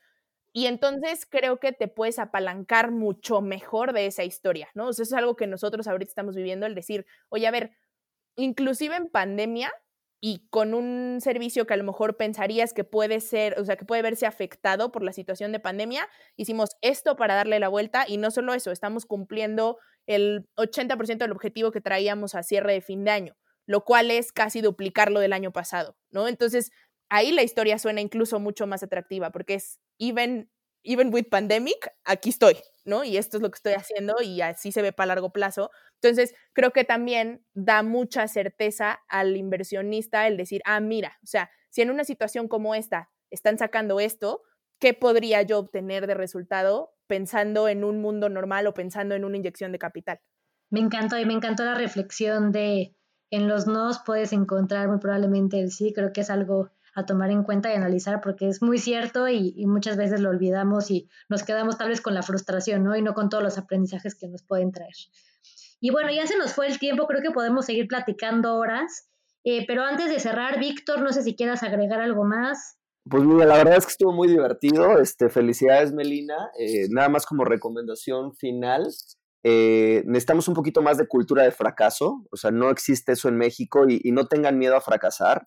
Y 0.52 0.66
entonces 0.66 1.26
creo 1.26 1.58
que 1.58 1.72
te 1.72 1.88
puedes 1.88 2.18
apalancar 2.18 2.92
mucho 2.92 3.40
mejor 3.40 3.92
de 3.92 4.06
esa 4.06 4.24
historia, 4.24 4.68
¿no? 4.74 4.90
eso 4.90 5.02
es 5.02 5.12
algo 5.12 5.36
que 5.36 5.46
nosotros 5.48 5.88
ahorita 5.88 6.10
estamos 6.10 6.36
viviendo, 6.36 6.64
el 6.64 6.76
decir, 6.76 7.06
oye, 7.28 7.46
a 7.46 7.50
ver, 7.50 7.72
inclusive 8.36 8.96
en 8.96 9.08
pandemia, 9.08 9.72
y 10.26 10.38
con 10.48 10.72
un 10.72 11.20
servicio 11.20 11.66
que 11.66 11.74
a 11.74 11.76
lo 11.76 11.84
mejor 11.84 12.16
pensarías 12.16 12.72
que 12.72 12.82
puede 12.82 13.20
ser, 13.20 13.60
o 13.60 13.64
sea, 13.66 13.76
que 13.76 13.84
puede 13.84 14.00
verse 14.00 14.24
afectado 14.24 14.90
por 14.90 15.02
la 15.02 15.12
situación 15.12 15.52
de 15.52 15.60
pandemia, 15.60 16.08
hicimos 16.34 16.70
esto 16.80 17.14
para 17.14 17.34
darle 17.34 17.60
la 17.60 17.68
vuelta 17.68 18.06
y 18.08 18.16
no 18.16 18.30
solo 18.30 18.54
eso, 18.54 18.72
estamos 18.72 19.04
cumpliendo 19.04 19.76
el 20.06 20.48
80% 20.56 21.18
del 21.18 21.32
objetivo 21.32 21.72
que 21.72 21.82
traíamos 21.82 22.34
a 22.34 22.42
cierre 22.42 22.72
de 22.72 22.80
fin 22.80 23.04
de 23.04 23.10
año, 23.10 23.36
lo 23.66 23.84
cual 23.84 24.10
es 24.10 24.32
casi 24.32 24.62
duplicarlo 24.62 25.20
del 25.20 25.34
año 25.34 25.52
pasado, 25.52 25.98
¿no? 26.10 26.26
Entonces, 26.26 26.70
ahí 27.10 27.30
la 27.30 27.42
historia 27.42 27.78
suena 27.78 28.00
incluso 28.00 28.40
mucho 28.40 28.66
más 28.66 28.82
atractiva 28.82 29.30
porque 29.30 29.52
es 29.52 29.78
even 29.98 30.48
even 30.84 31.12
with 31.12 31.24
pandemic, 31.30 31.92
aquí 32.04 32.30
estoy, 32.30 32.56
¿no? 32.84 33.02
Y 33.02 33.16
esto 33.16 33.38
es 33.38 33.42
lo 33.42 33.50
que 33.50 33.56
estoy 33.56 33.72
haciendo 33.72 34.16
y 34.22 34.40
así 34.42 34.70
se 34.70 34.82
ve 34.82 34.92
para 34.92 35.08
largo 35.08 35.30
plazo. 35.30 35.70
Entonces, 35.94 36.34
creo 36.52 36.70
que 36.70 36.84
también 36.84 37.44
da 37.54 37.82
mucha 37.82 38.28
certeza 38.28 39.00
al 39.08 39.36
inversionista 39.36 40.26
el 40.26 40.36
decir, 40.36 40.60
ah, 40.64 40.80
mira, 40.80 41.18
o 41.22 41.26
sea, 41.26 41.50
si 41.70 41.82
en 41.82 41.90
una 41.90 42.04
situación 42.04 42.46
como 42.46 42.74
esta 42.74 43.10
están 43.30 43.58
sacando 43.58 43.98
esto, 43.98 44.42
¿qué 44.78 44.94
podría 44.94 45.42
yo 45.42 45.58
obtener 45.58 46.06
de 46.06 46.14
resultado 46.14 46.92
pensando 47.06 47.68
en 47.68 47.82
un 47.84 48.00
mundo 48.00 48.28
normal 48.28 48.66
o 48.66 48.74
pensando 48.74 49.14
en 49.14 49.24
una 49.24 49.38
inyección 49.38 49.72
de 49.72 49.78
capital? 49.78 50.20
Me 50.70 50.80
encantó 50.80 51.18
y 51.18 51.24
me 51.24 51.32
encantó 51.32 51.64
la 51.64 51.74
reflexión 51.74 52.52
de 52.52 52.94
en 53.30 53.48
los 53.48 53.66
nos 53.66 54.00
puedes 54.00 54.32
encontrar 54.32 54.88
muy 54.88 54.98
probablemente 54.98 55.58
el 55.58 55.72
sí, 55.72 55.92
creo 55.92 56.12
que 56.12 56.20
es 56.20 56.30
algo 56.30 56.70
a 56.94 57.06
tomar 57.06 57.30
en 57.30 57.42
cuenta 57.42 57.72
y 57.72 57.76
analizar 57.76 58.20
porque 58.20 58.48
es 58.48 58.62
muy 58.62 58.78
cierto 58.78 59.28
y, 59.28 59.64
muchas 59.66 59.96
veces 59.96 60.20
lo 60.20 60.30
olvidamos 60.30 60.90
y 60.90 61.08
nos 61.28 61.42
quedamos 61.42 61.76
tal 61.76 61.88
vez 61.88 62.00
con 62.00 62.14
la 62.14 62.22
frustración, 62.22 62.84
¿no? 62.84 62.96
Y 62.96 63.02
no 63.02 63.14
con 63.14 63.28
todos 63.28 63.42
los 63.42 63.58
aprendizajes 63.58 64.14
que 64.14 64.28
nos 64.28 64.42
pueden 64.42 64.72
traer. 64.72 64.94
Y 65.80 65.90
bueno, 65.90 66.10
ya 66.12 66.26
se 66.26 66.36
nos 66.36 66.52
fue 66.52 66.68
el 66.68 66.78
tiempo, 66.78 67.06
creo 67.06 67.22
que 67.22 67.30
podemos 67.30 67.66
seguir 67.66 67.88
platicando 67.88 68.56
horas, 68.56 69.08
eh, 69.44 69.64
pero 69.66 69.84
antes 69.84 70.08
de 70.08 70.20
cerrar, 70.20 70.58
Víctor, 70.58 71.02
no 71.02 71.12
sé 71.12 71.22
si 71.22 71.36
quieras 71.36 71.62
agregar 71.62 72.00
algo 72.00 72.24
más. 72.24 72.78
Pues 73.08 73.22
mira, 73.22 73.44
la 73.44 73.58
verdad 73.58 73.76
es 73.76 73.84
que 73.84 73.92
estuvo 73.92 74.12
muy 74.12 74.28
divertido. 74.28 74.98
Este, 74.98 75.28
felicidades, 75.28 75.92
Melina. 75.92 76.50
Eh, 76.58 76.86
nada 76.88 77.10
más 77.10 77.26
como 77.26 77.44
recomendación 77.44 78.34
final. 78.34 78.88
Eh, 79.42 80.02
necesitamos 80.06 80.48
un 80.48 80.54
poquito 80.54 80.80
más 80.80 80.96
de 80.96 81.06
cultura 81.06 81.42
de 81.42 81.50
fracaso, 81.50 82.24
o 82.30 82.36
sea, 82.36 82.50
no 82.50 82.70
existe 82.70 83.12
eso 83.12 83.28
en 83.28 83.36
México 83.36 83.84
y, 83.86 84.00
y, 84.02 84.10
no 84.10 84.26
tengan 84.26 84.56
miedo 84.56 84.74
a 84.74 84.80
fracasar 84.80 85.46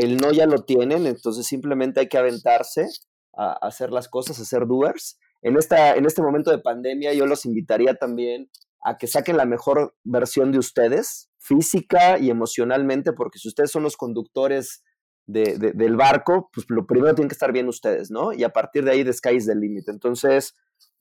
el 0.00 0.16
no 0.16 0.32
ya 0.32 0.46
lo 0.46 0.64
tienen, 0.64 1.06
entonces 1.06 1.46
simplemente 1.46 2.00
hay 2.00 2.08
que 2.08 2.18
aventarse 2.18 2.88
a, 3.34 3.52
hacer 3.66 3.90
las 3.90 4.08
cosas, 4.08 4.40
a 4.40 4.44
ser 4.44 4.66
doers. 4.66 5.18
En, 5.42 5.56
esta, 5.56 5.94
en 5.94 6.06
este 6.06 6.22
momento 6.22 6.50
de 6.50 6.58
pandemia 6.58 7.12
yo 7.12 7.26
los 7.26 7.44
invitaría 7.44 7.94
también 7.94 8.50
a 8.82 8.96
que 8.96 9.06
saquen 9.06 9.36
la 9.36 9.44
mejor 9.44 9.94
versión 10.04 10.52
de 10.52 10.58
ustedes, 10.58 11.30
física 11.38 12.18
y 12.18 12.30
emocionalmente, 12.30 13.12
porque 13.12 13.38
si 13.38 13.48
ustedes 13.48 13.70
son 13.70 13.82
los 13.82 13.96
conductores 13.96 14.82
del 15.26 15.96
barco, 15.96 16.50
pues 16.52 16.66
lo 16.70 16.86
primero 16.86 17.14
tienen 17.14 17.28
que 17.28 17.34
estar 17.34 17.52
bien 17.52 17.68
ustedes, 17.68 18.10
¿no? 18.10 18.32
Y 18.32 18.42
a 18.42 18.48
partir 18.48 18.84
de 18.84 18.92
ahí, 18.92 19.04
the 19.04 19.12
sky 19.12 19.36
is 19.36 19.46
the 19.46 19.54
limit. 19.54 19.88
Entonces, 19.88 20.54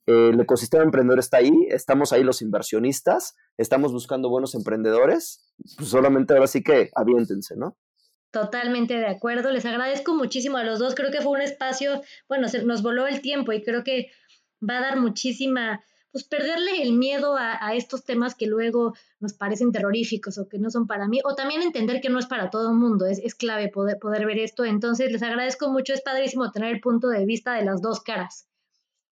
el 0.05 0.39
ecosistema 0.39 0.83
emprendedor 0.83 1.19
está 1.19 1.37
ahí, 1.37 1.67
estamos 1.69 2.13
ahí 2.13 2.23
los 2.23 2.41
inversionistas, 2.41 3.35
estamos 3.57 3.91
buscando 3.91 4.29
buenos 4.29 4.55
emprendedores, 4.55 5.51
pues 5.77 5.89
solamente 5.89 6.33
ahora 6.33 6.47
sí 6.47 6.61
que 6.61 6.91
aviéntense, 6.95 7.55
¿no? 7.55 7.77
Totalmente 8.31 8.95
de 8.95 9.07
acuerdo. 9.07 9.51
Les 9.51 9.65
agradezco 9.65 10.13
muchísimo 10.13 10.57
a 10.57 10.63
los 10.63 10.79
dos. 10.79 10.93
Creo 10.93 11.11
que 11.11 11.21
fue 11.21 11.31
un 11.31 11.41
espacio, 11.41 12.01
bueno, 12.27 12.47
se 12.47 12.63
nos 12.63 12.83
voló 12.83 13.07
el 13.07 13.21
tiempo 13.21 13.51
y 13.53 13.63
creo 13.63 13.83
que 13.83 14.11
va 14.67 14.77
a 14.77 14.81
dar 14.81 14.99
muchísima, 14.99 15.81
pues 16.11 16.25
perderle 16.25 16.83
el 16.83 16.93
miedo 16.93 17.35
a, 17.37 17.73
estos 17.73 18.03
temas 18.03 18.35
que 18.35 18.45
luego 18.45 18.93
nos 19.19 19.33
parecen 19.33 19.71
terroríficos 19.71 20.37
o 20.37 20.47
que 20.47 20.59
no 20.59 20.69
son 20.69 20.85
para 20.85 21.07
mí, 21.07 21.21
o 21.23 21.35
también 21.35 21.61
entender 21.61 22.01
que 22.01 22.09
no 22.09 22.19
es 22.19 22.27
para 22.27 22.49
todo 22.49 22.69
el 22.69 22.75
mundo. 22.75 23.05
Es, 23.07 23.19
es 23.19 23.35
clave 23.35 23.69
poder, 23.69 23.97
poder 23.97 24.25
ver 24.25 24.39
esto. 24.39 24.65
Entonces, 24.65 25.11
les 25.11 25.23
agradezco 25.23 25.69
mucho. 25.69 25.93
Es 25.93 26.01
padrísimo 26.01 26.51
tener 26.51 26.73
el 26.73 26.81
punto 26.81 27.09
de 27.09 27.25
vista 27.25 27.53
de 27.53 27.65
las 27.65 27.81
dos 27.81 28.01
caras. 28.01 28.48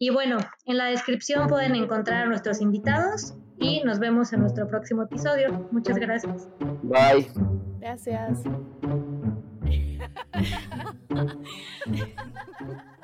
Y 0.01 0.09
bueno, 0.11 0.37
en 0.65 0.77
la 0.77 0.85
descripción 0.85 1.47
pueden 1.49 1.75
encontrar 1.75 2.23
a 2.23 2.25
nuestros 2.25 2.61
invitados 2.61 3.35
y 3.57 3.83
nos 3.83 3.99
vemos 3.99 4.31
en 4.31 4.39
nuestro 4.39 4.65
próximo 4.65 5.03
episodio. 5.03 5.67
Muchas 5.71 5.97
gracias. 5.97 6.47
Bye. 6.83 7.29
Gracias. 7.79 8.39